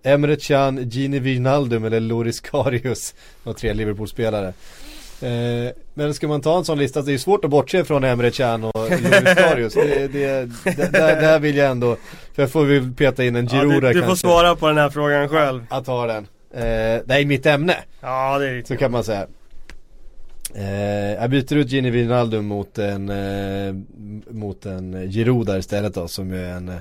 Emre 0.06 0.36
Can, 0.36 0.90
Gini 0.90 1.18
Wijnaldum 1.18 1.84
eller 1.84 2.00
Loris 2.00 2.40
Karius. 2.40 3.14
De 3.44 3.54
tre 3.54 3.72
Liverpool-spelare. 3.72 4.52
Eh, 5.20 5.72
men 5.94 6.14
ska 6.14 6.28
man 6.28 6.40
ta 6.40 6.58
en 6.58 6.64
sån 6.64 6.78
lista 6.78 7.02
så 7.02 7.08
är 7.08 7.12
det 7.12 7.18
svårt 7.18 7.44
att 7.44 7.50
bortse 7.50 7.84
från 7.84 8.04
Emre 8.04 8.30
Can 8.30 8.64
och 8.64 8.72
Loris 8.90 9.34
Karius. 9.34 9.74
Det, 9.74 10.08
det, 10.12 10.50
det, 10.64 10.90
där, 10.92 11.38
vill 11.38 11.56
jag 11.56 11.70
ändå, 11.70 11.96
för 12.34 12.42
jag 12.42 12.50
får 12.50 12.64
väl 12.64 12.92
peta 12.92 13.24
in 13.24 13.36
en 13.36 13.48
Giroud 13.48 13.84
ja, 13.84 13.92
du, 13.92 14.00
du 14.00 14.06
får 14.06 14.14
svara 14.14 14.56
på 14.56 14.68
den 14.68 14.78
här 14.78 14.90
frågan 14.90 15.28
själv. 15.28 15.66
Att 15.68 15.84
ta 15.84 16.06
den. 16.06 16.26
Eh, 16.54 17.02
det 17.04 17.14
är 17.14 17.24
mitt 17.24 17.46
ämne. 17.46 17.76
Ja 18.00 18.38
det 18.38 18.48
är 18.48 18.62
Så 18.62 18.76
kan 18.76 18.92
man 18.92 19.04
säga. 19.04 19.26
Eh, 20.54 21.12
jag 21.14 21.30
byter 21.30 21.56
ut 21.56 21.70
Gini 21.70 21.90
Wijnaldum 21.90 22.46
mot 22.46 22.78
en, 22.78 23.08
eh, 23.08 23.74
mot 24.30 24.66
en 24.66 25.10
Giroud 25.10 25.46
där 25.46 25.58
istället 25.58 25.94
då 25.94 26.08
som 26.08 26.32
är 26.32 26.48
en 26.48 26.72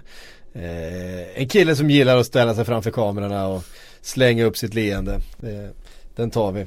Eh, 0.56 1.42
en 1.42 1.48
kille 1.48 1.76
som 1.76 1.90
gillar 1.90 2.18
att 2.18 2.26
ställa 2.26 2.56
sig 2.56 2.66
framför 2.66 2.92
kamerorna 2.92 3.48
och 3.48 3.64
slänga 4.02 4.46
upp 4.46 4.58
sitt 4.58 4.74
leende. 4.74 5.14
Eh, 5.44 5.70
den 6.16 6.32
tar 6.32 6.52
vi. 6.52 6.66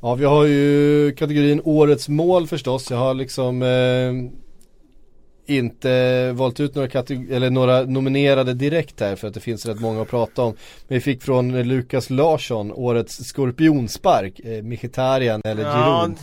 Ja 0.00 0.14
vi 0.14 0.24
har 0.24 0.44
ju 0.44 1.12
kategorin 1.12 1.60
årets 1.64 2.08
mål 2.08 2.46
förstås. 2.46 2.90
Jag 2.90 2.98
har 2.98 3.14
liksom 3.14 3.62
eh, 3.62 4.12
inte 5.56 6.32
valt 6.32 6.60
ut 6.60 6.74
några, 6.74 7.00
eller 7.30 7.50
några 7.50 7.82
nominerade 7.82 8.54
direkt 8.54 9.00
här 9.00 9.16
för 9.16 9.28
att 9.28 9.34
det 9.34 9.40
finns 9.40 9.66
rätt 9.66 9.80
många 9.80 10.02
att 10.02 10.08
prata 10.08 10.42
om. 10.42 10.54
Men 10.88 10.94
vi 10.94 11.00
fick 11.00 11.22
från 11.22 11.62
Lukas 11.62 12.10
Larsson 12.10 12.72
årets 12.72 13.24
skorpionspark, 13.24 14.40
eh, 14.40 14.62
Mkhitaryan 14.62 15.40
eller 15.44 15.62
ja, 15.62 15.72
Giroud. 15.72 16.18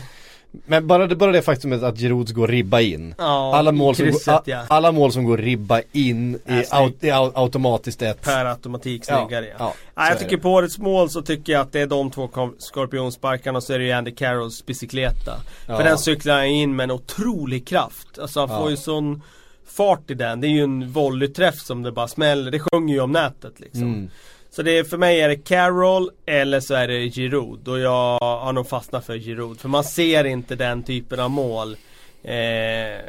Men 0.66 0.88
bara 0.88 1.08
det, 1.08 1.16
bara 1.16 1.32
det 1.32 1.42
faktumet 1.42 1.84
att 1.84 1.98
Giroud 1.98 2.34
går 2.34 2.48
ribba 2.48 2.82
in. 2.82 3.16
Ja, 3.18 3.56
alla, 3.56 3.72
mål 3.72 3.96
krysset, 3.96 4.24
som 4.24 4.34
går, 4.34 4.44
ja. 4.46 4.64
alla 4.68 4.92
mål 4.92 5.12
som 5.12 5.24
går 5.24 5.38
ribba 5.38 5.82
in 5.92 6.40
är, 6.46 6.66
aut, 6.72 7.04
är 7.04 7.42
automatiskt 7.44 8.02
ett. 8.02 8.22
Per 8.22 8.46
automatik 8.46 9.06
snyggare 9.06 9.46
ja. 9.46 9.56
ja. 9.60 9.74
ja 9.96 10.10
jag 10.10 10.20
tycker 10.20 10.38
på 10.38 10.50
årets 10.50 10.78
mål 10.78 11.10
så 11.10 11.22
tycker 11.22 11.54
jag 11.54 11.62
att 11.62 11.72
det 11.72 11.82
är 11.82 11.88
de 11.88 12.12
två 12.12 12.30
skorpionsparkarna 12.58 13.58
och 13.58 13.64
så 13.64 13.74
är 13.74 13.80
det 13.80 13.86
ju 13.86 13.92
Andy 13.92 14.12
Carrolls 14.12 14.66
bicykleta. 14.66 15.40
För 15.66 15.84
den 15.84 15.98
cyklar 15.98 16.42
in 16.44 16.76
med 16.76 16.84
en 16.84 16.92
otrolig 16.92 17.68
kraft. 17.68 18.20
Alltså 18.20 18.40
han 18.40 18.50
får 18.50 18.70
ju 18.70 18.78
sån 18.78 19.22
fart 19.68 20.12
i 20.12 20.14
den. 20.14 20.42
Det 20.42 20.48
är 20.48 20.50
ju 20.50 20.64
en 20.64 20.92
volleyträff 20.92 21.60
som 21.60 21.84
det 21.84 21.92
bara 21.92 22.08
smäller. 22.08 22.52
Det 22.52 22.60
sjunger 22.60 22.94
ju 22.94 23.02
om 23.02 23.12
nätet 23.12 23.60
liksom. 23.60 23.84
Mm. 23.84 24.10
Så 24.58 24.64
det 24.64 24.78
är, 24.78 24.84
för 24.84 24.98
mig 24.98 25.22
är 25.22 25.30
det 25.30 25.36
Carroll 25.36 26.12
eller 26.26 26.60
så 26.60 26.74
är 26.74 26.88
det 26.88 27.10
Giroud 27.10 27.68
och 27.68 27.80
jag 27.80 28.20
har 28.20 28.54
nog 28.54 28.70
fastnat 28.70 29.06
för 29.06 29.18
Giroud. 29.18 29.60
För 29.60 29.70
man 29.70 29.84
ser 29.84 30.24
inte 30.24 30.56
den 30.56 30.84
typen 30.84 31.20
av 31.20 31.30
mål 31.30 31.78
eh, 32.24 33.02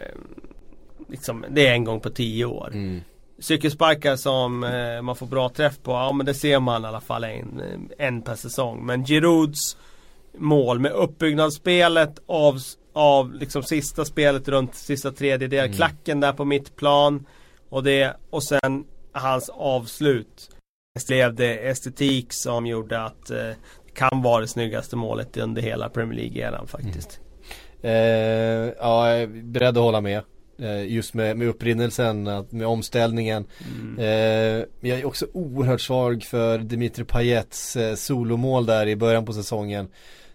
liksom, 1.09 1.45
Det 1.51 1.67
är 1.67 1.73
en 1.73 1.85
gång 1.85 2.01
på 2.01 2.11
tio 2.11 2.45
år. 2.45 2.71
Mm. 2.73 3.01
Cykelsparkar 3.39 4.17
som 4.17 4.65
eh, 4.65 5.03
man 5.03 5.17
får 5.17 5.27
bra 5.27 5.49
träff 5.49 5.83
på, 5.83 5.91
ja 5.91 6.13
men 6.13 6.27
det 6.27 6.35
ser 6.35 6.61
man 6.61 6.85
i 6.85 6.87
alla 6.87 7.01
fall 7.01 7.25
en, 7.25 7.63
en 7.99 8.23
per 8.23 8.35
säsong. 8.35 8.87
Men 8.87 9.05
Girouds 9.05 9.77
mål 10.39 10.79
med 10.79 10.93
uppbyggnadsspelet 10.93 12.19
av, 12.27 12.59
av 12.93 13.35
liksom 13.35 13.63
sista 13.63 14.05
spelet 14.05 14.49
runt 14.49 14.75
sista 14.75 15.13
tredjedel, 15.13 15.65
mm. 15.65 15.77
klacken 15.77 16.21
där 16.21 16.33
på 16.33 16.45
mittplan 16.45 17.27
och 17.69 17.83
det 17.83 18.17
och 18.31 18.43
sen 18.43 18.85
hans 19.13 19.49
avslut 19.49 20.58
blev 21.07 21.35
det 21.35 21.69
estetik 21.69 22.33
som 22.33 22.67
gjorde 22.67 23.05
att 23.05 23.31
eh, 23.31 23.37
det 23.37 23.95
kan 23.95 24.23
vara 24.23 24.41
det 24.41 24.49
snyggaste 24.49 24.97
målet 24.97 25.37
under 25.37 25.63
hela 25.63 25.89
Premier 25.89 26.21
League-eran 26.21 26.67
faktiskt. 26.67 27.21
Mm. 27.83 27.93
Eh, 27.93 28.73
ja, 28.79 29.11
jag 29.11 29.23
är 29.23 29.27
beredd 29.27 29.79
att 29.79 29.85
hålla 29.85 30.01
med. 30.01 30.23
Eh, 30.59 30.93
just 30.93 31.15
med, 31.15 31.37
med 31.37 31.49
upprinnelsen, 31.49 32.23
med 32.51 32.67
omställningen. 32.67 33.47
Mm. 33.81 33.99
Eh, 33.99 34.65
jag 34.81 34.99
är 34.99 35.05
också 35.05 35.27
oerhört 35.33 35.81
svag 35.81 36.23
för 36.23 36.59
Dimitri 36.59 37.05
Payets 37.05 37.77
eh, 37.77 37.95
solomål 37.95 38.67
där 38.67 38.87
i 38.87 38.97
början 38.97 39.25
på 39.25 39.33
säsongen. 39.33 39.89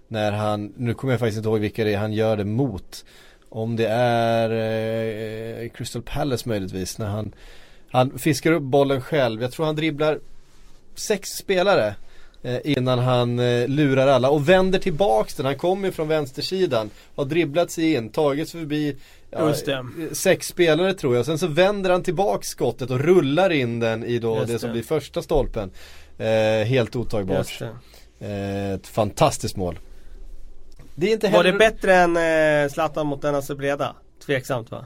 När 0.07 0.32
han, 0.32 0.74
nu 0.78 0.93
kommer 0.93 1.14
jag 1.14 1.20
faktiskt 1.20 1.38
inte 1.38 1.49
ihåg 1.49 1.59
vilka 1.59 1.84
det 1.84 1.93
är 1.93 1.97
han 1.97 2.14
gör 2.14 2.38
det 2.38 2.45
mot. 2.45 3.05
Om 3.49 3.76
det 3.76 3.88
är 3.88 4.49
eh, 5.64 5.70
Crystal 5.70 6.01
Palace 6.01 6.49
möjligtvis 6.49 6.97
när 6.97 7.07
han 7.07 7.34
han 7.93 8.20
fiskar 8.20 8.51
upp 8.51 8.64
bollen 8.64 9.01
själv. 9.01 9.41
Jag 9.41 9.51
tror 9.51 9.66
han 9.66 9.76
dribblar 9.76 10.20
sex 11.00 11.30
spelare 11.30 11.96
eh, 12.44 12.58
innan 12.64 13.00
han 13.00 13.39
eh, 13.39 13.68
lurar 13.68 14.08
alla 14.08 14.30
och 14.30 14.50
vänder 14.50 14.80
tillbaks 14.80 15.36
den. 15.36 15.46
Han 15.46 15.58
kommer 15.58 15.91
från 15.91 16.08
vänstersidan. 16.08 16.89
Har 17.16 17.26
dribblat 17.26 17.72
sig 17.72 17.94
in, 17.94 18.10
tagit 18.10 18.50
sig 18.50 18.60
förbi 18.60 18.96
ja, 19.30 19.54
sex 20.12 20.48
spelare 20.48 20.94
tror 20.94 21.16
jag. 21.16 21.26
Sen 21.26 21.39
så 21.39 21.48
vänder 21.48 21.89
han 21.89 22.04
tillbaks 22.04 22.48
skottet 22.48 22.91
och 22.91 23.00
rullar 23.00 23.50
in 23.50 23.80
den 23.80 24.04
i 24.04 24.20
då 24.20 24.38
Just 24.38 24.48
det 24.48 24.60
som 24.60 24.72
blir 24.72 24.84
första 24.84 25.22
stolpen. 25.22 25.72
Eh, 26.18 26.66
helt 26.66 26.96
otagbart. 26.96 27.62
Eh, 28.20 28.72
ett 28.72 28.88
fantastiskt 28.88 29.56
mål. 29.56 29.80
Det 30.96 31.08
är 31.08 31.14
inte 31.14 31.28
heller... 31.28 31.38
Var 31.38 31.52
det 31.52 31.58
bättre 31.58 31.96
än 31.96 32.18
eh, 32.18 32.72
Zlatan 32.72 33.08
mot 33.08 33.22
denna 33.22 33.41
Breda? 33.58 33.96
Tveksamt 34.26 34.72
va? 34.72 34.86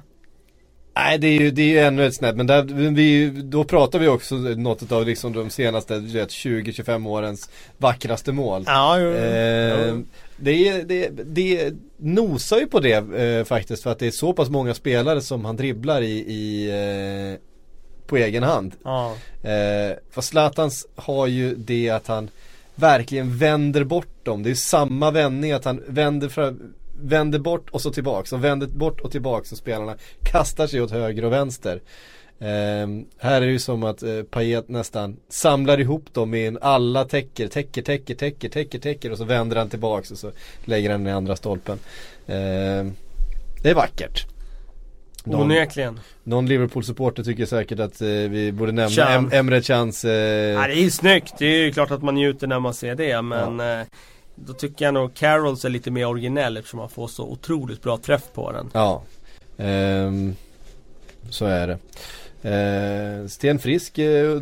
Nej 0.98 1.18
det 1.18 1.28
är 1.28 1.40
ju, 1.40 1.52
det 1.52 1.62
är 1.62 1.68
ju 1.68 1.80
ännu 1.80 2.06
ett 2.06 2.16
snäpp 2.16 2.36
men 2.36 2.48
där, 2.48 2.64
vi, 2.92 3.30
då 3.30 3.64
pratar 3.64 4.00
vi 4.00 4.08
också 4.08 4.36
något 4.36 4.92
av 4.92 5.06
liksom 5.06 5.34
de 5.34 5.50
senaste 5.50 5.94
20-25 5.94 7.08
årens 7.08 7.50
vackraste 7.78 8.32
mål. 8.32 8.64
Ja, 8.68 9.00
jo, 9.00 9.12
eh, 9.12 9.88
jo. 9.88 10.04
Det, 10.38 10.84
det, 10.84 11.10
det 11.26 11.74
nosar 11.98 12.58
ju 12.58 12.68
på 12.68 12.80
det 12.80 12.94
eh, 12.94 13.44
faktiskt 13.44 13.84
för 13.84 13.92
att 13.92 14.00
det 14.00 14.08
är 14.08 14.12
så 14.12 14.34
pass 14.34 14.50
många 14.50 14.74
spelare 14.74 15.22
som 15.22 15.46
han 15.46 15.56
dribblar 15.56 16.02
i, 16.02 16.14
i 16.18 16.70
eh, 16.70 17.40
på 18.08 18.18
egen 18.18 18.44
hand. 18.44 18.76
Ja. 18.84 19.16
Eh, 19.44 19.98
för 20.12 20.22
Zlatans 20.22 20.88
har 20.96 21.28
ju 21.28 21.56
det 21.56 21.90
att 21.90 22.08
han 22.08 22.30
verkligen 22.76 23.38
vänder 23.38 23.84
bort 23.84 24.26
dem. 24.26 24.44
Det 24.44 24.50
är 24.50 24.56
samma 24.56 25.12
vändning 25.12 25.52
att 25.52 25.66
han 25.66 25.84
vänder 25.88 26.30
fram 26.30 26.74
vänder 27.02 27.40
bort 27.40 27.70
och 27.70 27.82
så 27.82 27.92
tillbaks 27.92 28.34
och 28.34 28.44
vänder 28.44 28.68
bort 28.68 29.00
och 29.00 29.12
tillbaks 29.12 29.52
och 29.52 29.58
spelarna 29.58 29.96
kastar 30.24 30.68
sig 30.68 30.82
åt 30.82 30.92
höger 30.92 31.26
och 31.26 31.32
vänster. 31.32 31.82
Ehm, 32.40 33.06
här 33.18 33.42
är 33.42 33.46
det 33.46 33.52
ju 33.52 33.60
som 33.60 33.84
att 33.84 34.04
eh, 34.04 34.24
Payet 34.24 34.70
nästan 34.70 35.18
samlar 35.30 35.80
ihop 35.80 36.14
dem 36.14 36.34
i 36.34 36.46
en 36.46 36.58
alla 36.62 37.06
täcker, 37.06 37.48
täcker, 37.48 37.82
täcker, 37.82 38.16
täcker, 38.16 38.50
täcker, 38.50 38.80
täcker 38.80 39.12
och 39.12 39.18
så 39.18 39.24
vänder 39.24 39.56
han 39.58 39.70
tillbaks 39.70 40.12
och 40.12 40.18
så 40.18 40.32
lägger 40.66 40.90
han 40.90 41.04
den 41.04 41.14
i 41.14 41.16
andra 41.16 41.36
stolpen. 41.36 41.80
Ehm, 42.28 42.94
det 43.64 43.70
är 43.70 43.76
vackert. 43.76 44.26
Någon, 45.24 45.42
Onekligen. 45.42 46.00
någon 46.24 46.46
Liverpool-supporter 46.46 47.24
tycker 47.24 47.46
säkert 47.46 47.80
att 47.80 48.02
eh, 48.02 48.08
vi 48.08 48.52
borde 48.52 48.72
nämna 48.72 48.96
Can. 48.96 49.26
em 49.26 49.30
Emre 49.34 49.62
Chans 49.62 50.06
eh, 50.06 50.12
Ja, 50.12 50.68
det 50.68 50.74
är 50.74 50.82
ju 50.84 50.92
snyggt. 50.92 51.34
Det 51.38 51.46
är 51.46 51.66
ju 51.66 51.72
klart 51.72 51.92
att 51.92 52.04
man 52.04 52.16
njuter 52.16 52.48
när 52.48 52.60
man 52.60 52.74
ser 52.74 52.96
det 52.96 53.22
men 53.22 53.60
eh, 53.60 53.86
Då 54.46 54.54
tycker 54.54 54.86
jag 54.86 54.94
nog 54.94 55.14
Carols 55.14 55.66
är 55.66 55.70
lite 55.70 55.92
mer 55.92 56.06
originell 56.08 56.58
eftersom 56.58 56.80
man 56.80 56.90
får 56.90 57.08
så 57.08 57.24
otroligt 57.24 57.82
bra 57.82 57.98
träff 57.98 58.24
på 58.34 58.52
den. 58.52 58.70
Ja, 58.74 59.04
ehm, 59.58 60.36
så 61.30 61.46
är 61.46 61.68
det. 61.68 61.78
Eh, 63.22 63.28
Sten 63.28 63.60
Frisk, 63.60 63.98
eh, 63.98 64.42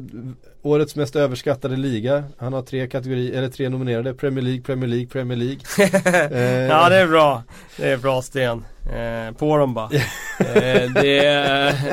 årets 0.61 0.95
mest 0.95 1.15
överskattade 1.15 1.75
liga. 1.75 2.23
Han 2.37 2.53
har 2.53 2.61
tre 2.61 2.87
kategorier, 2.87 3.37
eller 3.37 3.49
tre 3.49 3.69
nominerade. 3.69 4.13
Premier 4.13 4.41
League, 4.43 4.61
Premier 4.63 4.87
League, 4.89 5.07
Premier 5.07 5.37
League. 5.37 5.59
Eh, 6.37 6.67
Ja 6.67 6.89
det 6.89 6.95
är 6.95 7.07
bra. 7.07 7.43
Det 7.77 7.91
är 7.91 7.97
bra 7.97 8.21
Sten. 8.21 8.65
Eh, 8.85 9.33
på 9.33 9.57
dem 9.57 9.73
bara. 9.73 9.85
eh, 10.39 10.91
det 10.93 11.17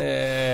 eh, 0.02 0.52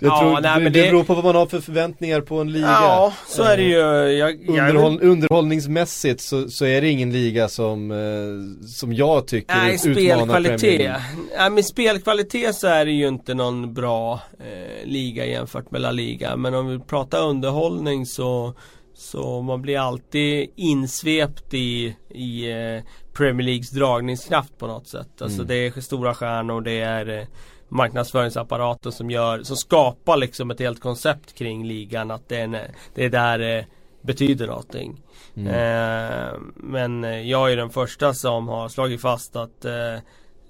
jag 0.00 0.12
ja, 0.12 0.20
tror, 0.20 0.32
nej, 0.32 0.42
det, 0.42 0.64
men 0.64 0.72
det 0.72 0.82
det, 0.82 0.90
beror 0.90 1.04
på 1.04 1.14
vad 1.14 1.24
man 1.24 1.36
har 1.36 1.46
för 1.46 1.60
förväntningar 1.60 2.20
på 2.20 2.40
en 2.40 2.52
liga. 2.52 2.66
Ja, 2.66 3.12
så 3.26 3.42
är 3.42 3.56
det 3.56 3.62
ju. 3.62 3.78
Jag, 4.18 4.38
jag, 4.48 4.68
Underhåll, 4.68 4.98
underhållningsmässigt 5.02 6.20
så, 6.20 6.48
så 6.48 6.64
är 6.64 6.80
det 6.80 6.88
ingen 6.88 7.12
liga 7.12 7.48
som, 7.48 7.90
eh, 7.90 8.66
som 8.66 8.92
jag 8.92 9.26
tycker 9.26 9.56
Nej, 9.56 9.74
utmanar 9.74 9.94
Premier 9.94 10.16
spelkvalitet. 10.16 10.78
League. 10.78 11.00
Nej, 11.38 11.50
med 11.50 11.64
spelkvalitet 11.64 12.54
så 12.54 12.66
är 12.66 12.84
det 12.84 12.92
ju 12.92 13.08
inte 13.08 13.34
någon 13.34 13.74
bra 13.74 14.20
eh, 14.40 14.86
liga 14.86 15.26
jämfört 15.26 15.70
med 15.70 15.80
La 15.80 15.90
Liga. 15.90 16.36
Men 16.36 16.54
om 16.54 16.66
vi 16.66 16.78
pratar 16.78 17.22
underhållning 17.22 18.06
så 18.06 18.54
så 18.96 19.42
man 19.42 19.62
blir 19.62 19.78
alltid 19.78 20.50
insvept 20.56 21.54
i, 21.54 21.96
i 22.08 22.50
eh, 22.50 22.82
Premier 23.12 23.46
Leagues 23.46 23.70
dragningskraft 23.70 24.58
på 24.58 24.66
något 24.66 24.86
sätt. 24.86 25.22
Alltså 25.22 25.38
Mm. 25.38 25.46
det 25.48 25.54
är 25.54 25.80
stora 25.80 26.14
stjärnor, 26.14 26.60
det 26.60 26.80
är 26.80 27.18
eh, 27.18 27.26
marknadsföringsapparaten 27.68 28.92
som 28.92 29.10
gör, 29.10 29.42
som 29.42 29.56
skapar 29.56 30.16
liksom 30.16 30.50
ett 30.50 30.60
helt 30.60 30.80
koncept 30.80 31.34
kring 31.34 31.66
ligan. 31.66 32.10
Att 32.10 32.28
det 32.28 32.40
är, 32.40 32.70
det 32.94 33.04
är 33.04 33.10
där 33.10 33.38
det 33.38 33.66
betyder 34.00 34.46
någonting. 34.46 35.02
Mm. 35.36 35.48
Eh, 35.48 36.32
men 36.56 37.28
jag 37.28 37.52
är 37.52 37.56
den 37.56 37.70
första 37.70 38.14
som 38.14 38.48
har 38.48 38.68
slagit 38.68 39.00
fast 39.00 39.36
att 39.36 39.64
eh, 39.64 39.98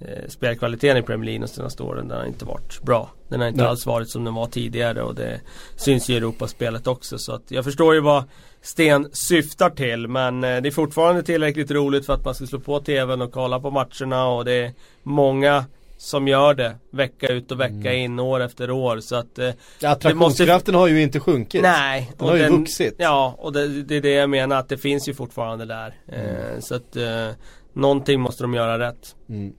eh, 0.01 0.29
spelkvaliteten 0.29 0.97
i 0.97 1.03
Premier 1.03 1.25
League 1.27 1.47
de 1.47 1.53
senaste 1.53 1.83
åren 1.83 2.09
den 2.09 2.19
har 2.19 2.27
inte 2.27 2.45
varit 2.45 2.83
bra. 2.83 3.11
Den 3.29 3.41
har 3.41 3.49
inte 3.49 3.61
Nej. 3.61 3.69
alls 3.69 3.87
varit 3.87 4.11
som 4.11 4.25
den 4.25 4.35
var 4.35 4.47
tidigare 4.47 5.03
och 5.03 5.15
det 5.15 5.41
syns 5.77 6.11
i 6.11 6.17
Europaspelet 6.17 6.87
också. 6.87 7.19
Så 7.19 7.33
att 7.33 7.43
jag 7.49 7.65
förstår 7.65 7.95
ju 7.95 8.01
vad 8.01 8.25
Sten 8.63 9.09
syftar 9.13 9.71
till 9.71 10.09
men 10.09 10.45
eh, 10.45 10.63
det 10.63 10.69
är 10.69 10.71
fortfarande 10.71 11.23
tillräckligt 11.23 11.71
roligt 11.71 12.07
för 12.07 12.13
att 12.13 12.25
man 12.25 12.35
ska 12.35 12.47
slå 12.47 12.61
på 12.61 12.81
TVn 12.81 13.23
och 13.23 13.33
kolla 13.33 13.61
på 13.61 13.71
matcherna 13.71 14.27
och 14.29 14.45
det 14.45 14.53
är 14.53 14.73
många 15.03 15.65
som 15.99 16.29
gör 16.29 16.55
det 16.55 16.77
vecka 16.91 17.27
ut 17.29 17.53
och 17.53 17.61
vecka 17.61 17.75
Mm. 17.75 17.97
in 17.97 18.19
år 18.19 18.41
efter 18.41 18.71
år 18.71 19.01
så 19.01 19.17
att 19.17 19.39
eh, 19.39 19.51
Attraktionskraften 19.83 20.75
har 20.75 20.87
ju 20.87 21.03
inte 21.03 21.21
sjunkit. 21.21 21.63
Nej. 21.63 22.13
Den 22.19 22.29
har 22.29 22.37
ju 22.37 22.49
vuxit. 22.49 22.95
Ja, 22.99 23.35
och 23.39 23.53
det, 23.53 23.83
det 23.83 23.97
är 23.97 24.01
det 24.01 24.11
jag 24.11 24.31
menar 24.31 24.57
att 24.57 24.69
det 24.69 24.79
finns 24.79 25.09
ju 25.09 25.15
fortfarande 25.15 25.65
där. 25.65 25.95
Mm. 26.09 26.27
Eh, 26.27 26.61
så 26.61 26.75
att 26.75 26.97
eh, 26.97 27.29
någonting 27.77 28.21
måste 28.21 28.45
de 28.45 28.55
göra 28.55 28.79
rätt. 28.89 29.15
Mm. 29.29 29.53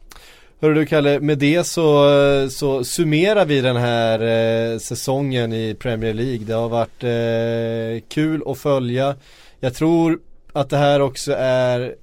Hörru 0.62 0.74
du 0.74 0.86
Kalle, 0.86 1.20
med 1.20 1.38
det 1.38 1.64
så, 1.64 2.10
så 2.50 2.84
summerar 2.84 3.46
vi 3.46 3.62
den 3.62 3.76
här 3.76 4.20
eh, 4.20 4.80
säsongen 4.80 5.54
i 5.54 5.76
Premier 5.76 6.14
League. 6.14 6.46
Det 6.46 6.54
har 6.54 6.70
varit 6.70 7.04
eh, 7.04 8.08
kul 8.10 8.44
att 8.46 8.58
följa. 8.58 9.16
Jag 9.60 9.74
tror 9.74 10.20
att 10.54 10.70
det 10.70 10.78
här 10.78 11.00
också 11.00 11.34
är 11.38 11.96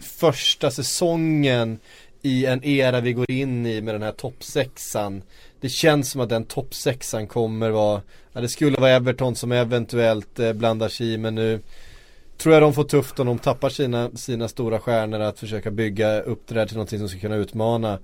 första 0.00 0.70
säsongen 0.70 1.78
i 2.22 2.46
en 2.46 2.64
era 2.64 3.00
vi 3.00 3.12
går 3.12 3.30
in 3.30 3.66
i 3.66 3.80
med 3.80 3.94
den 3.94 4.02
här 4.02 4.12
toppsexan. 4.12 5.22
Det 5.60 5.68
känns 5.68 6.10
som 6.10 6.20
att 6.20 6.28
den 6.28 6.44
toppsexan 6.44 7.26
kommer 7.26 7.70
vara, 7.70 8.02
ja 8.32 8.40
det 8.40 8.48
skulle 8.48 8.80
vara 8.80 8.90
Everton 8.90 9.36
som 9.36 9.52
eventuellt 9.52 10.38
eh, 10.38 10.52
blandar 10.52 10.88
sig 10.88 11.12
i 11.12 11.18
men 11.18 11.34
nu 11.34 11.60
tror 12.38 12.54
jag 12.54 12.62
de 12.62 12.74
får 12.74 12.84
tufft 12.84 13.20
om 13.20 13.26
de 13.26 13.38
tappar 13.38 13.68
sina, 13.68 14.10
sina 14.10 14.48
stora 14.48 14.80
stjärnor 14.80 15.20
att 15.20 15.38
försöka 15.38 15.70
bygga 15.70 16.20
upp 16.20 16.46
det 16.46 16.54
där 16.54 16.66
till 16.66 16.76
någonting 16.76 16.98
som 16.98 17.08
ska 17.08 17.18
kunna 17.18 17.36
utmana. 17.36 17.98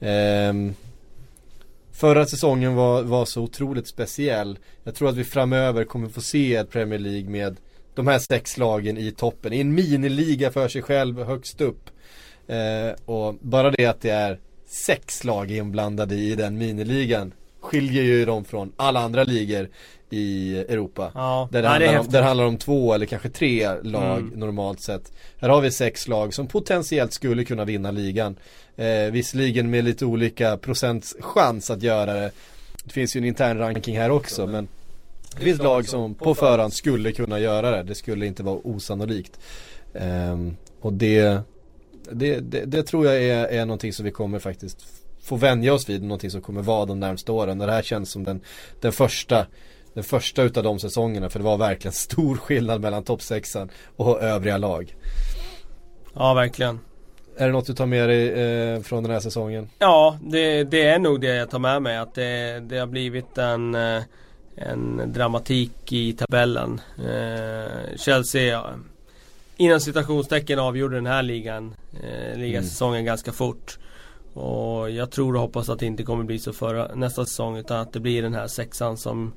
Ehm, 0.00 0.74
förra 1.92 2.26
säsongen 2.26 2.74
var, 2.74 3.02
var 3.02 3.24
så 3.24 3.42
otroligt 3.42 3.86
speciell. 3.86 4.58
Jag 4.84 4.94
tror 4.94 5.08
att 5.08 5.16
vi 5.16 5.24
framöver 5.24 5.84
kommer 5.84 6.08
få 6.08 6.20
se 6.20 6.54
ett 6.54 6.70
Premier 6.70 6.98
League 6.98 7.30
med 7.30 7.56
de 7.94 8.06
här 8.06 8.18
sex 8.18 8.58
lagen 8.58 8.98
i 8.98 9.10
toppen. 9.10 9.52
I 9.52 9.60
en 9.60 9.74
miniliga 9.74 10.50
för 10.50 10.68
sig 10.68 10.82
själv 10.82 11.22
högst 11.22 11.60
upp. 11.60 11.90
Eh, 12.46 13.04
och 13.04 13.34
bara 13.34 13.70
det 13.70 13.86
att 13.86 14.00
det 14.00 14.10
är 14.10 14.40
sex 14.66 15.24
lag 15.24 15.50
inblandade 15.50 16.14
i 16.14 16.34
den 16.34 16.58
miniligan 16.58 17.32
skiljer 17.60 18.02
ju 18.02 18.24
dem 18.24 18.44
från 18.44 18.72
alla 18.76 19.00
andra 19.00 19.24
ligor 19.24 19.68
i 20.14 20.58
Europa. 20.68 21.12
Ja, 21.14 21.48
Där 21.52 21.62
det, 21.62 21.68
ja, 21.68 21.70
handlar, 21.70 21.98
om, 21.98 22.06
där 22.08 22.20
det 22.20 22.26
handlar 22.26 22.44
om 22.44 22.56
två 22.56 22.94
eller 22.94 23.06
kanske 23.06 23.28
tre 23.28 23.68
lag 23.82 24.18
Mm. 24.18 24.38
normalt 24.40 24.80
sett. 24.80 25.12
Här 25.38 25.48
har 25.48 25.60
vi 25.60 25.70
sex 25.70 26.08
lag 26.08 26.34
som 26.34 26.46
potentiellt 26.46 27.12
skulle 27.12 27.44
kunna 27.44 27.64
vinna 27.64 27.90
ligan. 27.90 28.36
Eh, 28.76 29.10
visserligen 29.12 29.70
med 29.70 29.84
lite 29.84 30.04
olika 30.04 30.56
procents 30.56 31.16
chans 31.20 31.70
att 31.70 31.82
göra 31.82 32.12
det. 32.14 32.30
Det 32.84 32.92
finns 32.92 33.16
ju 33.16 33.18
en 33.18 33.24
intern 33.24 33.58
ranking 33.58 33.98
här 33.98 34.10
också 34.10 34.46
men 34.46 34.68
det 35.38 35.44
finns 35.44 35.62
lag 35.62 35.88
som 35.88 36.14
på 36.14 36.34
förhand 36.34 36.72
skulle 36.72 37.12
kunna 37.12 37.38
göra 37.38 37.70
det. 37.70 37.82
Det 37.82 37.94
skulle 37.94 38.26
inte 38.26 38.42
vara 38.42 38.58
osannolikt. 38.64 39.38
Ehm, 39.94 40.56
och 40.80 40.92
det, 40.92 41.38
det, 42.12 42.40
det, 42.40 42.64
det 42.64 42.82
tror 42.82 43.06
jag 43.06 43.22
är, 43.22 43.46
är 43.46 43.66
någonting 43.66 43.92
som 43.92 44.04
vi 44.04 44.10
kommer 44.10 44.38
faktiskt 44.38 44.86
få 45.22 45.36
vänja 45.36 45.74
oss 45.74 45.88
vid. 45.88 46.02
Någonting 46.02 46.30
som 46.30 46.40
kommer 46.40 46.62
vara 46.62 46.86
de 46.86 47.00
närmaste 47.00 47.32
åren. 47.32 47.60
Och 47.60 47.66
det 47.66 47.72
här 47.72 47.82
känns 47.82 48.10
som 48.10 48.24
den, 48.24 48.40
den 48.80 48.92
första 48.92 49.46
den 49.94 50.04
första 50.04 50.42
utav 50.42 50.62
de 50.62 50.78
säsongerna 50.78 51.30
för 51.30 51.38
det 51.38 51.44
var 51.44 51.56
verkligen 51.56 51.92
stor 51.92 52.36
skillnad 52.36 52.80
mellan 52.80 53.04
toppsexan 53.04 53.70
och 53.96 54.22
övriga 54.22 54.56
lag. 54.56 54.96
Ja, 56.14 56.34
verkligen. 56.34 56.80
Är 57.36 57.46
det 57.46 57.52
något 57.52 57.66
du 57.66 57.74
tar 57.74 57.86
med 57.86 58.08
dig 58.08 58.28
eh, 58.28 58.80
från 58.80 59.02
den 59.02 59.12
här 59.12 59.20
säsongen? 59.20 59.68
Ja, 59.78 60.18
det, 60.22 60.64
det 60.64 60.82
är 60.82 60.98
nog 60.98 61.20
det 61.20 61.34
jag 61.34 61.50
tar 61.50 61.58
med 61.58 61.82
mig. 61.82 61.96
Att 61.96 62.14
det, 62.14 62.60
det 62.60 62.78
har 62.78 62.86
blivit 62.86 63.38
en, 63.38 63.74
eh, 63.74 64.02
en 64.56 65.12
dramatik 65.12 65.92
i 65.92 66.12
tabellen. 66.12 66.80
Eh, 66.98 67.96
Chelsea, 67.96 68.64
inom 69.56 69.80
citationstecken 69.80 70.58
avgjorde 70.58 70.96
den 70.96 71.06
här 71.06 71.22
ligan, 71.22 71.74
eh, 72.02 72.38
ligasäsongen 72.38 73.04
ganska 73.04 73.32
fort. 73.32 73.78
Och 74.34 74.90
jag 74.90 75.10
tror 75.10 75.34
och 75.34 75.40
hoppas 75.40 75.68
att 75.68 75.78
det 75.78 75.86
inte 75.86 76.02
kommer 76.02 76.24
bli 76.24 76.38
så 76.38 76.52
för 76.52 76.94
nästa 76.94 77.24
säsong 77.24 77.56
utan 77.56 77.80
att 77.80 77.92
det 77.92 78.00
blir 78.00 78.22
den 78.22 78.34
här 78.34 78.46
sexan 78.46 78.96
som 78.96 79.32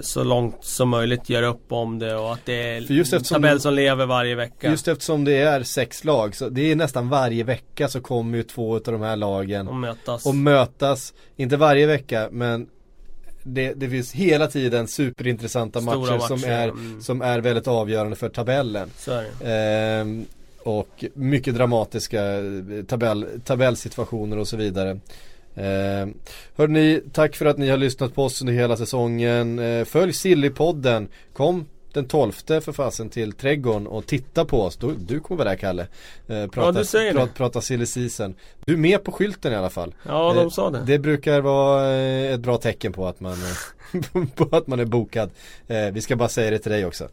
så 0.00 0.24
långt 0.24 0.64
som 0.64 0.88
möjligt 0.88 1.30
gör 1.30 1.42
upp 1.42 1.72
om 1.72 1.98
det 1.98 2.16
och 2.16 2.32
att 2.32 2.46
det 2.46 2.76
är 2.76 3.14
en 3.14 3.22
tabell 3.22 3.60
som 3.60 3.74
lever 3.74 4.06
varje 4.06 4.34
vecka. 4.34 4.70
Just 4.70 4.88
eftersom 4.88 5.24
det 5.24 5.36
är 5.36 5.62
sex 5.62 6.04
lag 6.04 6.36
så 6.36 6.48
det 6.48 6.72
är 6.72 6.76
nästan 6.76 7.08
varje 7.08 7.44
vecka 7.44 7.88
så 7.88 8.00
kommer 8.00 8.38
ju 8.38 8.42
två 8.42 8.76
utav 8.76 8.92
de 8.92 9.02
här 9.02 9.16
lagen 9.16 9.68
och 9.68 9.74
mötas. 9.74 10.26
och 10.26 10.34
mötas. 10.34 11.14
Inte 11.36 11.56
varje 11.56 11.86
vecka 11.86 12.28
men 12.32 12.68
det, 13.42 13.72
det 13.72 13.88
finns 13.88 14.12
hela 14.12 14.46
tiden 14.46 14.88
superintressanta 14.88 15.80
Stora 15.80 15.96
matcher, 15.96 16.18
som, 16.18 16.40
matcher, 16.40 16.50
är, 16.50 16.68
mm. 16.68 17.02
som 17.02 17.22
är 17.22 17.40
väldigt 17.40 17.68
avgörande 17.68 18.16
för 18.16 18.28
tabellen. 18.28 18.90
Ehm, 19.44 20.26
och 20.64 21.04
mycket 21.14 21.54
dramatiska 21.54 22.24
eh, 22.24 22.84
tabell, 22.88 23.26
tabellsituationer 23.44 24.38
och 24.38 24.48
så 24.48 24.56
vidare. 24.56 24.98
Ehm, 25.56 26.14
hörni, 26.56 27.00
tack 27.12 27.36
för 27.36 27.46
att 27.46 27.58
ni 27.58 27.68
har 27.68 27.76
lyssnat 27.76 28.14
på 28.14 28.24
oss 28.24 28.40
under 28.40 28.52
hela 28.54 28.76
säsongen. 28.76 29.58
Ehm, 29.58 29.84
följ 29.86 30.12
Sillypodden. 30.12 31.08
Kom 31.32 31.66
den 31.92 32.08
12 32.08 32.32
för 32.32 32.72
fasen 32.72 33.08
till 33.10 33.32
Trädgården 33.32 33.86
och 33.86 34.06
titta 34.06 34.44
på 34.44 34.62
oss. 34.62 34.76
Du, 34.76 34.94
du 34.98 35.20
kommer 35.20 35.38
vara 35.38 35.48
där 35.48 35.56
Kalle. 35.56 35.86
Ehm, 36.28 36.48
prata, 36.50 36.78
du 36.78 36.84
säger 36.84 37.12
det. 37.12 37.18
prata, 37.18 37.32
prata 37.32 37.60
silly 37.60 37.86
season. 37.86 38.34
Du 38.66 38.72
är 38.72 38.76
med 38.76 39.04
på 39.04 39.12
skylten 39.12 39.52
i 39.52 39.56
alla 39.56 39.70
fall. 39.70 39.94
Ja, 40.06 40.32
de 40.34 40.40
Eh, 40.42 40.48
sa 40.48 40.70
det. 40.70 40.82
Det 40.86 40.98
brukar 40.98 41.40
vara 41.40 41.94
eh, 41.96 42.32
ett 42.34 42.40
bra 42.40 42.56
tecken 42.58 42.92
på 42.92 43.06
att 43.06 43.20
man, 43.20 43.32
eh, 43.32 44.26
på 44.34 44.56
att 44.56 44.66
man 44.66 44.80
är 44.80 44.84
bokad. 44.84 45.30
Eh, 45.68 45.86
Vi 45.92 46.00
ska 46.00 46.16
bara 46.16 46.28
säga 46.28 46.50
det 46.50 46.58
till 46.58 46.72
dig 46.72 46.86
också. 46.86 47.08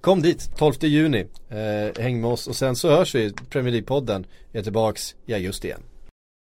Kom 0.00 0.22
dit, 0.22 0.50
12 0.56 0.74
juni. 0.80 1.26
Eh, 1.48 2.02
Häng 2.02 2.20
med 2.20 2.30
oss 2.30 2.46
och 2.46 2.56
sen 2.56 2.76
så 2.76 2.88
hörs 2.90 3.14
vi. 3.14 3.32
Premier 3.50 3.74
League-podden 3.74 4.24
är 4.52 4.62
tillbaks 4.62 5.14
i 5.26 5.34
augusti 5.34 5.68
igen. 5.68 5.80